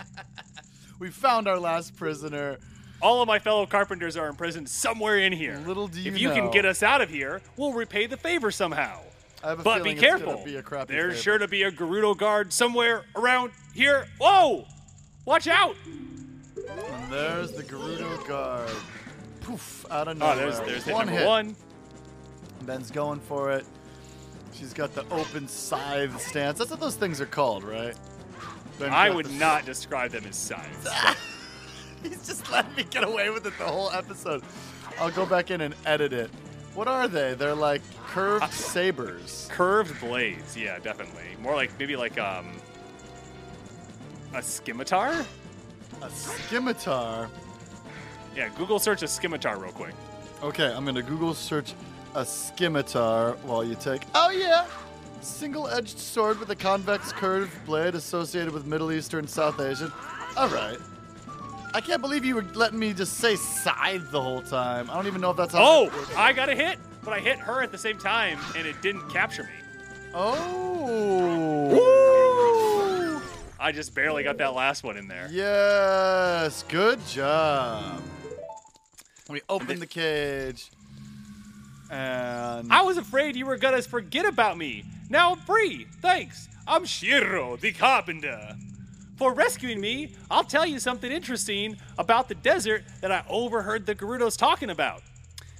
We 0.99 1.09
found 1.09 1.47
our 1.47 1.59
last 1.59 1.95
prisoner. 1.95 2.59
All 3.01 3.21
of 3.21 3.27
my 3.27 3.39
fellow 3.39 3.65
carpenters 3.65 4.15
are 4.17 4.27
imprisoned 4.27 4.69
somewhere 4.69 5.17
in 5.17 5.33
here. 5.33 5.57
Little 5.65 5.87
do 5.87 5.99
you 5.99 6.11
if 6.11 6.19
you 6.19 6.29
know. 6.29 6.35
can 6.35 6.51
get 6.51 6.65
us 6.65 6.83
out 6.83 7.01
of 7.01 7.09
here, 7.09 7.41
we'll 7.57 7.73
repay 7.73 8.05
the 8.05 8.17
favor 8.17 8.51
somehow. 8.51 8.99
I 9.43 9.49
have 9.49 9.59
a 9.59 9.63
But 9.63 9.83
be 9.83 9.95
feeling 9.95 9.97
it's 9.97 10.05
gonna 10.23 10.25
careful. 10.25 10.45
be 10.45 10.55
a 10.57 10.61
crappy 10.61 10.93
There's 10.93 11.13
favor. 11.13 11.23
sure 11.23 11.37
to 11.39 11.47
be 11.47 11.63
a 11.63 11.71
Gerudo 11.71 12.15
guard 12.15 12.53
somewhere 12.53 13.05
around 13.15 13.51
here. 13.73 14.05
Whoa! 14.19 14.65
Watch 15.25 15.47
out! 15.47 15.75
And 16.55 17.11
there's 17.11 17.51
the 17.51 17.63
Gerudo 17.63 18.27
guard. 18.27 18.69
Poof, 19.41 19.83
out 19.89 20.07
of 20.07 20.21
Oh, 20.21 20.27
nowhere. 20.27 20.35
there's 20.35 20.59
there's 20.59 20.83
hit 20.83 20.93
one 20.93 21.05
number 21.07 21.19
hit. 21.21 21.27
one. 21.27 21.55
Ben's 22.67 22.91
going 22.91 23.19
for 23.19 23.51
it. 23.51 23.65
She's 24.53 24.73
got 24.73 24.93
the 24.93 25.03
open 25.09 25.47
scythe 25.47 26.21
stance. 26.21 26.59
That's 26.59 26.69
what 26.69 26.79
those 26.79 26.95
things 26.95 27.19
are 27.19 27.25
called, 27.25 27.63
right? 27.63 27.95
Ben's 28.77 28.93
I 28.93 29.07
got 29.07 29.15
would 29.15 29.25
the- 29.25 29.33
not 29.39 29.65
describe 29.65 30.11
them 30.11 30.25
as 30.29 30.35
signs. 30.35 30.87
He's 32.09 32.25
just 32.25 32.51
letting 32.51 32.75
me 32.75 32.83
get 32.89 33.03
away 33.03 33.29
with 33.29 33.45
it 33.45 33.57
the 33.57 33.65
whole 33.65 33.91
episode. 33.91 34.43
I'll 34.99 35.11
go 35.11 35.25
back 35.25 35.51
in 35.51 35.61
and 35.61 35.75
edit 35.85 36.13
it. 36.13 36.29
What 36.73 36.87
are 36.87 37.07
they? 37.07 37.33
They're 37.33 37.55
like 37.55 37.81
curved 38.07 38.53
sabers. 38.53 39.47
Curved 39.51 39.99
blades, 39.99 40.55
yeah, 40.55 40.79
definitely. 40.79 41.23
More 41.41 41.55
like 41.55 41.71
maybe 41.77 41.95
like 41.95 42.19
um 42.19 42.57
a 44.33 44.41
scimitar. 44.41 45.25
A 46.01 46.09
scimitar. 46.09 47.29
Yeah, 48.35 48.49
Google 48.57 48.79
search 48.79 49.03
a 49.03 49.07
scimitar 49.07 49.57
real 49.59 49.73
quick. 49.73 49.93
Okay, 50.41 50.71
I'm 50.73 50.85
gonna 50.85 51.01
Google 51.03 51.33
search 51.33 51.73
a 52.15 52.25
scimitar 52.25 53.33
while 53.43 53.63
you 53.63 53.75
take. 53.75 54.03
Oh 54.15 54.29
yeah, 54.29 54.65
single-edged 55.21 55.99
sword 55.99 56.39
with 56.39 56.49
a 56.49 56.55
convex 56.55 57.11
curved 57.11 57.65
blade 57.65 57.95
associated 57.95 58.53
with 58.53 58.65
Middle 58.65 58.91
Eastern, 58.91 59.27
South 59.27 59.59
Asian. 59.59 59.91
All 60.37 60.49
right. 60.49 60.77
I 61.73 61.79
can't 61.79 62.01
believe 62.01 62.25
you 62.25 62.35
were 62.35 62.45
letting 62.53 62.79
me 62.79 62.93
just 62.93 63.13
say 63.17 63.37
scythe 63.37 64.11
the 64.11 64.21
whole 64.21 64.41
time. 64.41 64.89
I 64.89 64.95
don't 64.95 65.07
even 65.07 65.21
know 65.21 65.31
if 65.31 65.37
that's 65.37 65.53
how. 65.53 65.61
Oh. 65.63 65.89
I 66.17 66.33
got 66.33 66.49
a 66.49 66.55
hit, 66.55 66.77
but 67.03 67.13
I 67.13 67.19
hit 67.19 67.39
her 67.39 67.61
at 67.61 67.71
the 67.71 67.77
same 67.77 67.97
time, 67.97 68.37
and 68.57 68.67
it 68.67 68.81
didn't 68.81 69.09
capture 69.09 69.43
me. 69.43 69.49
Oh. 70.13 70.41
I 73.59 73.71
just 73.71 73.95
barely 73.95 74.23
got 74.23 74.37
that 74.39 74.53
last 74.53 74.83
one 74.83 74.97
in 74.97 75.07
there. 75.07 75.29
Yes, 75.31 76.65
good 76.67 76.99
job. 77.07 78.01
We 79.29 79.41
open 79.47 79.79
the 79.79 79.87
cage, 79.87 80.71
and 81.89 82.73
I 82.73 82.81
was 82.81 82.97
afraid 82.97 83.37
you 83.37 83.45
were 83.45 83.55
gonna 83.55 83.81
forget 83.81 84.25
about 84.25 84.57
me. 84.57 84.83
Now 85.09 85.31
I'm 85.31 85.39
free. 85.39 85.87
Thanks. 86.01 86.49
I'm 86.67 86.83
Shiro, 86.85 87.55
the 87.55 87.71
carpenter. 87.71 88.57
For 89.21 89.35
rescuing 89.35 89.79
me, 89.79 90.15
I'll 90.31 90.43
tell 90.43 90.65
you 90.65 90.79
something 90.79 91.11
interesting 91.11 91.77
about 91.99 92.27
the 92.27 92.33
desert 92.33 92.83
that 93.01 93.11
I 93.11 93.23
overheard 93.29 93.85
the 93.85 93.93
Gerudos 93.93 94.35
talking 94.35 94.71
about. 94.71 95.03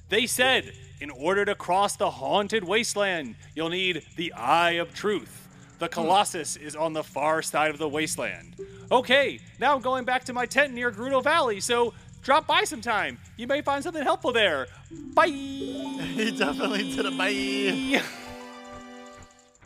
They 0.10 0.26
said, 0.26 0.74
in 1.00 1.12
order 1.12 1.46
to 1.46 1.54
cross 1.54 1.96
the 1.96 2.10
haunted 2.10 2.64
wasteland, 2.64 3.36
you'll 3.54 3.70
need 3.70 4.02
the 4.16 4.34
Eye 4.34 4.72
of 4.82 4.96
Truth. 4.96 5.48
The 5.78 5.88
Colossus 5.88 6.56
is 6.56 6.76
on 6.76 6.94
the 6.94 7.04
far 7.04 7.44
side 7.44 7.70
of 7.70 7.78
the 7.78 7.88
wasteland. 7.88 8.56
Okay, 8.92 9.40
now 9.60 9.76
I'm 9.76 9.82
going 9.82 10.06
back 10.06 10.24
to 10.24 10.34
my 10.34 10.48
tent 10.48 10.74
near 10.74 10.90
Gerudo 10.90 11.24
Valley, 11.24 11.60
so 11.60 11.94
drop 12.24 12.48
by 12.48 12.64
sometime. 12.64 13.20
You 13.38 13.46
may 13.46 13.62
find 13.62 13.84
something 13.84 14.02
helpful 14.02 14.34
there. 14.34 14.70
Bye! 15.14 15.28
he 15.28 16.32
definitely 16.36 16.96
did 16.96 17.06
a 17.06 17.12
bye. 17.12 18.02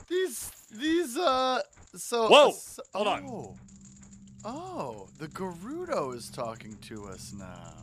These, 0.10 0.52
these, 0.70 1.18
uh, 1.18 1.62
so. 1.96 2.28
Whoa, 2.28 2.52
so- 2.52 2.84
hold 2.94 3.08
on. 3.08 3.24
oh. 3.30 3.56
Oh, 4.48 5.08
the 5.18 5.28
Gerudo 5.28 6.16
is 6.16 6.30
talking 6.30 6.78
to 6.84 7.06
us 7.06 7.34
now. 7.36 7.74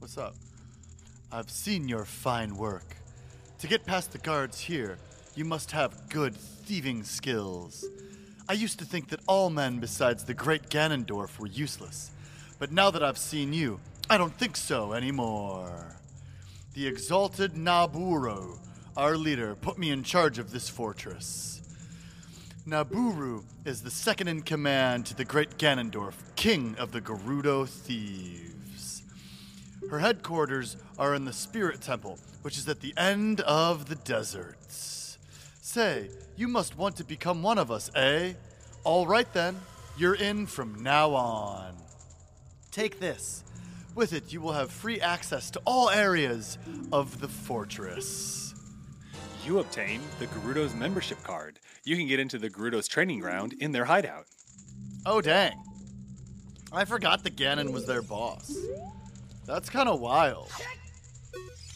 What's 0.00 0.18
up? 0.18 0.34
I've 1.32 1.48
seen 1.48 1.88
your 1.88 2.04
fine 2.04 2.58
work. 2.58 2.96
To 3.60 3.66
get 3.66 3.86
past 3.86 4.12
the 4.12 4.18
guards 4.18 4.60
here, 4.60 4.98
you 5.34 5.46
must 5.46 5.70
have 5.70 6.10
good 6.10 6.36
thieving 6.36 7.04
skills. 7.04 7.86
I 8.46 8.52
used 8.52 8.78
to 8.80 8.84
think 8.84 9.08
that 9.08 9.20
all 9.26 9.48
men 9.48 9.78
besides 9.78 10.24
the 10.24 10.34
great 10.34 10.68
Ganondorf 10.68 11.38
were 11.38 11.46
useless, 11.46 12.10
but 12.58 12.70
now 12.70 12.90
that 12.90 13.02
I've 13.02 13.16
seen 13.16 13.54
you, 13.54 13.80
I 14.10 14.18
don't 14.18 14.36
think 14.36 14.58
so 14.58 14.92
anymore. 14.92 15.96
The 16.74 16.86
exalted 16.86 17.54
Nabooru, 17.54 18.58
our 18.94 19.16
leader, 19.16 19.54
put 19.54 19.78
me 19.78 19.90
in 19.90 20.02
charge 20.02 20.38
of 20.38 20.50
this 20.50 20.68
fortress. 20.68 21.53
Nabooru 22.66 23.44
is 23.66 23.82
the 23.82 23.90
second 23.90 24.28
in 24.28 24.40
command 24.40 25.04
to 25.04 25.14
the 25.14 25.24
great 25.26 25.58
Ganondorf, 25.58 26.14
king 26.34 26.74
of 26.78 26.92
the 26.92 27.00
Gerudo 27.02 27.68
thieves. 27.68 29.02
Her 29.90 29.98
headquarters 29.98 30.78
are 30.98 31.14
in 31.14 31.26
the 31.26 31.32
Spirit 31.34 31.82
Temple, 31.82 32.18
which 32.40 32.56
is 32.56 32.66
at 32.66 32.80
the 32.80 32.94
end 32.96 33.42
of 33.42 33.90
the 33.90 33.96
deserts. 33.96 35.18
Say, 35.60 36.08
you 36.36 36.48
must 36.48 36.78
want 36.78 36.96
to 36.96 37.04
become 37.04 37.42
one 37.42 37.58
of 37.58 37.70
us, 37.70 37.90
eh? 37.94 38.32
All 38.82 39.06
right 39.06 39.30
then, 39.34 39.60
you're 39.98 40.14
in 40.14 40.46
from 40.46 40.82
now 40.82 41.10
on. 41.10 41.74
Take 42.70 42.98
this. 42.98 43.44
With 43.94 44.14
it, 44.14 44.32
you 44.32 44.40
will 44.40 44.54
have 44.54 44.70
free 44.70 45.02
access 45.02 45.50
to 45.50 45.60
all 45.66 45.90
areas 45.90 46.56
of 46.90 47.20
the 47.20 47.28
fortress. 47.28 48.54
You 49.44 49.58
obtain 49.58 50.00
the 50.18 50.26
Gerudo's 50.28 50.74
membership 50.74 51.22
card. 51.22 51.58
You 51.84 51.96
can 51.96 52.06
get 52.06 52.18
into 52.18 52.38
the 52.38 52.48
Gerudo's 52.48 52.88
training 52.88 53.20
ground 53.20 53.54
in 53.60 53.72
their 53.72 53.84
hideout. 53.84 54.26
Oh, 55.04 55.20
dang. 55.20 55.52
I 56.72 56.86
forgot 56.86 57.22
that 57.24 57.36
Ganon 57.36 57.72
was 57.72 57.86
their 57.86 58.00
boss. 58.00 58.56
That's 59.44 59.68
kind 59.68 59.88
of 59.88 60.00
wild. 60.00 60.50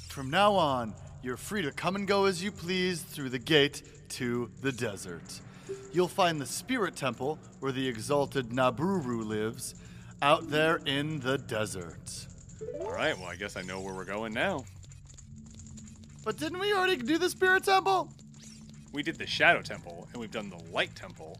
From 0.09 0.31
now 0.31 0.55
on, 0.55 0.95
you're 1.23 1.37
free 1.37 1.61
to 1.63 1.71
come 1.71 1.95
and 1.95 2.09
go 2.09 2.25
as 2.25 2.43
you 2.43 2.51
please 2.51 3.03
through 3.03 3.29
the 3.29 3.39
gate 3.39 3.83
to 4.11 4.51
the 4.63 4.73
desert. 4.73 5.41
You'll 5.93 6.09
find 6.09 6.41
the 6.41 6.47
Spirit 6.47 6.97
Temple, 6.97 7.39
where 7.61 7.73
the 7.73 7.87
exalted 7.87 8.49
Nabooru 8.49 9.25
lives, 9.27 9.75
out 10.23 10.49
there 10.49 10.81
in 10.87 11.21
the 11.21 11.37
desert. 11.37 12.27
All 12.81 12.91
right, 12.91 13.17
well, 13.19 13.29
I 13.29 13.37
guess 13.37 13.57
I 13.57 13.63
know 13.63 13.81
where 13.81 13.95
we're 13.95 14.05
going 14.05 14.33
now. 14.33 14.65
But 16.25 16.39
didn't 16.39 16.59
we 16.59 16.73
already 16.73 16.97
do 16.97 17.19
the 17.19 17.29
Spirit 17.29 17.65
Temple? 17.65 18.11
We 18.93 19.03
did 19.03 19.17
the 19.17 19.27
Shadow 19.27 19.63
Temple, 19.63 20.09
and 20.13 20.21
we've 20.21 20.31
done 20.31 20.51
the 20.51 20.61
Light 20.73 20.95
Temple. 20.95 21.39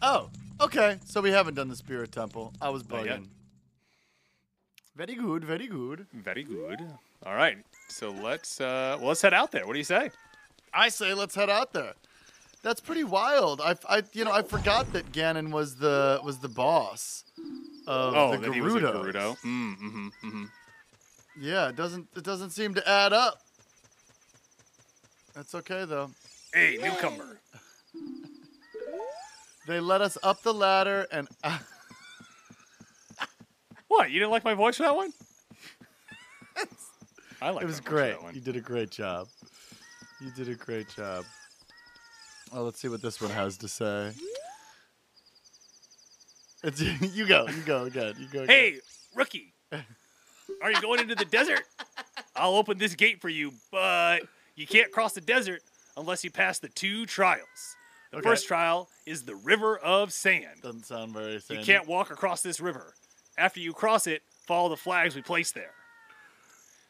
Oh, 0.00 0.30
okay. 0.60 0.98
So 1.04 1.20
we 1.20 1.30
haven't 1.30 1.54
done 1.54 1.68
the 1.68 1.76
Spirit 1.76 2.12
Temple. 2.12 2.52
I 2.60 2.70
was 2.70 2.82
bugging. 2.82 3.28
Very 4.94 5.14
good, 5.14 5.44
very 5.44 5.66
good. 5.66 6.06
Very 6.12 6.44
good. 6.44 6.80
All 7.24 7.34
right, 7.34 7.56
so 7.88 8.10
let's 8.10 8.60
uh, 8.60 8.96
well, 8.98 9.08
let's 9.08 9.22
head 9.22 9.32
out 9.32 9.52
there. 9.52 9.66
What 9.66 9.72
do 9.74 9.78
you 9.78 9.84
say? 9.84 10.10
I 10.74 10.88
say 10.88 11.14
let's 11.14 11.34
head 11.34 11.48
out 11.48 11.72
there. 11.72 11.94
That's 12.62 12.80
pretty 12.80 13.04
wild. 13.04 13.60
I, 13.60 13.76
I 13.88 14.02
you 14.12 14.24
know, 14.24 14.32
I 14.32 14.42
forgot 14.42 14.92
that 14.92 15.12
Ganon 15.12 15.50
was 15.50 15.76
the 15.76 16.20
was 16.24 16.38
the 16.38 16.48
boss 16.48 17.24
of 17.86 18.14
Oh, 18.14 18.32
the 18.32 18.38
that 18.38 18.54
he 18.54 18.60
was 18.60 18.74
a 18.74 18.80
Gerudo. 18.80 19.36
Mm, 19.38 19.76
mm-hmm, 19.76 20.06
mm-hmm. 20.24 20.44
Yeah, 21.40 21.68
it 21.68 21.76
doesn't 21.76 22.08
it 22.16 22.24
doesn't 22.24 22.50
seem 22.50 22.74
to 22.74 22.88
add 22.88 23.12
up. 23.12 23.40
That's 25.34 25.54
okay 25.54 25.84
though. 25.84 26.10
Hey, 26.52 26.78
newcomer. 26.80 27.40
They 29.64 29.78
let 29.78 30.00
us 30.00 30.18
up 30.24 30.42
the 30.42 30.52
ladder 30.52 31.06
and 31.12 31.28
What? 33.86 34.10
You 34.10 34.18
didn't 34.18 34.32
like 34.32 34.42
my 34.44 34.54
voice 34.54 34.78
for 34.78 34.84
that 34.84 34.96
one? 34.96 35.12
I 37.42 37.50
like 37.50 37.62
It 37.62 37.66
was 37.66 37.78
great. 37.78 38.16
You 38.32 38.40
did 38.40 38.56
a 38.56 38.60
great 38.60 38.90
job. 38.90 39.28
You 40.20 40.30
did 40.32 40.48
a 40.48 40.54
great 40.54 40.88
job. 40.88 41.24
Oh, 42.52 42.64
let's 42.64 42.80
see 42.80 42.88
what 42.88 43.02
this 43.02 43.20
one 43.20 43.30
has 43.30 43.56
to 43.58 43.68
say. 43.68 44.12
It's 46.64 46.80
you 46.80 47.26
go. 47.26 47.46
You 47.48 47.62
go 47.66 47.84
again. 47.84 48.14
You 48.18 48.26
go. 48.28 48.42
Again. 48.42 48.48
Hey, 48.48 48.78
rookie, 49.14 49.52
are 50.60 50.70
you 50.70 50.80
going 50.80 51.00
into 51.00 51.14
the 51.14 51.24
desert? 51.24 51.62
I'll 52.34 52.54
open 52.54 52.78
this 52.78 52.94
gate 52.94 53.20
for 53.20 53.28
you, 53.28 53.52
but 53.70 54.22
you 54.54 54.66
can't 54.66 54.90
cross 54.92 55.12
the 55.12 55.20
desert 55.20 55.62
unless 55.96 56.24
you 56.24 56.30
pass 56.30 56.58
the 56.58 56.68
two 56.68 57.06
trials. 57.06 57.76
The 58.10 58.18
Okay. 58.18 58.28
first 58.28 58.46
trial 58.46 58.88
is 59.06 59.24
the 59.24 59.34
River 59.34 59.78
of 59.78 60.12
Sand. 60.12 60.60
Doesn't 60.62 60.84
sound 60.86 61.12
very. 61.14 61.40
You 61.48 61.64
can't 61.64 61.86
walk 61.86 62.10
across 62.10 62.42
this 62.42 62.60
river. 62.60 62.94
After 63.38 63.60
you 63.60 63.72
cross 63.72 64.06
it, 64.06 64.22
follow 64.46 64.68
the 64.68 64.76
flags 64.76 65.14
we 65.14 65.22
place 65.22 65.52
there. 65.52 65.74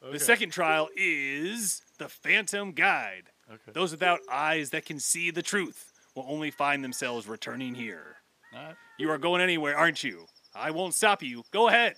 Okay. 0.02 0.12
The 0.12 0.18
second 0.18 0.50
trial 0.50 0.88
is 0.96 1.82
the 1.98 2.08
Phantom 2.08 2.72
Guide. 2.72 3.24
Okay. 3.48 3.72
Those 3.72 3.92
without 3.92 4.18
eyes 4.30 4.70
that 4.70 4.84
can 4.84 4.98
see 4.98 5.30
the 5.30 5.42
truth 5.42 5.92
will 6.16 6.26
only 6.28 6.50
find 6.50 6.82
themselves 6.82 7.28
returning 7.28 7.74
here. 7.76 8.16
Alright. 8.52 8.74
You 8.98 9.10
are 9.10 9.18
going 9.18 9.40
anywhere, 9.40 9.76
aren't 9.78 10.02
you? 10.02 10.26
I 10.54 10.72
won't 10.72 10.94
stop 10.94 11.22
you. 11.22 11.44
Go 11.52 11.68
ahead. 11.68 11.94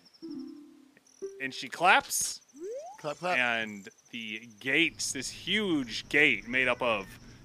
And 1.41 1.53
she 1.53 1.69
claps, 1.69 2.43
Clap, 3.01 3.17
clap. 3.17 3.39
and 3.39 3.89
the 4.15 4.49
gates, 4.61 5.11
this 5.11 5.29
huge 5.29 6.09
gate 6.09 6.47
made 6.47 6.69
up 6.69 6.81
of 6.81 7.05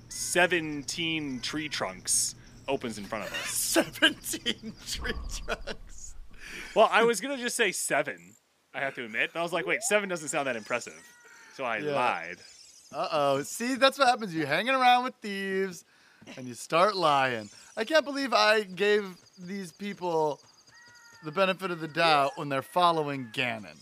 17 0.10 1.40
tree 1.40 1.68
trunks, 1.68 2.36
opens 2.68 3.00
in 3.00 3.06
front 3.06 3.26
of 3.26 3.34
us. 3.34 3.50
Seventeen 3.50 4.74
tree 4.88 5.14
trunks. 5.44 6.14
Well, 6.76 6.88
I 6.92 7.04
was 7.04 7.22
going 7.22 7.36
to 7.36 7.42
just 7.42 7.56
say 7.56 7.72
seven, 7.72 8.36
I 8.76 8.82
have 8.82 8.94
to 8.96 9.04
admit. 9.06 9.32
But 9.34 9.40
I 9.40 9.42
was 9.44 9.52
like, 9.52 9.66
wait, 9.66 9.82
seven 9.82 10.08
doesn't 10.10 10.28
sound 10.28 10.46
that 10.48 10.56
impressive. 10.56 11.02
So 11.56 11.64
I 11.64 11.78
Yeah. 11.80 11.94
lied. 11.96 12.38
Uh 12.94 13.08
oh. 13.12 13.42
See, 13.42 13.74
that's 13.74 13.98
what 13.98 14.08
happens. 14.08 14.36
You're 14.36 14.46
hanging 14.46 14.76
around 14.76 15.06
with 15.06 15.16
thieves, 15.24 15.86
and 16.38 16.48
you 16.48 16.54
start 16.54 16.96
lying. 16.96 17.50
I 17.78 17.84
can't 17.84 18.06
believe 18.06 18.32
I 18.32 18.62
gave 18.62 19.16
these 19.40 19.72
people 19.72 20.40
the 21.24 21.32
benefit 21.32 21.72
of 21.72 21.80
the 21.80 21.88
doubt 21.88 22.34
when 22.36 22.50
they're 22.50 22.62
following 22.62 23.28
Ganon. 23.34 23.78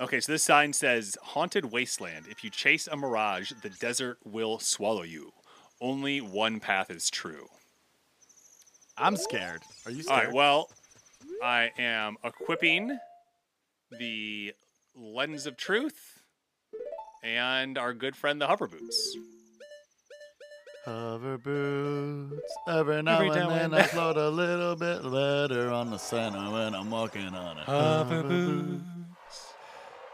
Okay, 0.00 0.20
so 0.20 0.30
this 0.30 0.44
sign 0.44 0.72
says 0.72 1.16
Haunted 1.22 1.72
Wasteland. 1.72 2.26
If 2.30 2.44
you 2.44 2.50
chase 2.50 2.86
a 2.86 2.96
mirage, 2.96 3.52
the 3.62 3.70
desert 3.70 4.18
will 4.24 4.60
swallow 4.60 5.02
you. 5.02 5.32
Only 5.80 6.20
one 6.20 6.60
path 6.60 6.88
is 6.90 7.10
true. 7.10 7.48
I'm 8.96 9.16
scared. 9.16 9.62
Are 9.86 9.90
you 9.90 10.04
scared? 10.04 10.26
right, 10.26 10.32
well, 10.32 10.70
I 11.42 11.72
am 11.78 12.16
equipping 12.22 12.96
the 13.98 14.54
Lens 14.94 15.46
of 15.46 15.56
Truth 15.56 16.20
and 17.24 17.76
our 17.76 17.92
good 17.92 18.14
friend 18.14 18.40
the 18.40 18.46
Hover 18.46 18.68
Boots. 18.68 19.16
Hover 20.84 21.38
boots. 21.38 22.56
Every 22.68 23.02
now 23.02 23.16
Every 23.16 23.28
and 23.30 23.36
now 23.36 23.48
then 23.48 23.64
and 23.64 23.74
I 23.76 23.82
float 23.82 24.16
a 24.16 24.28
little 24.28 24.76
bit 24.76 25.02
better 25.02 25.70
on 25.70 25.90
the 25.90 25.98
center 25.98 26.50
when 26.52 26.74
I'm 26.74 26.90
walking 26.90 27.34
on 27.34 27.58
it. 27.58 27.64
Hover 27.64 28.22
boots. 28.22 28.97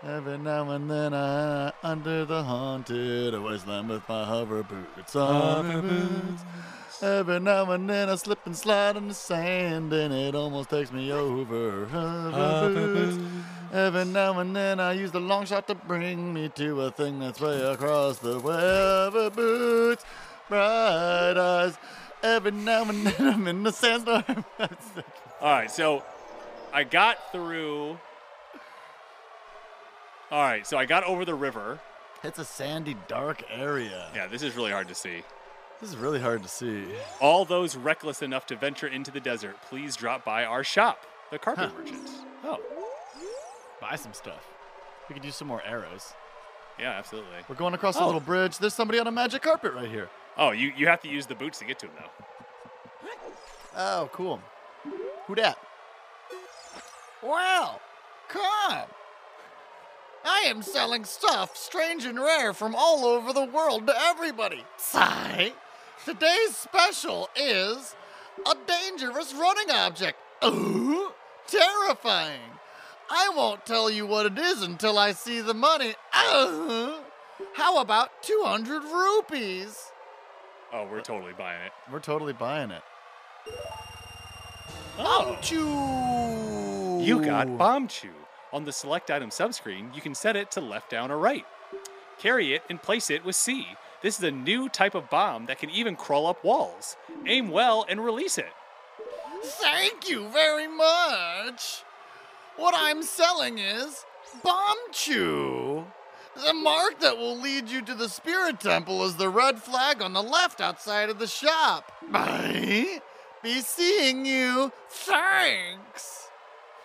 Every 0.06 0.36
now 0.36 0.68
and 0.70 0.90
then 0.90 1.14
I 1.14 1.72
under 1.82 2.26
the 2.26 2.42
haunted 2.42 3.40
wasteland 3.42 3.88
with 3.88 4.06
my 4.06 4.24
hover 4.26 4.62
boots. 4.62 5.14
Hover 5.14 5.80
boots. 5.80 6.42
Every 7.00 7.40
now 7.40 7.70
and 7.70 7.88
then 7.88 8.10
I 8.10 8.16
slip 8.16 8.44
and 8.44 8.54
slide 8.54 8.98
in 8.98 9.08
the 9.08 9.14
sand 9.14 9.94
and 9.94 10.12
it 10.12 10.34
almost 10.34 10.68
takes 10.68 10.92
me 10.92 11.10
over. 11.10 11.86
Hover 11.86 12.86
boots. 12.86 13.18
Every 13.72 14.04
now 14.04 14.38
and 14.40 14.54
then 14.54 14.78
I 14.78 14.92
use 14.92 15.10
the 15.10 15.20
long 15.20 15.46
shot 15.46 15.66
to 15.68 15.74
bring 15.74 16.34
me 16.34 16.50
to 16.50 16.82
a 16.82 16.90
thing 16.90 17.18
that's 17.18 17.40
way 17.40 17.62
across 17.62 18.18
the 18.18 18.38
way. 18.38 18.52
Hover 18.52 19.30
boots, 19.30 20.04
bright 20.50 21.38
eyes. 21.38 21.78
Every 22.22 22.50
now 22.50 22.82
and 22.90 23.06
then 23.06 23.26
I'm 23.26 23.46
in 23.48 23.62
the 23.62 23.72
sandstorm. 23.72 24.44
All 24.60 24.68
right, 25.40 25.70
so 25.70 26.02
I 26.74 26.84
got 26.84 27.32
through. 27.32 27.96
All 30.30 30.42
right, 30.42 30.66
so 30.66 30.76
I 30.78 30.84
got 30.86 31.04
over 31.04 31.24
the 31.24 31.34
river. 31.34 31.78
it's 32.22 32.38
a 32.38 32.44
sandy, 32.44 32.96
dark 33.08 33.42
area. 33.50 34.08
Yeah, 34.14 34.26
this 34.26 34.42
is 34.42 34.56
really 34.56 34.70
hard 34.72 34.88
to 34.88 34.94
see. 34.94 35.22
This 35.80 35.90
is 35.90 35.96
really 35.96 36.20
hard 36.20 36.42
to 36.42 36.48
see. 36.48 36.84
All 37.20 37.44
those 37.44 37.76
reckless 37.76 38.22
enough 38.22 38.46
to 38.46 38.56
venture 38.56 38.86
into 38.86 39.10
the 39.10 39.20
desert, 39.20 39.56
please 39.68 39.96
drop 39.96 40.24
by 40.24 40.44
our 40.44 40.64
shop, 40.64 41.04
the 41.30 41.38
Carpet 41.38 41.70
Huh. 41.70 41.78
Merchant. 41.80 42.10
Oh, 42.44 42.60
Buy 43.80 43.96
some 43.96 44.14
stuff. 44.14 44.46
We 45.08 45.14
could 45.14 45.24
use 45.24 45.36
some 45.36 45.48
more 45.48 45.62
arrows. 45.66 46.14
yeah, 46.78 46.92
absolutely. 46.92 47.36
We're 47.48 47.54
going 47.56 47.74
across 47.74 47.96
a 47.96 48.00
Oh. 48.00 48.06
little 48.06 48.20
bridge. 48.20 48.56
There's 48.58 48.72
somebody 48.74 48.98
on 48.98 49.06
a 49.06 49.12
magic 49.12 49.42
carpet 49.42 49.74
right 49.74 49.88
here. 49.90 50.08
Oh, 50.38 50.52
you, 50.52 50.72
you 50.76 50.86
have 50.86 51.02
to 51.02 51.08
use 51.08 51.26
the 51.26 51.34
boots 51.34 51.58
to 51.58 51.64
get 51.66 51.78
to 51.80 51.86
him, 51.86 51.92
though. 51.98 53.08
Oh, 53.76 54.08
cool. 54.12 54.40
Who 55.26 55.34
dat? 55.34 55.58
Wow! 57.22 57.80
come. 58.28 58.86
I 60.24 60.44
am 60.46 60.62
selling 60.62 61.04
stuff 61.04 61.56
strange 61.56 62.04
and 62.06 62.18
rare 62.18 62.52
from 62.54 62.74
all 62.74 63.04
over 63.04 63.32
the 63.32 63.44
world 63.44 63.86
to 63.86 63.94
everybody. 63.96 64.64
Sigh. 64.78 65.52
Today's 66.04 66.56
special 66.56 67.28
is 67.36 67.94
a 68.46 68.54
dangerous 68.66 69.34
running 69.34 69.70
object. 69.70 70.18
Ooh, 70.44 71.12
terrifying. 71.46 72.40
I 73.10 73.30
won't 73.36 73.66
tell 73.66 73.90
you 73.90 74.06
what 74.06 74.26
it 74.26 74.38
is 74.38 74.62
until 74.62 74.98
I 74.98 75.12
see 75.12 75.40
the 75.40 75.54
money. 75.54 75.94
Uh, 76.12 76.98
how 77.54 77.80
about 77.80 78.22
200 78.22 78.82
rupees? 78.82 79.90
Oh, 80.72 80.86
we're 80.90 81.02
totally 81.02 81.34
buying 81.36 81.60
it. 81.66 81.72
We're 81.92 82.00
totally 82.00 82.32
buying 82.32 82.70
it. 82.70 82.82
Oh, 84.98 85.36
Chew. 85.42 87.04
you 87.04 87.24
got 87.24 87.46
Bombchu. 87.46 88.10
On 88.54 88.64
the 88.64 88.70
select 88.70 89.10
item 89.10 89.30
subscreen, 89.30 89.92
you 89.96 90.00
can 90.00 90.14
set 90.14 90.36
it 90.36 90.52
to 90.52 90.60
left, 90.60 90.88
down, 90.88 91.10
or 91.10 91.18
right. 91.18 91.44
Carry 92.20 92.54
it 92.54 92.62
and 92.70 92.80
place 92.80 93.10
it 93.10 93.24
with 93.24 93.34
C. 93.34 93.66
This 94.00 94.16
is 94.16 94.22
a 94.22 94.30
new 94.30 94.68
type 94.68 94.94
of 94.94 95.10
bomb 95.10 95.46
that 95.46 95.58
can 95.58 95.70
even 95.70 95.96
crawl 95.96 96.28
up 96.28 96.44
walls. 96.44 96.96
Aim 97.26 97.50
well 97.50 97.84
and 97.88 98.04
release 98.04 98.38
it. 98.38 98.52
Thank 99.42 100.08
you 100.08 100.28
very 100.28 100.68
much. 100.68 101.82
What 102.56 102.74
I'm 102.76 103.02
selling 103.02 103.58
is 103.58 104.04
Bomb 104.44 104.76
Chew. 104.92 105.84
The 106.36 106.54
mark 106.54 107.00
that 107.00 107.18
will 107.18 107.36
lead 107.36 107.68
you 107.68 107.82
to 107.82 107.94
the 107.94 108.08
Spirit 108.08 108.60
Temple 108.60 109.04
is 109.04 109.16
the 109.16 109.28
red 109.30 109.60
flag 109.60 110.00
on 110.00 110.12
the 110.12 110.22
left 110.22 110.60
outside 110.60 111.10
of 111.10 111.18
the 111.18 111.26
shop. 111.26 111.90
Bye. 112.08 113.00
Be 113.42 113.60
seeing 113.62 114.24
you. 114.24 114.70
Thanks. 114.88 116.23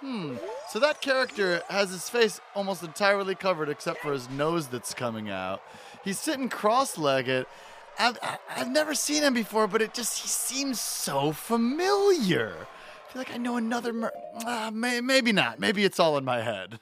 Hmm. 0.01 0.35
So 0.69 0.79
that 0.79 1.01
character 1.01 1.61
has 1.69 1.89
his 1.91 2.09
face 2.09 2.39
almost 2.55 2.83
entirely 2.83 3.35
covered 3.35 3.69
except 3.69 3.99
for 4.01 4.13
his 4.13 4.29
nose 4.29 4.67
that's 4.67 4.93
coming 4.93 5.29
out. 5.29 5.61
He's 6.03 6.19
sitting 6.19 6.47
cross-legged. 6.47 7.45
I've, 7.97 8.17
I've 8.55 8.69
never 8.69 8.95
seen 8.95 9.23
him 9.23 9.33
before, 9.33 9.67
but 9.67 9.81
it 9.81 9.93
just 9.93 10.21
he 10.21 10.27
seems 10.29 10.79
so 10.79 11.33
familiar. 11.33 12.53
I 12.61 13.11
feel 13.11 13.19
like 13.19 13.33
I 13.33 13.37
know 13.37 13.57
another. 13.57 13.91
Mer- 13.91 14.13
uh, 14.45 14.71
may- 14.73 15.01
maybe 15.01 15.33
not. 15.33 15.59
Maybe 15.59 15.83
it's 15.83 15.99
all 15.99 16.17
in 16.17 16.23
my 16.23 16.41
head. 16.41 16.79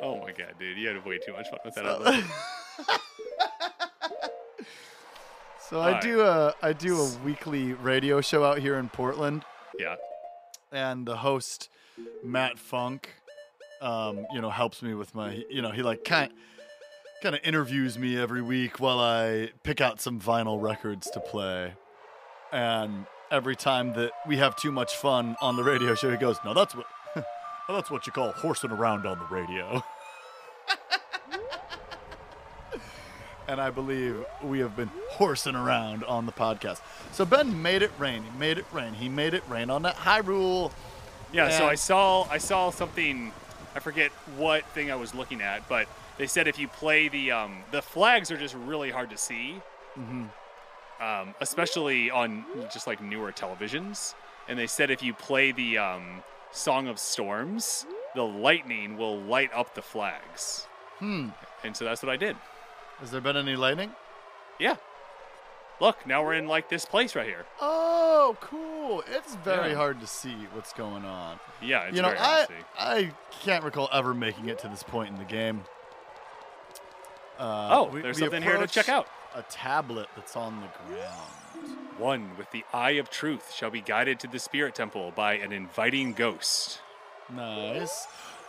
Oh 0.00 0.18
my 0.20 0.32
god, 0.32 0.54
dude, 0.60 0.76
you 0.76 0.88
had 0.88 1.04
way 1.04 1.18
too 1.18 1.32
much 1.32 1.48
fun 1.48 1.58
with 1.64 1.74
that. 1.74 2.24
So 5.68 5.80
I 5.80 5.88
Alright. 5.88 6.02
do 6.02 6.22
a 6.22 6.54
I 6.62 6.72
do 6.72 6.98
a 6.98 7.10
weekly 7.22 7.74
radio 7.74 8.22
show 8.22 8.42
out 8.42 8.58
here 8.58 8.76
in 8.76 8.88
Portland, 8.88 9.44
yeah. 9.78 9.96
and 10.72 11.04
the 11.04 11.18
host 11.18 11.68
Matt 12.24 12.58
Funk, 12.58 13.10
um, 13.82 14.24
you 14.32 14.40
know, 14.40 14.48
helps 14.48 14.80
me 14.80 14.94
with 14.94 15.14
my, 15.14 15.44
you 15.50 15.60
know, 15.60 15.70
he 15.70 15.82
like 15.82 16.04
kind 16.04 16.32
kind 17.22 17.34
of 17.34 17.42
interviews 17.44 17.98
me 17.98 18.18
every 18.18 18.40
week 18.40 18.80
while 18.80 18.98
I 18.98 19.50
pick 19.62 19.82
out 19.82 20.00
some 20.00 20.18
vinyl 20.18 20.58
records 20.58 21.10
to 21.10 21.20
play, 21.20 21.74
and 22.50 23.04
every 23.30 23.56
time 23.56 23.92
that 23.92 24.12
we 24.26 24.38
have 24.38 24.56
too 24.56 24.72
much 24.72 24.96
fun 24.96 25.36
on 25.42 25.56
the 25.56 25.64
radio 25.64 25.94
show, 25.94 26.10
he 26.10 26.16
goes, 26.16 26.38
"No, 26.46 26.54
that's 26.54 26.74
what, 26.74 26.86
well, 27.14 27.76
that's 27.76 27.90
what 27.90 28.06
you 28.06 28.12
call 28.12 28.32
horsing 28.32 28.70
around 28.70 29.06
on 29.06 29.18
the 29.18 29.26
radio." 29.26 29.82
and 33.48 33.60
I 33.60 33.68
believe 33.68 34.24
we 34.42 34.60
have 34.60 34.74
been 34.74 34.90
horsing 35.18 35.54
around 35.54 36.04
on 36.04 36.26
the 36.26 36.32
podcast. 36.32 36.80
So 37.12 37.24
Ben 37.24 37.60
made 37.62 37.82
it 37.82 37.90
rain. 37.98 38.22
He 38.22 38.38
made 38.38 38.58
it 38.58 38.66
rain. 38.72 38.94
He 38.94 39.08
made 39.08 39.34
it 39.34 39.42
rain 39.48 39.70
on 39.70 39.82
that 39.82 39.96
Hyrule. 39.96 40.72
Yeah, 41.32 41.50
so 41.50 41.66
I 41.66 41.74
saw 41.74 42.26
I 42.30 42.38
saw 42.38 42.70
something 42.70 43.32
I 43.76 43.80
forget 43.80 44.10
what 44.36 44.64
thing 44.74 44.90
I 44.90 44.96
was 44.96 45.14
looking 45.14 45.42
at, 45.42 45.68
but 45.68 45.86
they 46.16 46.26
said 46.26 46.48
if 46.48 46.58
you 46.58 46.68
play 46.68 47.08
the 47.08 47.30
um 47.32 47.58
the 47.70 47.82
flags 47.82 48.30
are 48.30 48.38
just 48.38 48.54
really 48.54 48.90
hard 48.90 49.10
to 49.10 49.16
see. 49.18 49.60
mm-hmm. 49.98 50.24
um, 51.02 51.34
especially 51.40 52.10
on 52.10 52.44
just 52.72 52.86
like 52.86 53.02
newer 53.02 53.32
televisions. 53.32 54.14
And 54.48 54.58
they 54.58 54.66
said 54.66 54.90
if 54.90 55.02
you 55.02 55.12
play 55.12 55.52
the 55.52 55.78
um, 55.78 56.22
Song 56.52 56.88
of 56.88 56.98
Storms, 56.98 57.86
the 58.14 58.22
lightning 58.22 58.96
will 58.96 59.20
light 59.20 59.50
up 59.54 59.74
the 59.74 59.82
flags. 59.82 60.66
Hmm. 60.98 61.28
And 61.64 61.76
so 61.76 61.84
that's 61.84 62.02
what 62.02 62.10
I 62.10 62.16
did. 62.16 62.36
Has 63.00 63.10
there 63.10 63.20
been 63.20 63.36
any 63.36 63.56
lightning? 63.56 63.92
Yeah. 64.58 64.76
Look, 65.80 66.04
now 66.06 66.24
we're 66.24 66.34
in 66.34 66.48
like 66.48 66.68
this 66.68 66.84
place 66.84 67.14
right 67.14 67.26
here. 67.26 67.46
Oh, 67.60 68.36
cool. 68.40 69.02
It's 69.06 69.36
very 69.36 69.70
Yeah. 69.70 69.76
hard 69.76 70.00
to 70.00 70.06
see 70.06 70.34
what's 70.52 70.72
going 70.72 71.04
on. 71.04 71.38
Yeah, 71.62 71.82
it's 71.84 71.96
you 71.96 72.02
know, 72.02 72.08
very 72.08 72.20
I 72.20 72.24
hard 72.24 72.48
to 72.48 72.54
see. 72.54 72.64
I 72.78 73.12
can't 73.42 73.62
recall 73.64 73.88
ever 73.92 74.12
making 74.14 74.48
it 74.48 74.58
to 74.60 74.68
this 74.68 74.82
point 74.82 75.10
in 75.10 75.18
the 75.18 75.24
game. 75.24 75.64
Uh, 77.38 77.68
Oh, 77.70 77.84
we- 77.84 78.00
there's 78.00 78.16
we 78.16 78.22
something 78.22 78.42
here 78.42 78.56
to 78.58 78.66
check 78.66 78.88
out. 78.88 79.06
A 79.34 79.42
tablet 79.42 80.08
that's 80.16 80.34
on 80.34 80.60
the 80.60 80.68
ground. 80.94 81.78
One 81.98 82.36
with 82.36 82.50
the 82.50 82.64
eye 82.72 82.92
of 82.92 83.10
truth 83.10 83.52
shall 83.54 83.70
be 83.70 83.80
guided 83.80 84.18
to 84.20 84.26
the 84.26 84.38
spirit 84.38 84.74
temple 84.74 85.12
by 85.12 85.34
an 85.34 85.52
inviting 85.52 86.12
ghost. 86.14 86.80
Nice. 87.28 88.06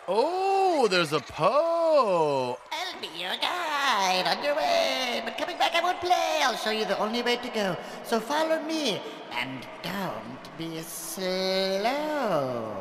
Oh, 0.07 0.87
there's 0.87 1.13
a 1.13 1.19
Poe. 1.19 2.57
I'll 2.71 3.01
be 3.01 3.07
your 3.19 3.35
guide 3.37 3.68
on 3.99 4.43
your 4.43 4.55
way, 4.55 5.21
but 5.25 5.37
coming 5.37 5.57
back 5.57 5.75
I 5.75 5.81
won't 5.81 5.99
play. 5.99 6.39
I'll 6.43 6.55
show 6.55 6.71
you 6.71 6.85
the 6.85 6.97
only 6.99 7.21
way 7.21 7.35
to 7.37 7.49
go. 7.49 7.77
So 8.03 8.19
follow 8.19 8.61
me, 8.63 9.01
and 9.31 9.65
don't 9.83 10.57
be 10.57 10.79
slow. 10.81 12.73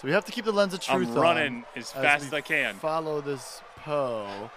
So 0.00 0.08
we 0.08 0.12
have 0.12 0.24
to 0.24 0.32
keep 0.32 0.44
the 0.44 0.52
lens 0.52 0.74
of 0.74 0.80
truth 0.80 1.08
I'm 1.08 1.16
on 1.16 1.22
running 1.22 1.64
as 1.76 1.92
fast 1.92 2.22
we 2.22 2.28
as 2.28 2.34
I 2.34 2.40
can. 2.40 2.74
Follow 2.74 3.20
this 3.20 3.60
Poe. 3.76 4.50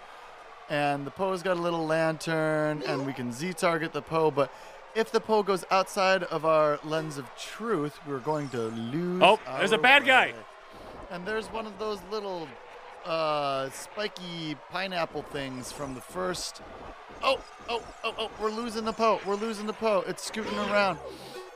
And 0.70 1.06
the 1.06 1.10
Poe's 1.10 1.42
got 1.42 1.56
a 1.56 1.60
little 1.60 1.86
lantern, 1.86 2.82
and 2.86 3.06
we 3.06 3.12
can 3.12 3.32
Z 3.32 3.54
target 3.54 3.92
the 3.92 4.02
Poe, 4.02 4.30
but 4.30 4.52
if 4.94 5.12
the 5.12 5.20
Poe 5.20 5.42
goes 5.42 5.64
outside 5.70 6.24
of 6.24 6.44
our 6.44 6.78
lens 6.82 7.18
of 7.18 7.30
truth, 7.36 7.98
we're 8.06 8.18
going 8.18 8.48
to 8.50 8.62
lose. 8.68 9.22
Oh, 9.22 9.38
there's 9.58 9.72
a 9.72 9.78
our 9.78 9.82
bad 9.82 10.04
guy. 10.04 10.34
And 11.10 11.24
there's 11.26 11.46
one 11.46 11.66
of 11.66 11.78
those 11.78 12.00
little 12.10 12.48
uh, 13.08 13.70
spiky 13.70 14.56
pineapple 14.70 15.22
things 15.22 15.72
from 15.72 15.94
the 15.94 16.00
first. 16.00 16.60
Oh, 17.22 17.40
oh, 17.68 17.82
oh, 18.04 18.14
oh, 18.18 18.30
we're 18.40 18.50
losing 18.50 18.84
the 18.84 18.92
Poe. 18.92 19.20
We're 19.26 19.34
losing 19.34 19.66
the 19.66 19.72
Poe. 19.72 20.04
It's 20.06 20.22
scooting 20.24 20.56
around. 20.58 20.98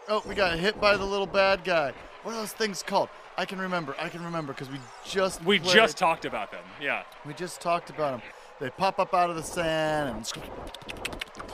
Oh, 0.08 0.22
we 0.26 0.34
got 0.34 0.58
hit 0.58 0.80
by 0.80 0.96
the 0.96 1.04
little 1.04 1.26
bad 1.26 1.62
guy. 1.64 1.92
What 2.22 2.32
are 2.34 2.38
those 2.38 2.52
things 2.52 2.82
called? 2.82 3.08
I 3.38 3.44
can 3.44 3.58
remember. 3.60 3.94
I 3.98 4.08
can 4.08 4.24
remember 4.24 4.52
because 4.52 4.70
we 4.70 4.78
just 5.04 5.42
We 5.44 5.58
played- 5.58 5.74
just 5.74 5.96
talked 5.96 6.24
about 6.24 6.50
them. 6.50 6.64
Yeah. 6.80 7.02
we 7.24 7.34
just 7.34 7.60
talked 7.60 7.90
about 7.90 8.12
them. 8.12 8.22
They 8.60 8.70
pop 8.70 8.98
up 8.98 9.14
out 9.14 9.30
of 9.30 9.36
the 9.36 9.42
sand 9.42 10.08
and 10.16 10.26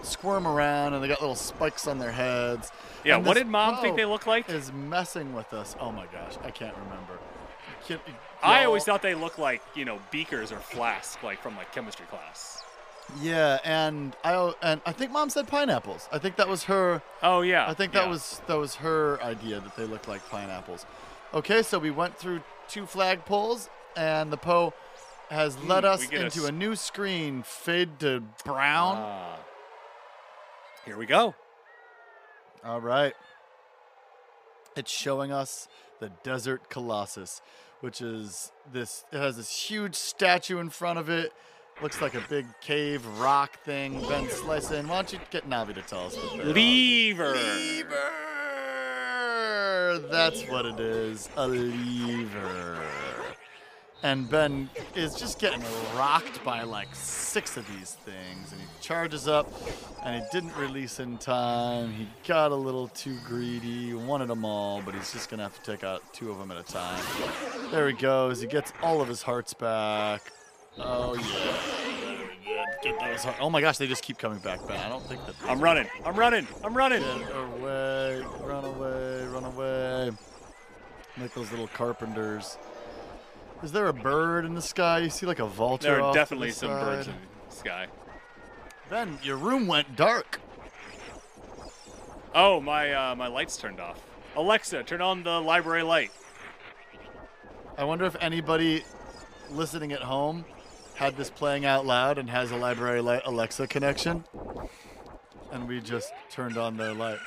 squirm 0.05 0.46
around, 0.46 0.94
and 0.94 1.03
they 1.03 1.09
got 1.09 1.20
little 1.20 1.36
spikes 1.36 1.86
on 1.86 1.99
their 1.99 2.12
heads. 2.12 2.70
Yeah, 3.05 3.16
And 3.16 3.26
what 3.26 3.34
did 3.34 3.46
Mom 3.46 3.80
think 3.80 3.96
they 3.96 4.05
look 4.05 4.26
like? 4.26 4.49
Is 4.51 4.72
messing 4.72 5.32
with 5.34 5.53
us. 5.53 5.76
Oh 5.80 5.92
my 5.92 6.07
gosh, 6.07 6.34
I 6.44 6.51
can't 6.51 6.76
remember. 6.76 7.18
Can- 7.86 8.01
I 8.43 8.64
always 8.64 8.84
thought 8.84 9.03
they 9.03 9.14
looked 9.14 9.39
like, 9.39 9.62
you 9.74 9.84
know, 9.84 9.99
beakers 10.11 10.53
or 10.53 10.59
flasks, 10.59 11.22
like 11.22 11.43
from 11.43 11.57
like 11.57 11.72
chemistry 11.72 12.07
class. 12.07 12.62
Yeah, 13.20 13.59
and 13.64 14.14
I 14.22 14.53
and 14.62 14.80
I 14.84 14.93
think 14.93 15.11
Mom 15.12 15.30
said 15.30 15.49
pineapples. 15.49 16.09
I 16.12 16.18
think 16.18 16.36
that 16.36 16.49
was 16.49 16.64
her. 16.64 17.03
Oh 17.22 17.41
yeah. 17.41 17.68
I 17.68 17.74
think 17.74 17.93
that 17.93 18.05
yeah. 18.05 18.11
was 18.11 18.41
that 18.47 18.57
was 18.59 18.76
her 18.76 19.20
idea 19.22 19.61
that 19.61 19.76
they 19.76 19.84
looked 19.84 20.09
like 20.09 20.26
pineapples. 20.28 20.84
Okay, 21.34 21.62
so 21.62 21.78
we 21.78 21.91
went 21.91 22.16
through 22.16 22.43
two 22.68 22.84
flagpoles, 22.84 23.68
and 23.97 24.30
the 24.32 24.36
Poe 24.36 24.72
has 25.30 25.59
led 25.64 25.84
Hmm, 25.84 25.91
us 25.91 26.01
we 26.01 26.07
get 26.09 26.20
a 26.20 26.24
into 26.26 26.47
a 26.47 26.53
new 26.53 26.76
screen, 26.76 27.43
fade 27.43 27.99
to 28.01 28.22
brown. 28.45 28.97
Ah. 28.99 29.36
here 30.84 30.97
we 30.97 31.07
go. 31.07 31.34
All 32.64 32.80
right. 32.80 33.14
It's 34.76 34.91
showing 34.91 35.32
us 35.32 35.66
the 36.01 36.11
Desert 36.22 36.68
Colossus, 36.70 37.41
which 37.81 38.01
is 38.01 38.53
this. 38.72 39.05
It 39.12 39.18
has 39.18 39.37
this 39.37 39.51
huge 39.51 39.95
statue 39.95 40.59
in 40.59 40.70
front 40.70 40.99
of 40.99 41.09
it. 41.09 41.33
Looks 41.81 42.01
like 42.03 42.14
a 42.14 42.22
big 42.29 42.47
cave 42.61 43.07
rock 43.20 43.62
thing. 43.64 44.01
Ben 44.09 44.29
slicing. 44.29 44.89
Why 44.89 44.97
don't 44.97 45.12
you 45.12 45.20
get 45.31 45.49
Navi 45.49 45.74
to 45.74 45.83
tell 45.83 46.07
us 46.07 46.16
what 46.16 46.37
they're 46.37 46.47
on? 46.47 46.55
Leever. 46.55 47.35
Leever. 47.37 48.11
That's 50.11 50.43
what 50.49 50.66
it 50.66 50.81
is. 50.81 51.29
A 51.37 51.47
leever. 51.47 52.79
And 54.05 54.30
Ben 54.30 54.70
is 54.94 55.14
just 55.16 55.40
getting 55.40 55.61
rocked 55.96 56.44
by 56.44 56.62
like 56.62 56.94
six 56.94 57.57
of 57.57 57.66
these 57.76 57.94
things. 58.05 58.53
And 58.53 58.61
he 58.61 58.66
charges 58.80 59.26
up 59.26 59.53
and 60.05 60.22
he 60.22 60.28
didn't 60.30 60.57
release 60.57 61.01
in 61.01 61.18
time. 61.18 61.92
He 61.92 62.07
got 62.26 62.53
a 62.53 62.55
little 62.55 62.86
too 62.88 63.16
greedy. 63.26 63.94
Wanted 63.94 64.28
them 64.28 64.44
all, 64.44 64.82
but 64.82 64.94
he's 64.94 65.12
just 65.12 65.28
going 65.28 65.38
to 65.38 65.44
have 65.44 65.61
to 65.61 65.70
take 65.72 65.82
out 65.82 66.03
two 66.14 66.30
of 66.30 66.38
them 66.38 66.53
at 66.53 66.59
a 66.59 66.62
time. 66.72 67.03
There 67.72 67.88
he 67.88 67.92
goes. 67.94 68.40
He 68.40 68.46
gets 68.46 68.72
all 68.82 69.01
of 69.01 69.09
his 69.09 69.20
hearts 69.22 69.53
back. 69.53 70.22
Oh, 70.78 71.14
yeah. 71.14 72.64
Get 72.84 73.01
those 73.01 73.24
heart- 73.24 73.36
Oh 73.40 73.51
my 73.51 73.61
gosh, 73.61 73.78
they 73.78 73.88
just 73.88 74.05
keep 74.05 74.18
coming 74.18 74.38
back, 74.38 74.64
Ben. 74.68 74.76
I 74.78 74.88
don't 74.88 75.03
think 75.07 75.26
that. 75.26 75.34
I'm 75.49 75.61
running. 75.61 75.88
I'm 76.05 76.14
running. 76.14 76.46
I'm 76.62 76.76
running. 76.76 77.03
Get 77.03 77.30
away, 77.59 78.22
run 78.44 78.64
away, 78.64 79.26
run 79.26 79.44
away. 79.44 80.11
Like 81.20 81.34
those 81.34 81.51
little 81.51 81.66
carpenters. 81.68 82.57
Is 83.63 83.73
there 83.73 83.89
a 83.89 83.93
bird 83.93 84.45
in 84.45 84.55
the 84.55 84.63
sky? 84.63 84.99
You 85.01 85.11
see 85.11 85.27
like 85.27 85.41
a 85.41 85.47
vulture. 85.47 85.89
There 85.89 86.03
are 86.03 86.15
definitely 86.15 86.51
the 86.51 86.55
some 86.55 86.69
side? 86.69 86.85
birds 86.85 87.09
in 87.09 87.15
the 87.49 87.55
sky. 87.55 87.87
Ben, 88.89 89.19
your 89.23 89.37
room 89.37 89.67
went 89.67 89.97
dark. 89.97 90.41
Oh, 92.35 92.61
my 92.61 92.93
uh, 92.93 93.15
my 93.17 93.27
lights 93.27 93.57
turned 93.57 93.81
off. 93.81 94.01
Alexa, 94.37 94.85
turn 94.85 95.01
on 95.01 95.25
the 95.25 95.41
library 95.41 95.83
light. 95.83 96.13
I 97.77 97.85
wonder 97.85 98.05
if 98.05 98.17
anybody 98.21 98.85
listening 99.51 99.93
at 99.93 100.03
home 100.03 100.45
had 100.95 101.17
this 101.17 101.31
playing 101.31 101.65
out 101.65 101.87
loud 101.87 102.19
and 102.19 102.31
has 102.31 102.51
a 102.51 102.57
library 102.57 103.01
light 103.01 103.23
Alexa 103.25 103.67
connection. 103.67 104.25
And 105.53 105.67
we 105.67 105.81
just 105.81 106.13
turned 106.31 106.59
on 106.59 106.77
their 106.77 106.93
light. 106.93 107.19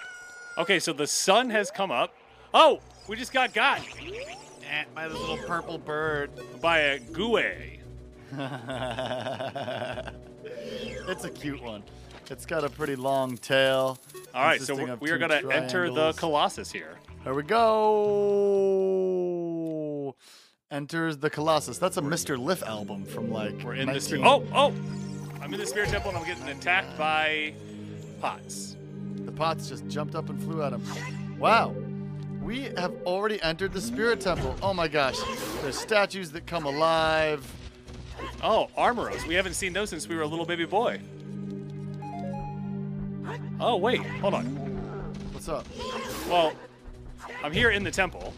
Okay, 0.58 0.80
so 0.80 0.94
the 0.94 1.08
sun 1.08 1.50
has 1.50 1.72
come 1.72 1.92
up. 1.92 2.14
Oh, 2.54 2.80
we 3.08 3.16
just 3.16 3.34
got 3.34 3.54
got 3.54 3.82
By 4.96 5.08
this 5.08 5.18
little 5.20 5.38
purple 5.38 5.78
bird. 5.78 6.32
by 6.62 6.80
a 6.80 7.00
guay. 7.00 7.80
it's 11.10 11.24
a 11.26 11.30
cute 11.30 11.62
one. 11.62 11.84
It's 12.30 12.46
got 12.46 12.64
a 12.64 12.70
pretty 12.70 12.96
long 12.96 13.38
tail. 13.38 14.00
All 14.34 14.44
right, 14.44 14.62
so 14.62 14.74
we- 14.76 14.90
of 14.90 15.02
we 15.02 15.12
are 15.12 15.18
going 15.18 15.32
to 15.32 15.50
enter 15.52 15.92
the. 15.92 16.14
Colossus 16.14 16.72
here. 16.72 16.96
There 17.26 17.34
we 17.34 17.44
go. 17.44 17.62
Enters 20.72 21.18
the 21.18 21.30
Colossus. 21.30 21.78
That's 21.78 21.98
a 21.98 22.02
Mr. 22.02 22.40
Liff 22.40 22.64
album 22.64 23.04
from 23.06 23.30
like. 23.30 23.62
We're 23.64 23.76
in 23.76 23.92
the 23.92 24.00
spirit. 24.00 24.24
Oh, 24.26 24.44
oh! 24.54 24.74
I'm 25.42 25.54
in 25.54 25.60
the 25.60 25.66
spirit 25.66 25.90
temple 25.90 26.12
and 26.12 26.20
I'm 26.20 26.26
getting 26.26 26.48
attacked 26.48 26.98
by 26.98 27.54
pots. 28.22 28.78
The 29.26 29.34
pots 29.34 29.68
just 29.68 29.86
jumped 29.88 30.16
up 30.16 30.30
and 30.30 30.42
flew 30.42 30.64
at 30.64 30.72
him. 30.72 30.82
Wow. 31.38 31.76
We 32.42 32.64
have 32.78 32.94
already 33.06 33.42
entered 33.42 33.72
the 33.72 33.82
Spirit 33.82 34.20
Temple. 34.20 34.56
Oh 34.62 34.74
my 34.74 34.88
gosh. 34.88 35.18
There's 35.62 35.78
statues 35.78 36.32
that 36.32 36.48
come 36.48 36.66
alive. 36.66 37.46
Oh, 38.44 38.70
Armos. 38.78 39.26
We 39.28 39.36
haven't 39.36 39.54
seen 39.54 39.74
those 39.74 39.90
since 39.90 40.08
we 40.08 40.16
were 40.16 40.24
a 40.24 40.28
little 40.28 40.46
baby 40.46 40.66
boy. 40.66 41.00
Oh, 43.60 43.78
wait. 43.78 44.02
Hold 44.02 44.34
on. 44.34 44.46
What's 45.34 45.48
up? 45.48 45.68
Well, 46.28 46.54
I'm 47.44 47.52
here 47.52 47.70
in 47.70 47.84
the 47.84 47.92
temple. 47.92 48.34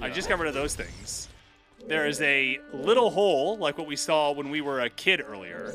I 0.00 0.08
just 0.08 0.28
got 0.28 0.38
rid 0.38 0.48
of 0.48 0.54
those 0.54 0.74
things. 0.74 1.28
There 1.86 2.06
is 2.06 2.20
a 2.22 2.58
little 2.72 3.10
hole, 3.10 3.58
like 3.58 3.76
what 3.76 3.86
we 3.86 3.96
saw 3.96 4.32
when 4.32 4.48
we 4.48 4.62
were 4.62 4.80
a 4.80 4.88
kid 4.90 5.22
earlier. 5.26 5.74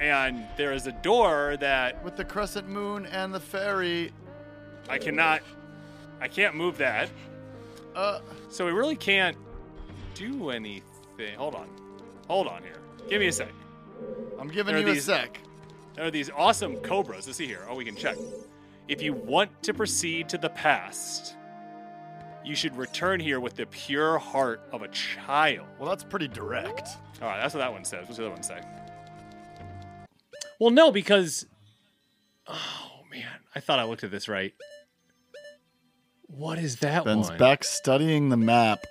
And 0.00 0.44
there 0.56 0.72
is 0.72 0.86
a 0.86 0.92
door 0.92 1.56
that 1.60 2.02
With 2.04 2.16
the 2.16 2.24
crescent 2.24 2.68
moon 2.68 3.06
and 3.06 3.34
the 3.34 3.40
fairy. 3.40 4.12
I 4.88 4.98
cannot. 4.98 5.42
I 6.20 6.28
can't 6.28 6.54
move 6.54 6.78
that. 6.78 7.10
Uh, 7.94 8.20
So 8.48 8.66
we 8.66 8.72
really 8.72 8.96
can't 8.96 9.36
do 10.14 10.50
anything. 10.50 11.36
Hold 11.36 11.54
on. 11.54 11.68
Hold 12.28 12.46
on 12.46 12.62
here. 12.62 12.78
Give 13.08 13.20
me 13.20 13.28
a 13.28 13.32
sec. 13.32 13.52
I'm 14.38 14.48
giving 14.48 14.74
There 14.74 14.86
you 14.86 14.92
a 14.92 15.00
sec. 15.00 15.38
There 15.94 16.06
are 16.06 16.10
these 16.10 16.30
awesome 16.30 16.76
cobras. 16.78 17.26
Let's 17.26 17.38
see 17.38 17.46
here. 17.46 17.66
Oh, 17.68 17.76
we 17.76 17.84
can 17.84 17.96
check. 17.96 18.16
If 18.88 19.00
you 19.00 19.12
want 19.12 19.62
to 19.62 19.72
proceed 19.72 20.28
to 20.30 20.38
the 20.38 20.50
past, 20.50 21.36
you 22.44 22.54
should 22.54 22.76
return 22.76 23.20
here 23.20 23.40
with 23.40 23.54
the 23.54 23.66
pure 23.66 24.18
heart 24.18 24.60
of 24.72 24.82
a 24.82 24.88
child. 24.88 25.66
Well, 25.78 25.88
that's 25.88 26.04
pretty 26.04 26.28
direct. 26.28 26.88
All 27.22 27.28
right, 27.28 27.40
that's 27.40 27.54
what 27.54 27.60
that 27.60 27.72
one 27.72 27.84
says. 27.84 28.06
What's 28.06 28.18
the 28.18 28.24
other 28.24 28.34
one 28.34 28.42
say? 28.42 28.60
Well, 30.58 30.70
no, 30.70 30.90
because 30.90 31.46
oh 32.46 33.00
man, 33.10 33.26
I 33.54 33.60
thought 33.60 33.78
I 33.78 33.84
looked 33.84 34.04
at 34.04 34.10
this 34.10 34.28
right. 34.28 34.52
What 36.26 36.58
is 36.58 36.76
that 36.76 37.04
one? 37.04 37.16
Ben's 37.16 37.28
one? 37.30 37.38
back 37.38 37.64
studying 37.64 38.28
the 38.28 38.36
map, 38.36 38.86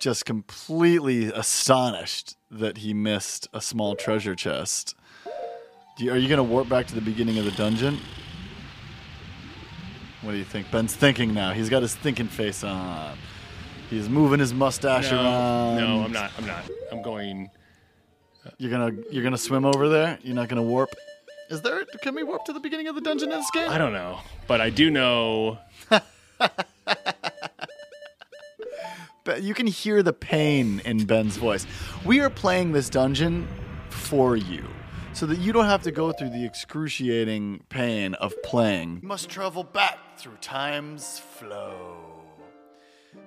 just 0.00 0.24
completely 0.24 1.26
astonished 1.26 2.36
that 2.50 2.78
he 2.78 2.94
missed 2.94 3.48
a 3.52 3.60
small 3.60 3.96
treasure 3.96 4.34
chest. 4.34 4.94
You, 5.98 6.12
are 6.12 6.16
you 6.16 6.28
going 6.28 6.38
to 6.38 6.42
warp 6.44 6.68
back 6.68 6.86
to 6.88 6.94
the 6.94 7.00
beginning 7.00 7.38
of 7.38 7.44
the 7.44 7.52
dungeon? 7.52 7.98
What 10.22 10.32
do 10.32 10.38
you 10.38 10.44
think? 10.44 10.70
Ben's 10.70 10.94
thinking 10.94 11.34
now. 11.34 11.52
He's 11.52 11.68
got 11.68 11.82
his 11.82 11.94
thinking 11.94 12.26
face 12.28 12.64
on. 12.64 13.16
He's 13.90 14.08
moving 14.08 14.40
his 14.40 14.54
mustache 14.54 15.10
No, 15.10 15.16
around. 15.22 15.76
no, 15.76 16.04
I'm 16.04 16.12
not. 16.12 16.30
I'm 16.38 16.46
not. 16.46 16.64
I'm 16.90 17.02
going. 17.02 17.50
Uh, 18.44 18.50
you're 18.58 18.70
gonna 18.70 18.92
you're 19.10 19.22
gonna 19.22 19.36
swim 19.38 19.64
over 19.66 19.88
there. 19.88 20.18
You're 20.22 20.34
not 20.34 20.48
gonna 20.48 20.62
warp. 20.62 20.94
Is 21.50 21.60
there? 21.60 21.84
Can 22.02 22.14
we 22.14 22.22
warp 22.22 22.44
to 22.46 22.54
the 22.54 22.60
beginning 22.60 22.88
of 22.88 22.94
the 22.94 23.02
dungeon 23.02 23.30
in 23.30 23.38
this 23.38 23.50
game? 23.52 23.68
I 23.68 23.76
don't 23.76 23.92
know, 23.92 24.18
but 24.48 24.62
I 24.62 24.70
do 24.70 24.90
know. 24.90 25.58
But 29.24 29.42
you 29.42 29.54
can 29.54 29.66
hear 29.66 30.02
the 30.02 30.12
pain 30.12 30.82
in 30.84 31.06
Ben's 31.06 31.38
voice. 31.38 31.66
We 32.04 32.20
are 32.20 32.28
playing 32.28 32.72
this 32.72 32.90
dungeon 32.90 33.48
for 33.88 34.36
you, 34.36 34.64
so 35.14 35.24
that 35.26 35.38
you 35.38 35.52
don't 35.52 35.64
have 35.64 35.82
to 35.84 35.90
go 35.90 36.12
through 36.12 36.28
the 36.30 36.44
excruciating 36.44 37.64
pain 37.70 38.14
of 38.14 38.34
playing. 38.42 39.00
You 39.02 39.08
must 39.08 39.30
travel 39.30 39.64
back 39.64 40.18
through 40.18 40.36
time's 40.42 41.18
flow. 41.18 41.96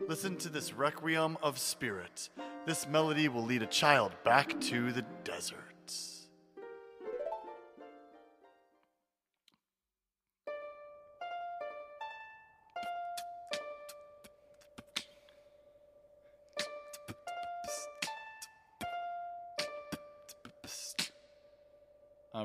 Listen 0.08 0.36
to 0.38 0.50
this 0.50 0.74
requiem 0.74 1.38
of 1.42 1.58
spirit. 1.58 2.30
This 2.66 2.88
melody 2.88 3.28
will 3.28 3.44
lead 3.44 3.64
a 3.64 3.68
child 3.68 4.12
back 4.24 4.60
to 4.62 4.92
the 4.92 5.04
desert. 5.24 5.67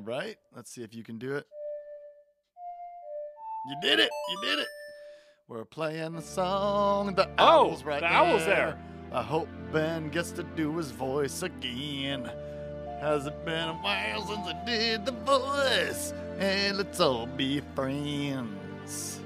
All 0.02 0.08
right, 0.08 0.36
let's 0.56 0.72
see 0.72 0.82
if 0.82 0.96
you 0.96 1.04
can 1.04 1.16
do 1.16 1.36
it. 1.36 1.46
You 3.68 3.76
did 3.80 4.00
it! 4.00 4.10
You 4.30 4.40
did 4.42 4.58
it! 4.58 4.66
We're 5.46 5.64
playing 5.64 6.14
the 6.14 6.22
song. 6.22 7.14
The 7.14 7.28
Oh, 7.38 7.68
owl's 7.68 7.84
right 7.84 8.00
the 8.00 8.12
owl's 8.12 8.44
there. 8.44 8.76
I 9.12 9.22
hope 9.22 9.46
Ben 9.72 10.08
gets 10.08 10.32
to 10.32 10.42
do 10.42 10.76
his 10.76 10.90
voice 10.90 11.44
again. 11.44 12.28
Has 13.00 13.26
it 13.28 13.44
been 13.44 13.68
a 13.68 13.74
while 13.74 14.26
since 14.26 14.44
I 14.48 14.64
did 14.66 15.06
the 15.06 15.12
voice? 15.12 16.12
And 16.40 16.78
let's 16.78 16.98
all 16.98 17.26
be 17.26 17.60
friends. 17.76 19.20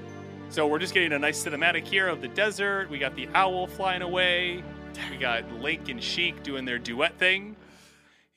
So 0.49 0.67
we're 0.67 0.77
just 0.79 0.93
getting 0.93 1.13
a 1.13 1.19
nice 1.19 1.43
cinematic 1.43 1.85
here 1.87 2.07
of 2.07 2.21
the 2.21 2.27
desert. 2.27 2.87
We 2.91 2.99
got 2.99 3.15
the 3.15 3.27
owl 3.33 3.65
flying 3.65 4.03
away. 4.03 4.63
We 5.09 5.17
got 5.17 5.51
Link 5.53 5.89
and 5.89 6.03
Sheik 6.03 6.43
doing 6.43 6.65
their 6.65 6.77
duet 6.77 7.17
thing. 7.17 7.55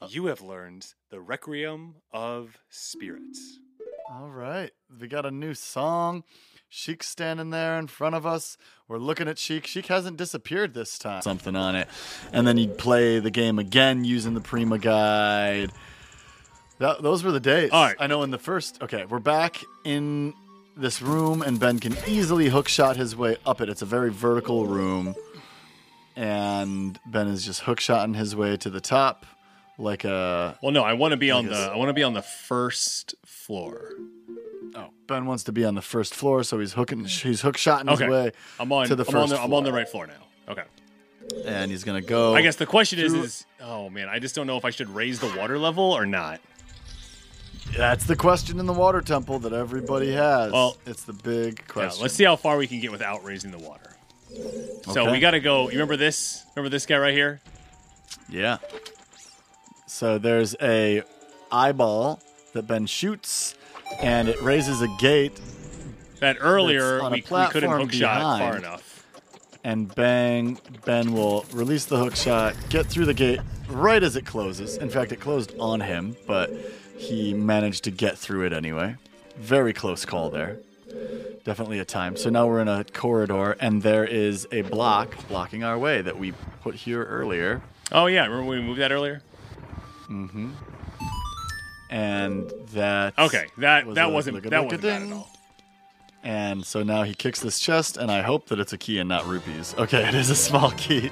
Uh, 0.03 0.07
you 0.09 0.27
have 0.27 0.41
learned 0.41 0.95
the 1.11 1.21
Requiem 1.21 1.97
of 2.11 2.57
Spirits. 2.71 3.59
All 4.11 4.31
right, 4.31 4.71
we 4.99 5.09
got 5.09 5.27
a 5.27 5.31
new 5.31 5.53
song. 5.53 6.25
Sheik's 6.71 7.07
standing 7.07 7.51
there 7.51 7.79
in 7.79 7.87
front 7.87 8.15
of 8.15 8.25
us. 8.25 8.57
We're 8.89 8.99
looking 8.99 9.29
at 9.29 9.39
Sheik. 9.39 9.67
Sheik 9.67 9.87
hasn't 9.87 10.17
disappeared 10.17 10.73
this 10.73 10.99
time. 10.99 11.21
Something 11.21 11.55
on 11.55 11.77
it. 11.77 11.87
And 12.33 12.47
then 12.47 12.57
you'd 12.57 12.79
play 12.79 13.19
the 13.19 13.31
game 13.31 13.59
again 13.59 14.05
using 14.05 14.33
the 14.33 14.41
Prima 14.41 14.79
guide. 14.79 15.71
That, 16.79 17.03
those 17.03 17.23
were 17.23 17.33
the 17.33 17.41
days. 17.41 17.71
All 17.71 17.85
right. 17.85 17.97
I 17.99 18.07
know 18.07 18.23
in 18.23 18.31
the 18.31 18.39
first. 18.39 18.83
Okay, 18.83 19.05
we're 19.05 19.19
back 19.19 19.63
in 19.85 20.33
this 20.77 21.03
room, 21.03 21.43
and 21.43 21.61
Ben 21.61 21.79
can 21.79 21.95
easily 22.07 22.49
hook 22.49 22.69
shot 22.69 22.97
his 22.97 23.15
way 23.15 23.37
up 23.45 23.61
it. 23.61 23.69
It's 23.69 23.83
a 23.83 23.87
very 23.87 24.11
vertical 24.11 24.67
room. 24.67 25.15
And 26.17 26.99
Ben 27.05 27.29
is 27.29 27.45
just 27.45 27.61
hook 27.61 27.81
shotting 27.81 28.15
his 28.15 28.35
way 28.35 28.57
to 28.57 28.71
the 28.71 28.81
top 28.81 29.27
like 29.81 30.05
a. 30.05 30.59
Well, 30.63 30.73
no, 30.73 30.83
I 30.85 30.93
want 30.93 31.13
to 31.13 31.17
be 31.17 31.31
on 31.31 31.47
the. 31.47 31.57
I 31.57 31.77
want 31.77 31.89
to 31.89 31.95
be 31.95 32.03
on 32.03 32.15
the 32.15 32.23
first 32.23 33.15
floor. 33.25 33.93
Oh, 34.77 34.91
Ben 35.09 35.27
wants 35.27 35.45
to 35.45 35.53
be 35.53 35.65
on 35.65 35.75
the 35.75 35.83
first 35.83 36.15
floor, 36.15 36.45
so 36.45 36.61
he's 36.61 36.75
hooking. 36.75 37.05
He's 37.05 37.41
hook 37.41 37.57
shotting 37.57 37.89
his 37.89 38.01
Okay. 38.01 38.09
way. 38.11 38.33
I'm 38.61 38.71
on. 38.73 38.87
to 38.87 38.95
the 38.95 39.05
I'm 39.09 39.09
on 39.17 39.23
first 39.29 39.33
the, 39.35 39.41
I'm 39.43 39.53
on 39.53 39.65
the 39.65 39.73
right 39.73 39.89
floor 39.89 40.07
now. 40.07 40.53
Okay. 40.53 40.63
and 41.47 41.71
he's 41.71 41.85
gonna 41.85 42.01
go. 42.01 42.35
I 42.35 42.43
guess 42.43 42.57
the 42.57 42.67
question 42.67 42.99
is, 42.99 43.13
is 43.15 43.47
oh 43.61 43.89
man, 43.91 44.09
I 44.09 44.19
just 44.19 44.35
don't 44.35 44.47
know 44.47 44.57
if 44.57 44.65
I 44.65 44.71
should 44.71 44.89
raise 44.91 45.19
the 45.21 45.33
water 45.37 45.59
level 45.59 45.85
or 45.85 46.05
not. 46.07 46.41
that's 47.77 48.05
the 48.07 48.17
question 48.17 48.59
in 48.59 48.67
the 48.67 48.73
water 48.73 49.01
temple 49.01 49.39
that 49.41 49.53
everybody 49.53 50.13
has. 50.13 50.51
Well- 50.53 50.77
it's 50.87 51.05
the 51.05 51.13
big 51.13 51.61
Yeah, 51.61 51.73
question. 51.73 52.03
let's 52.03 52.15
see 52.15 52.25
how 52.25 52.35
far 52.37 52.57
we 52.57 52.67
can 52.67 52.81
get 52.81 52.91
without 52.91 53.23
raising 53.25 53.51
the 53.53 53.59
water. 53.59 53.95
So 54.93 55.03
Okay. 55.03 55.13
we 55.13 55.21
got 55.21 55.33
to 55.33 55.41
go. 55.41 55.65
You 55.65 55.73
remember 55.73 55.97
this? 55.97 56.45
Remember 56.57 56.69
this 56.69 56.87
guy 56.87 56.97
right 56.99 57.15
here? 57.15 57.41
Yeah. 58.29 58.59
So 59.91 60.19
there's 60.19 60.55
a 60.63 61.03
eyeball 61.51 62.21
that 62.53 62.69
Ben 62.69 62.87
shoots, 62.87 63.57
and 64.01 64.29
it 64.29 64.41
raises 64.41 64.81
a 64.83 64.89
gate, 65.01 65.39
That 66.21 66.37
earlier 66.41 66.93
That's 66.93 67.05
on 67.05 67.13
a 67.13 67.15
we, 67.17 67.25
we 67.29 67.47
couldn't 67.49 67.71
hook 67.71 67.93
shot 67.93 68.39
far 68.39 68.57
enough. 68.57 69.05
and 69.65 69.93
bang, 69.93 70.59
Ben 70.85 71.13
will 71.13 71.45
release 71.53 71.87
the 71.87 71.97
hook 71.99 72.15
shot, 72.15 72.55
get 72.69 72.87
through 72.87 73.07
the 73.07 73.15
gate 73.15 73.41
right 73.69 74.01
as 74.01 74.15
it 74.15 74.25
closes. 74.25 74.77
In 74.77 74.91
fact, 74.91 75.11
it 75.11 75.19
closed 75.19 75.59
on 75.59 75.81
him, 75.81 76.17
but 76.25 76.51
he 76.97 77.35
managed 77.35 77.83
to 77.85 77.91
get 77.91 78.17
through 78.17 78.47
it 78.47 78.53
anyway. 78.53 78.95
Very 79.39 79.73
close 79.73 80.05
call 80.05 80.31
there. 80.31 80.59
Definitely 81.43 81.81
a 81.81 81.85
time. 81.85 82.17
So 82.17 82.31
now 82.31 82.47
we're 82.47 82.61
in 82.61 82.69
a 82.69 82.85
corridor, 82.85 83.57
and 83.59 83.83
there 83.83 84.05
is 84.05 84.47
a 84.53 84.63
block 84.63 85.17
blocking 85.27 85.65
our 85.65 85.79
way 85.79 86.01
that 86.01 86.17
we 86.17 86.33
put 86.63 86.77
here 86.77 87.03
earlier. 87.05 87.61
Oh 87.91 88.07
yeah, 88.07 88.23
remember 88.23 88.45
when 88.45 88.61
we 88.61 88.65
moved 88.65 88.81
that 88.81 88.93
earlier? 88.93 89.23
Mm-hmm. 90.11 90.51
And 91.91 92.53
that 92.73 93.19
Okay, 93.19 93.47
that 93.59 93.87
was 93.87 93.95
that 93.97 94.09
a 94.09 94.13
wasn't 94.13 94.43
that 94.51 94.65
wasn't 94.65 94.83
bad 94.83 95.03
at 95.03 95.13
all. 95.13 95.29
And 96.23 96.65
so 96.65 96.83
now 96.83 97.03
he 97.03 97.15
kicks 97.15 97.41
this 97.41 97.59
chest, 97.59 97.97
and 97.97 98.11
I 98.11 98.21
hope 98.23 98.49
that 98.49 98.61
it's 98.61 98.73
a 98.73 98.79
key 98.79 98.99
and 98.99 99.09
not 99.09 99.27
rupees. 99.27 99.75
Okay, 99.79 100.07
it 100.09 100.15
is 100.15 100.31
a 100.31 100.37
small 100.37 100.71
key. 100.73 101.11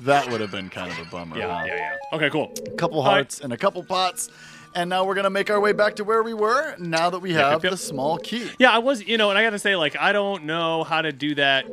That 0.00 0.30
would 0.30 0.40
have 0.40 0.50
been 0.50 0.70
kind 0.70 0.90
of 0.90 0.98
a 0.98 1.10
bummer. 1.10 1.36
Yeah, 1.36 1.58
huh? 1.58 1.66
yeah, 1.66 1.76
yeah. 1.76 2.16
Okay, 2.16 2.30
cool. 2.30 2.52
A 2.66 2.70
couple 2.70 3.02
right. 3.02 3.10
hearts 3.10 3.40
and 3.40 3.52
a 3.52 3.56
couple 3.56 3.82
pots. 3.82 4.30
And 4.74 4.90
now 4.90 5.04
we're 5.04 5.14
going 5.14 5.24
to 5.24 5.30
make 5.30 5.50
our 5.50 5.58
way 5.58 5.72
back 5.72 5.96
to 5.96 6.04
where 6.04 6.22
we 6.22 6.34
were 6.34 6.76
now 6.78 7.10
that 7.10 7.18
we 7.18 7.30
Yep, 7.32 7.40
have 7.40 7.52
yep, 7.54 7.62
yep. 7.64 7.70
the 7.72 7.76
small 7.78 8.18
key. 8.18 8.48
Yeah, 8.58 8.70
I 8.70 8.78
was, 8.78 9.02
you 9.02 9.16
know, 9.16 9.30
and 9.30 9.38
I 9.38 9.42
got 9.42 9.50
to 9.50 9.58
say, 9.58 9.74
like, 9.76 9.96
I 9.98 10.12
don't 10.12 10.44
know 10.44 10.84
how 10.84 11.02
to 11.02 11.10
do 11.10 11.34
that. 11.36 11.66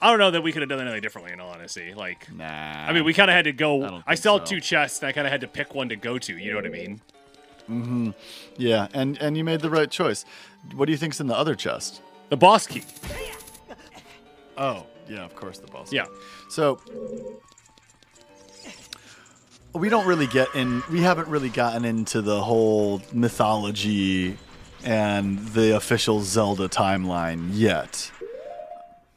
I 0.00 0.10
don't 0.10 0.18
know 0.18 0.30
that 0.30 0.42
we 0.42 0.52
could 0.52 0.62
have 0.62 0.68
done 0.68 0.80
anything 0.80 1.00
differently. 1.00 1.32
In 1.32 1.40
all 1.40 1.50
honesty, 1.50 1.94
like, 1.94 2.32
Nah. 2.32 2.44
I 2.44 2.92
mean, 2.92 3.04
we 3.04 3.14
kind 3.14 3.30
of 3.30 3.34
had 3.34 3.44
to 3.44 3.52
go. 3.52 4.02
I, 4.06 4.14
saw 4.14 4.38
so. 4.38 4.44
two 4.44 4.60
chests, 4.60 5.00
and 5.00 5.08
I 5.08 5.12
kind 5.12 5.26
of 5.26 5.30
had 5.30 5.40
to 5.40 5.48
pick 5.48 5.74
one 5.74 5.88
to 5.88 5.96
go 5.96 6.18
to. 6.18 6.36
You 6.36 6.50
know 6.50 6.56
what 6.56 6.66
I 6.66 6.70
mean? 6.70 7.00
Mm-hmm. 7.68 8.10
Yeah, 8.56 8.88
and, 8.92 9.20
and 9.20 9.36
you 9.36 9.44
made 9.44 9.60
the 9.60 9.70
right 9.70 9.90
choice. 9.90 10.24
What 10.74 10.86
do 10.86 10.92
you 10.92 10.98
think's 10.98 11.20
in 11.20 11.26
the 11.26 11.36
other 11.36 11.54
chest? 11.54 12.00
The 12.28 12.36
boss 12.36 12.66
key. 12.66 12.84
Oh, 14.58 14.86
yeah, 15.08 15.24
of 15.24 15.34
course, 15.34 15.58
the 15.58 15.66
boss. 15.66 15.90
Key. 15.90 15.96
Yeah. 15.96 16.06
So 16.48 16.80
we 19.74 19.88
don't 19.88 20.06
really 20.06 20.26
get 20.26 20.54
in. 20.54 20.82
We 20.90 21.00
haven't 21.00 21.28
really 21.28 21.50
gotten 21.50 21.84
into 21.84 22.22
the 22.22 22.42
whole 22.42 23.02
mythology 23.12 24.38
and 24.84 25.38
the 25.48 25.76
official 25.76 26.20
Zelda 26.20 26.68
timeline 26.68 27.50
yet. 27.52 28.10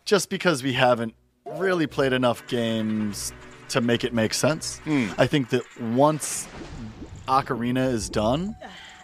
Just 0.10 0.32
because 0.32 0.64
we 0.64 0.74
haven't 0.74 1.14
really 1.46 1.86
played 1.86 2.14
enough 2.14 2.48
games 2.48 3.32
to 3.68 3.80
make 3.80 4.04
it 4.04 4.12
make 4.12 4.34
sense. 4.34 4.82
I 5.20 5.28
think 5.28 5.50
that 5.50 5.62
once 5.80 6.48
Ocarina 7.28 7.94
is 7.94 8.10
done, 8.10 8.56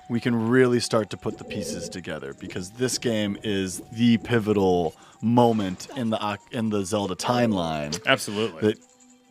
we 0.10 0.20
can 0.20 0.50
really 0.50 0.80
start 0.80 1.12
to 1.12 1.18
put 1.18 1.38
the 1.38 1.44
pieces 1.44 1.90
together 1.90 2.34
because 2.34 2.72
this 2.72 2.98
game 2.98 3.38
is 3.44 3.84
the 3.94 4.18
pivotal 4.18 4.96
moment 5.22 5.90
in 5.96 6.10
the 6.10 6.40
in 6.50 6.70
the 6.72 6.84
Zelda 6.84 7.14
timeline 7.16 8.04
Absolutely. 8.08 8.62
that 8.62 8.80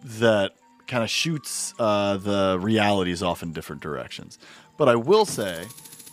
that 0.05 0.53
kind 0.87 1.03
of 1.03 1.11
shoots 1.11 1.75
uh, 1.81 2.19
the 2.19 2.57
realities 2.61 3.21
off 3.21 3.43
in 3.43 3.53
different 3.53 3.83
directions. 3.83 4.39
But 4.77 4.89
I 4.89 4.95
will 4.95 5.25
say 5.25 5.65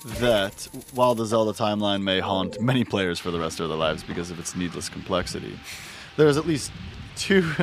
that 0.04 0.68
while 0.94 1.16
the 1.16 1.26
Zelda 1.26 1.52
timeline 1.52 2.04
may 2.04 2.20
haunt 2.20 2.62
many 2.62 2.84
players 2.84 3.20
for 3.20 3.32
the 3.32 3.40
rest 3.40 3.60
of 3.60 3.70
their 3.70 3.78
lives 3.78 4.04
because 4.04 4.32
of 4.32 4.40
its 4.40 4.56
needless 4.56 4.90
complexity, 4.90 5.60
there's 6.18 6.38
at 6.38 6.46
least 6.46 6.72
two. 7.16 7.52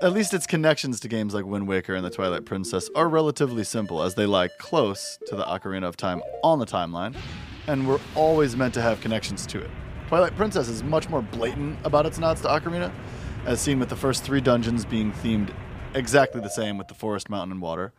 At 0.00 0.12
least 0.12 0.32
its 0.32 0.46
connections 0.46 1.00
to 1.00 1.08
games 1.08 1.34
like 1.34 1.44
Wind 1.44 1.66
Waker 1.66 1.96
and 1.96 2.04
the 2.04 2.10
Twilight 2.10 2.44
Princess 2.44 2.88
are 2.94 3.08
relatively 3.08 3.64
simple, 3.64 4.00
as 4.00 4.14
they 4.14 4.26
lie 4.26 4.46
close 4.60 5.18
to 5.26 5.34
the 5.34 5.42
Ocarina 5.42 5.88
of 5.88 5.96
Time 5.96 6.22
on 6.44 6.60
the 6.60 6.66
timeline, 6.66 7.16
and 7.66 7.88
we're 7.88 7.98
always 8.14 8.54
meant 8.54 8.72
to 8.74 8.80
have 8.80 9.00
connections 9.00 9.44
to 9.46 9.58
it. 9.58 9.68
Twilight 10.06 10.36
Princess 10.36 10.68
is 10.68 10.84
much 10.84 11.08
more 11.08 11.20
blatant 11.20 11.80
about 11.84 12.06
its 12.06 12.16
nods 12.16 12.42
to 12.42 12.48
Ocarina, 12.48 12.92
as 13.44 13.60
seen 13.60 13.80
with 13.80 13.88
the 13.88 13.96
first 13.96 14.22
three 14.22 14.40
dungeons 14.40 14.84
being 14.84 15.10
themed 15.10 15.52
exactly 15.94 16.40
the 16.40 16.48
same 16.48 16.78
with 16.78 16.86
the 16.86 16.94
forest, 16.94 17.28
mountain, 17.28 17.50
and 17.50 17.60
water. 17.60 17.92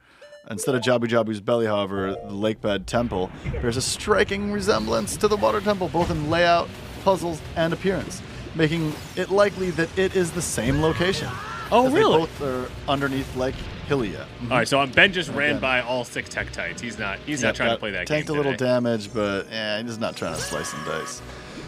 Instead 0.50 0.74
of 0.74 0.82
Jabu 0.82 1.04
Jabu's 1.08 1.40
belly, 1.42 1.68
however, 1.68 2.12
the 2.26 2.32
Lakebed 2.34 2.88
Temple 2.88 3.30
bears 3.52 3.78
a 3.78 3.82
striking 3.82 4.52
resemblance 4.52 5.16
to 5.18 5.28
the 5.28 5.38
Water 5.38 5.62
Temple, 5.62 5.90
both 5.90 6.10
in 6.10 6.30
layout, 6.32 6.68
puzzles, 7.04 7.40
and 7.56 7.72
appearance, 7.72 8.22
making 8.56 8.92
it 9.16 9.30
likely 9.30 9.70
that 9.72 9.96
it 9.98 10.16
is 10.16 10.32
the 10.32 10.42
same 10.42 10.82
location. 10.82 11.30
Oh, 11.72 11.88
really? 11.92 12.18
both 12.18 12.42
are 12.42 12.68
underneath 12.88 13.36
Lake 13.36 13.54
Hylia. 13.88 14.26
All 14.44 14.50
right, 14.58 14.68
so 14.68 14.80
um, 14.82 14.90
Ben 14.92 15.14
just 15.14 15.30
ran 15.30 15.52
Okay. 15.52 15.60
by 15.60 15.82
all 15.82 16.04
six 16.04 16.28
Tektites. 16.34 16.80
He's 16.80 16.98
not. 16.98 17.20
He's 17.28 17.42
Yeah, 17.44 17.50
not 17.50 17.56
trying 17.56 17.70
to 17.70 17.78
play 17.78 17.92
that 17.92 18.08
tanked 18.08 18.28
game. 18.30 18.36
a 18.36 18.40
little 18.40 18.56
damage, 18.56 19.14
but 19.14 19.46
yeah, 19.52 19.80
he's 19.84 20.00
not 20.00 20.16
trying 20.16 20.34
to 20.34 20.42
slice 20.42 20.74
and 20.74 20.84
dice. 20.84 21.22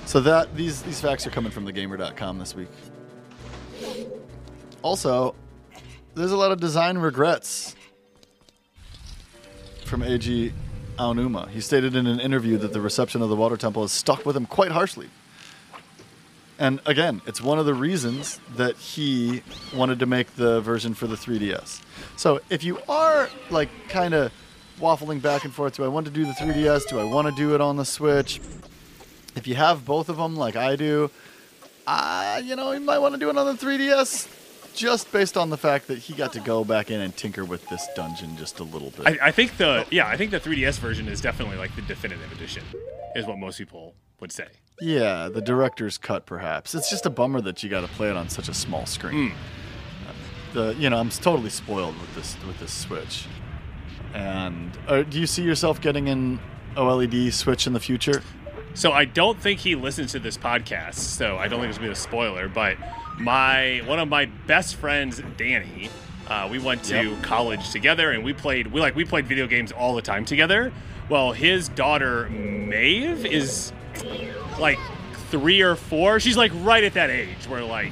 So 0.08 0.20
that 0.22 0.56
these 0.56 0.82
these 0.82 1.00
facts 1.00 1.28
are 1.28 1.30
coming 1.30 1.52
from 1.52 1.68
thegamer.com 1.68 2.40
this 2.40 2.56
week. 2.56 2.68
Also, 4.82 5.36
there's 6.16 6.32
a 6.32 6.38
lot 6.38 6.52
of 6.52 6.60
design 6.60 6.98
regrets 6.98 7.76
from 9.92 10.02
Eiji 10.04 10.54
Aonuma. 10.98 11.50
He 11.50 11.60
stated 11.60 11.98
in 11.98 12.08
an 12.08 12.22
interview 12.22 12.58
that 12.60 12.72
the 12.72 12.80
reception 12.80 13.22
of 13.22 13.28
the 13.28 13.36
Water 13.36 13.58
Temple 13.58 13.82
has 13.82 13.92
stuck 13.92 14.26
with 14.26 14.38
him 14.38 14.46
quite 14.46 14.72
harshly. 14.72 15.10
And 16.58 16.80
again, 16.86 17.22
it's 17.28 17.42
one 17.42 17.60
of 17.60 17.66
the 17.66 17.74
reasons 17.74 18.40
that 18.56 18.78
he 18.78 19.44
wanted 19.76 20.00
to 20.00 20.06
make 20.06 20.34
the 20.38 20.62
version 20.62 20.94
for 20.94 21.08
the 21.08 21.18
3DS. 21.18 21.82
So 22.16 22.40
if 22.50 22.64
you 22.64 22.80
are 22.88 23.30
like 23.50 23.68
kind 23.90 24.14
of 24.14 24.32
waffling 24.80 25.22
back 25.22 25.44
and 25.44 25.54
forth, 25.54 25.76
do 25.76 25.84
I 25.84 25.90
want 25.90 26.06
to 26.06 26.12
do 26.12 26.24
the 26.24 26.32
3DS? 26.32 26.88
Do 26.88 26.98
I 26.98 27.04
want 27.04 27.28
to 27.28 27.36
do 27.36 27.54
it 27.54 27.60
on 27.60 27.76
the 27.76 27.86
Switch? 27.86 28.40
If 29.36 29.46
you 29.46 29.56
have 29.56 29.84
both 29.84 30.08
of 30.08 30.16
them, 30.16 30.38
like 30.38 30.56
I 30.56 30.78
do, 30.78 31.12
uh, 31.86 32.42
you 32.42 32.56
know, 32.56 32.72
you 32.72 32.80
might 32.80 33.00
want 33.00 33.16
to 33.16 33.20
do 33.20 33.30
it 33.30 33.38
on 33.38 33.46
the 33.46 33.66
3DS 33.66 34.30
just 34.76 35.12
based 35.12 35.38
on 35.38 35.50
the 35.50 35.58
fact 35.58 35.88
that 35.88 36.00
he 36.00 36.14
got 36.14 36.34
to 36.34 36.40
go 36.40 36.64
back 36.64 36.92
in 36.92 37.02
and 37.02 37.16
tinker 37.16 37.46
with 37.46 37.68
this 37.70 37.88
dungeon 37.96 38.36
just 38.38 38.60
a 38.60 38.64
little 38.64 38.92
bit. 38.92 39.08
I, 39.22 39.28
I 39.28 39.32
think 39.32 39.58
the 39.58 39.86
yeah, 39.92 40.08
I 40.08 40.18
think 40.18 40.32
the 40.32 40.40
3DS 40.40 40.80
version 40.80 41.08
is 41.08 41.22
definitely 41.22 41.58
like 41.58 41.76
the 41.76 41.82
definitive 41.84 42.32
edition, 42.32 42.64
is 43.16 43.26
what 43.26 43.38
most 43.38 43.58
people 43.58 43.94
would 44.20 44.32
say. 44.32 44.48
Yeah, 44.80 45.30
the 45.30 45.42
director's 45.42 45.98
cut, 45.98 46.26
perhaps. 46.26 46.74
It's 46.74 46.90
just 46.90 47.06
a 47.06 47.10
bummer 47.10 47.42
that 47.42 47.62
you 47.62 47.70
got 47.70 47.82
to 47.82 47.88
play 47.88 48.10
it 48.10 48.16
on 48.16 48.30
such 48.30 48.50
a 48.50 48.54
small 48.54 48.86
screen. 48.86 49.34
The 50.54 50.76
you 50.78 50.90
know 50.90 50.98
I'm 50.98 51.10
totally 51.10 51.50
spoiled 51.50 52.00
with 52.00 52.14
this 52.16 52.36
with 52.46 52.60
this 52.60 52.74
Switch. 52.74 53.26
And 54.14 54.78
uh, 54.88 55.04
do 55.04 55.20
you 55.20 55.28
see 55.28 55.44
yourself 55.44 55.80
getting 55.80 56.10
an 56.10 56.40
OLED 56.76 57.32
Switch 57.32 57.68
in 57.68 57.74
the 57.74 57.80
future? 57.80 58.22
So 58.74 58.92
I 58.92 59.06
don't 59.06 59.40
think 59.40 59.60
he 59.60 59.76
listens 59.76 60.12
to 60.14 60.20
this 60.20 60.38
podcast, 60.38 60.96
so 60.96 61.38
I 61.38 61.48
don't 61.48 61.60
think 61.60 61.70
it's 61.70 61.78
gonna 61.78 61.90
be 61.90 61.94
a 61.94 61.96
spoiler. 61.96 62.48
But 62.50 62.78
my 63.20 63.82
one 63.86 64.00
of 64.00 64.08
my 64.08 64.26
best 64.48 64.76
friends, 64.76 65.22
Danny, 65.38 65.90
uh, 66.28 66.48
we 66.50 66.60
went 66.60 66.84
to 66.86 67.04
Yep. 67.12 67.24
college 67.24 67.70
together, 67.72 68.12
and 68.12 68.24
we 68.24 68.34
played 68.34 68.68
we 68.68 68.80
like 68.82 68.96
we 68.96 69.06
played 69.06 69.28
video 69.28 69.48
games 69.48 69.72
all 69.72 69.96
the 69.96 70.02
time 70.02 70.26
together. 70.26 70.72
Well, 71.10 71.34
his 71.34 71.68
daughter 71.70 72.30
Maeve 72.30 73.26
is 73.26 73.74
like 74.60 74.80
three 75.30 75.62
or 75.62 75.76
four. 75.76 76.20
She's 76.20 76.38
like 76.38 76.52
right 76.56 76.84
at 76.84 76.94
that 76.94 77.10
age 77.10 77.48
where 77.48 77.64
like 77.64 77.92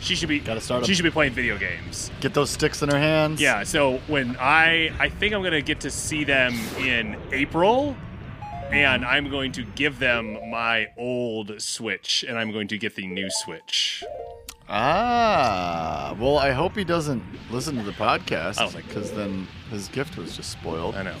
she 0.00 0.14
should 0.14 0.28
be 0.28 0.38
Gotta 0.38 0.60
start 0.60 0.86
she 0.86 0.94
should 0.94 1.02
be 1.04 1.10
playing 1.10 1.32
video 1.32 1.56
games. 1.58 2.10
Get 2.20 2.34
those 2.34 2.50
sticks 2.50 2.82
in 2.82 2.88
her 2.88 2.98
hands. 2.98 3.40
Yeah, 3.40 3.64
so 3.64 3.98
when 4.06 4.36
I 4.38 4.92
I 4.98 5.08
think 5.08 5.34
I'm 5.34 5.42
gonna 5.42 5.60
get 5.62 5.80
to 5.80 5.90
see 5.90 6.24
them 6.24 6.54
in 6.78 7.16
April, 7.32 7.96
and 8.70 9.04
I'm 9.04 9.30
going 9.30 9.52
to 9.52 9.62
give 9.62 9.98
them 9.98 10.50
my 10.50 10.88
old 10.96 11.60
Switch, 11.62 12.24
and 12.28 12.38
I'm 12.38 12.52
going 12.52 12.68
to 12.68 12.78
get 12.78 12.94
the 12.96 13.06
new 13.06 13.28
Switch. 13.30 14.04
Ah, 14.70 16.14
well, 16.18 16.38
I 16.38 16.50
hope 16.52 16.76
he 16.76 16.84
doesn't 16.84 17.22
listen 17.50 17.76
to 17.76 17.82
the 17.82 17.92
podcast 17.92 18.58
I 18.58 18.62
don't 18.64 18.72
think- 18.72 18.88
because 18.88 19.10
then 19.12 19.46
his 19.70 19.88
gift 19.88 20.16
was 20.16 20.36
just 20.36 20.50
spoiled. 20.50 20.94
I 20.94 21.02
know. 21.02 21.14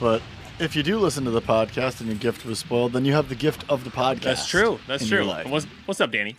But 0.00 0.22
if 0.58 0.76
you 0.76 0.82
do 0.82 0.98
listen 0.98 1.24
to 1.24 1.30
the 1.30 1.42
podcast 1.42 2.00
and 2.00 2.08
your 2.08 2.18
gift 2.18 2.44
was 2.44 2.58
spoiled, 2.60 2.92
then 2.92 3.04
you 3.04 3.12
have 3.12 3.28
the 3.28 3.34
gift 3.34 3.64
of 3.68 3.84
the 3.84 3.90
podcast. 3.90 4.22
That's 4.22 4.46
true. 4.48 4.78
That's 4.86 5.06
true. 5.08 5.26
What's 5.26 5.66
what's 5.86 6.00
up, 6.00 6.10
Danny? 6.12 6.36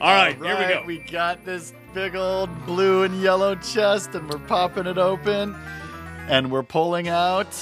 All 0.00 0.12
right, 0.14 0.36
here 0.36 0.58
we 0.58 0.74
go. 0.74 0.82
We 0.86 0.98
got 0.98 1.44
this 1.44 1.72
big 1.94 2.16
old 2.16 2.50
blue 2.66 3.04
and 3.04 3.22
yellow 3.22 3.54
chest, 3.54 4.14
and 4.14 4.28
we're 4.28 4.40
popping 4.48 4.86
it 4.86 4.98
open, 4.98 5.54
and 6.28 6.50
we're 6.50 6.64
pulling 6.64 7.08
out 7.08 7.56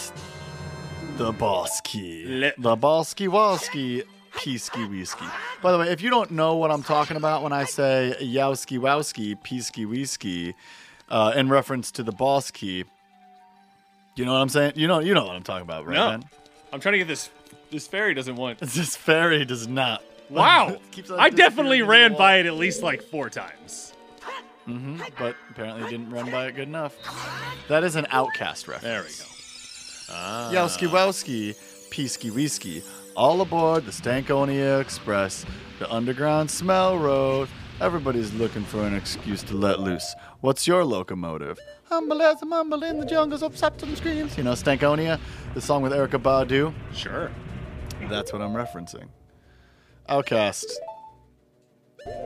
the 1.19 1.33
boss 1.33 1.81
key. 1.83 2.25
Le- 2.27 2.53
the 2.57 2.77
bossky 2.77 3.29
walski 3.29 4.05
peasky 4.41 4.89
whiskey. 4.89 5.27
By 5.63 5.73
the 5.73 5.79
way, 5.79 5.91
if 5.91 6.01
you 6.01 6.11
don't 6.11 6.31
know 6.31 6.57
what 6.57 6.71
I'm 6.71 6.83
talking 6.83 7.17
about 7.17 7.43
when 7.43 7.53
I 7.53 7.65
say 7.65 8.15
yowski 8.21 8.79
wowski 8.79 9.37
peasky 9.37 9.87
whiskey, 9.87 10.55
uh, 11.11 11.33
in 11.37 11.49
reference 11.49 11.91
to 11.93 12.03
the 12.03 12.13
boss 12.13 12.51
key, 12.51 12.85
you 14.17 14.25
know 14.25 14.33
what 14.33 14.41
I'm 14.41 14.49
saying? 14.49 14.73
You 14.77 14.87
know, 14.89 15.01
you 15.01 15.15
know 15.15 15.27
what 15.27 15.37
I'm 15.37 15.43
talking 15.43 15.63
about, 15.63 15.87
right? 15.87 15.95
No. 15.95 16.11
Ben? 16.11 16.25
I'm 16.73 16.81
trying 16.81 16.93
to 16.93 16.99
get 16.99 17.09
this. 17.09 17.31
This 17.71 17.87
fairy 17.87 18.15
doesn't 18.15 18.37
want. 18.37 18.59
This 18.61 18.97
fairy 18.97 19.45
does 19.45 19.69
not. 19.69 20.03
Wow, 20.29 20.79
I 21.19 21.31
definitely 21.31 21.83
ran 21.83 22.17
by 22.17 22.37
it 22.37 22.47
at 22.47 22.55
least 22.55 22.83
like 22.83 23.03
four 23.03 23.29
times. 23.29 23.93
Mm-hmm, 24.69 25.03
but 25.19 25.35
apparently 25.51 25.91
didn't 25.91 26.11
run 26.11 26.31
by 26.31 26.47
it 26.47 26.55
good 26.55 26.69
enough. 26.69 26.97
That 27.69 27.83
is 27.83 27.97
an 27.97 28.05
OutKast 28.07 28.69
reference. 28.69 28.83
There 28.83 29.03
we 29.03 29.09
go. 29.09 29.25
Ah. 30.13 30.51
Yowski 30.53 30.87
wowski, 30.89 31.57
peasky 31.91 32.33
whiskey. 32.33 32.83
All 33.21 33.43
aboard 33.43 33.85
the 33.85 33.93
Stankonia 33.93 34.81
Express, 34.81 35.45
the 35.79 35.93
underground 35.93 36.51
smell 36.51 36.99
road. 36.99 37.51
Everybody's 37.79 38.33
looking 38.33 38.65
for 38.65 38.83
an 38.83 38.95
excuse 38.95 39.43
to 39.43 39.55
let 39.59 39.79
loose. 39.79 40.15
What's 40.41 40.67
your 40.67 40.87
locomotive? 40.87 41.59
Humble 41.91 42.23
as 42.23 42.41
a 42.41 42.47
mumble 42.47 42.83
in 42.83 42.99
the 42.99 43.05
jungles 43.05 43.43
of 43.43 43.59
septum 43.59 43.95
screams. 43.95 44.39
You 44.39 44.45
know 44.45 44.53
Stankonia, 44.53 45.21
the 45.53 45.61
song 45.61 45.83
with 45.83 45.93
Erykah 45.93 46.23
Badu. 46.23 46.73
Sure. 46.95 47.31
That's 48.09 48.33
what 48.33 48.41
I'm 48.41 48.55
referencing. 48.55 49.09
OutKast 50.09 50.73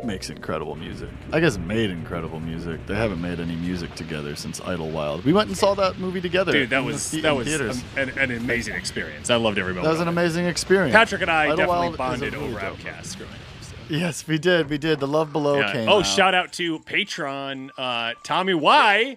makes 0.04 0.30
incredible 0.30 0.76
music. 0.76 1.08
I 1.32 1.40
guess 1.40 1.58
made 1.58 1.90
incredible 1.90 2.40
music. 2.40 2.86
They 2.86 2.94
haven't 2.94 3.20
made 3.20 3.40
any 3.40 3.56
music 3.56 3.94
together 3.94 4.36
since 4.36 4.60
Idlewild. 4.60 5.24
We 5.24 5.32
went 5.32 5.48
and 5.48 5.56
saw 5.56 5.74
that 5.74 5.98
movie 5.98 6.20
together. 6.20 6.52
Dude, 6.52 6.70
that 6.70 6.84
was 6.84 7.10
the- 7.10 7.20
that 7.22 7.34
was 7.34 7.48
an, 7.96 8.10
an 8.18 8.30
amazing 8.30 8.74
experience. 8.74 9.30
I 9.30 9.36
loved 9.36 9.58
every 9.58 9.72
moment. 9.72 9.84
That 9.86 9.92
was 9.92 10.00
an 10.00 10.08
amazing 10.08 10.46
experience. 10.46 10.94
Patrick 10.94 11.22
and 11.22 11.30
I 11.30 11.50
Idlewild 11.52 11.96
definitely 11.96 11.96
bonded 11.96 12.34
over 12.34 12.58
OutKast 12.60 13.16
growing 13.18 13.32
up. 13.32 13.38
so. 13.62 13.74
Yes, 13.88 14.26
we 14.26 14.38
did. 14.38 14.68
We 14.70 14.78
did. 14.78 15.00
The 15.00 15.08
Love 15.08 15.32
Below 15.32 15.58
Yeah. 15.60 15.72
came 15.72 15.88
Oh, 15.88 15.98
out. 15.98 16.02
shout 16.06 16.34
out 16.34 16.52
to 16.54 16.78
Patron 16.80 17.70
uh, 17.76 18.12
Tommy 18.22 18.54
Y. 18.54 19.16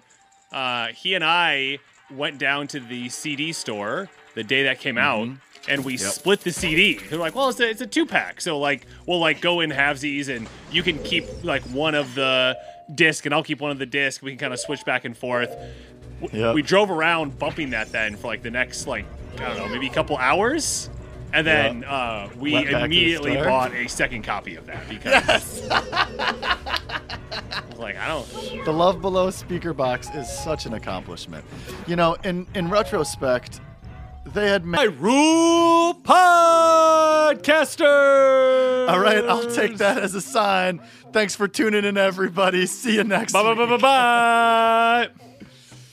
Uh, 0.51 0.87
he 0.87 1.13
and 1.13 1.23
I 1.23 1.79
went 2.09 2.37
down 2.39 2.67
to 2.69 2.79
the 2.79 3.09
CD 3.09 3.51
store 3.51 4.09
the 4.33 4.43
day 4.43 4.63
that 4.63 4.79
came 4.79 4.97
out, 4.97 5.27
and 5.67 5.83
we 5.85 5.97
split 5.97 6.41
the 6.41 6.51
CD. 6.51 6.97
They're 6.97 7.19
like, 7.19 7.35
"Well, 7.35 7.49
it's 7.49 7.59
a, 7.59 7.69
it's 7.69 7.81
a 7.81 7.87
two 7.87 8.05
pack, 8.05 8.41
so 8.41 8.57
like 8.59 8.85
we'll 9.05 9.19
like 9.19 9.41
go 9.41 9.59
in 9.61 9.69
halvesies, 9.71 10.27
and 10.35 10.47
you 10.71 10.83
can 10.83 10.97
keep 11.03 11.25
like 11.43 11.63
one 11.63 11.95
of 11.95 12.15
the 12.15 12.57
disc, 12.93 13.25
and 13.25 13.33
I'll 13.35 13.43
keep 13.43 13.59
one 13.61 13.71
of 13.71 13.79
the 13.79 13.85
disc. 13.85 14.21
We 14.21 14.31
can 14.31 14.39
kind 14.39 14.53
of 14.53 14.59
switch 14.59 14.83
back 14.85 15.05
and 15.05 15.17
forth." 15.17 15.49
W- 16.21 16.41
Yep. 16.45 16.55
We 16.55 16.61
drove 16.63 16.89
around 16.89 17.37
bumping 17.37 17.69
that 17.71 17.91
then 17.91 18.15
for 18.15 18.27
like 18.27 18.41
the 18.41 18.49
next 18.49 18.87
like 18.87 19.05
I 19.39 19.49
don't 19.49 19.57
know 19.57 19.67
maybe 19.67 19.87
a 19.87 19.93
couple 19.93 20.17
hours. 20.17 20.89
And 21.33 21.45
then 21.45 21.83
uh, 21.83 22.29
we 22.37 22.55
immediately 22.55 23.35
bought 23.35 23.73
a 23.73 23.87
second 23.87 24.23
copy 24.23 24.55
of 24.55 24.65
that 24.67 24.87
because 24.89 25.67
I 25.71 27.63
was 27.69 27.77
like, 27.79 27.97
I 27.97 28.07
don't. 28.07 28.27
The 28.65 28.71
Love 28.73 29.01
Below 29.01 29.29
speaker 29.29 29.73
box 29.73 30.09
is 30.15 30.27
such 30.29 30.65
an 30.65 30.73
accomplishment. 30.73 31.45
You 31.85 31.95
know, 31.95 32.15
in 32.23 32.47
in 32.55 32.69
retrospect, 32.69 33.59
they 34.33 34.49
had 34.49 34.65
made. 34.65 34.89
Rule 34.99 35.93
Podcaster. 35.95 37.85
All 38.89 38.99
right, 38.99 39.23
I'll 39.25 39.49
take 39.49 39.77
that 39.77 39.97
as 39.99 40.15
a 40.15 40.21
sign. 40.21 40.81
Thanks 41.11 41.35
for 41.35 41.47
tuning 41.47 41.85
in, 41.85 41.97
everybody. 41.97 42.65
See 42.65 42.95
you 42.95 43.03
next 43.03 43.33
Bye 43.33 43.43
bye 43.43 43.53
bye 43.55 43.65
bye 43.65 43.77
bye. 43.77 45.09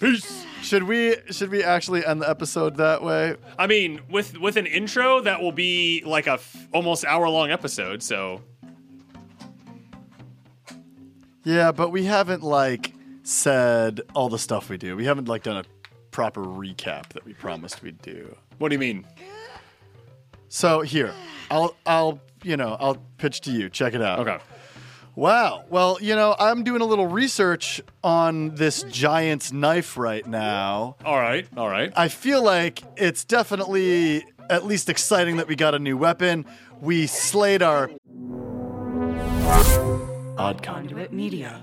Peace. 0.00 0.44
Should 0.62 0.84
we 0.84 1.16
should 1.30 1.50
we 1.50 1.62
actually 1.62 2.04
end 2.06 2.22
the 2.22 2.30
episode 2.30 2.76
that 2.76 3.02
way? 3.02 3.36
I 3.58 3.66
mean, 3.66 4.00
with 4.10 4.38
with 4.38 4.56
an 4.56 4.66
intro, 4.66 5.20
that 5.20 5.40
will 5.42 5.52
be 5.52 6.02
like 6.06 6.26
a 6.26 6.32
f- 6.34 6.68
almost 6.72 7.04
hour 7.04 7.28
long 7.28 7.50
episode. 7.50 8.02
So 8.02 8.40
Yeah, 11.44 11.72
but 11.72 11.90
we 11.90 12.04
haven't 12.04 12.42
like 12.42 12.94
said 13.22 14.00
all 14.14 14.30
the 14.30 14.38
stuff 14.38 14.70
we 14.70 14.78
do. 14.78 14.96
We 14.96 15.04
haven't 15.04 15.28
like 15.28 15.42
done 15.42 15.58
a 15.58 15.64
proper 16.14 16.42
recap 16.44 17.08
that 17.08 17.24
we 17.24 17.32
promised 17.34 17.82
we'd 17.82 18.00
do. 18.00 18.36
what 18.58 18.68
do 18.68 18.76
you 18.76 18.78
mean? 18.78 19.04
So 20.48 20.82
here, 20.82 21.12
I'll 21.50 21.74
I'll 21.84 22.20
you 22.44 22.56
know 22.56 22.76
I'll 22.78 22.98
pitch 23.18 23.40
to 23.42 23.50
you. 23.50 23.68
Check 23.68 23.94
it 23.94 24.00
out. 24.00 24.20
Okay. 24.20 24.38
Wow. 25.16 25.64
Well, 25.68 25.98
you 26.00 26.14
know 26.14 26.36
I'm 26.38 26.62
doing 26.62 26.82
a 26.82 26.84
little 26.84 27.08
research 27.08 27.82
on 28.04 28.54
this 28.54 28.84
giant's 28.84 29.52
knife 29.52 29.96
right 29.96 30.24
now. 30.24 30.94
All 31.04 31.18
right. 31.18 31.48
All 31.56 31.68
right. 31.68 31.92
I 31.96 32.06
feel 32.06 32.44
like 32.44 32.80
it's 32.96 33.24
definitely 33.24 34.24
at 34.48 34.64
least 34.64 34.88
exciting 34.88 35.38
that 35.38 35.48
we 35.48 35.56
got 35.56 35.74
a 35.74 35.80
new 35.80 35.96
weapon. 35.96 36.46
We 36.80 37.08
slayed 37.08 37.60
our 37.60 37.90
odd 40.38 40.62
conduit. 40.62 40.62
Conduit 40.62 41.12
Media. 41.12 41.60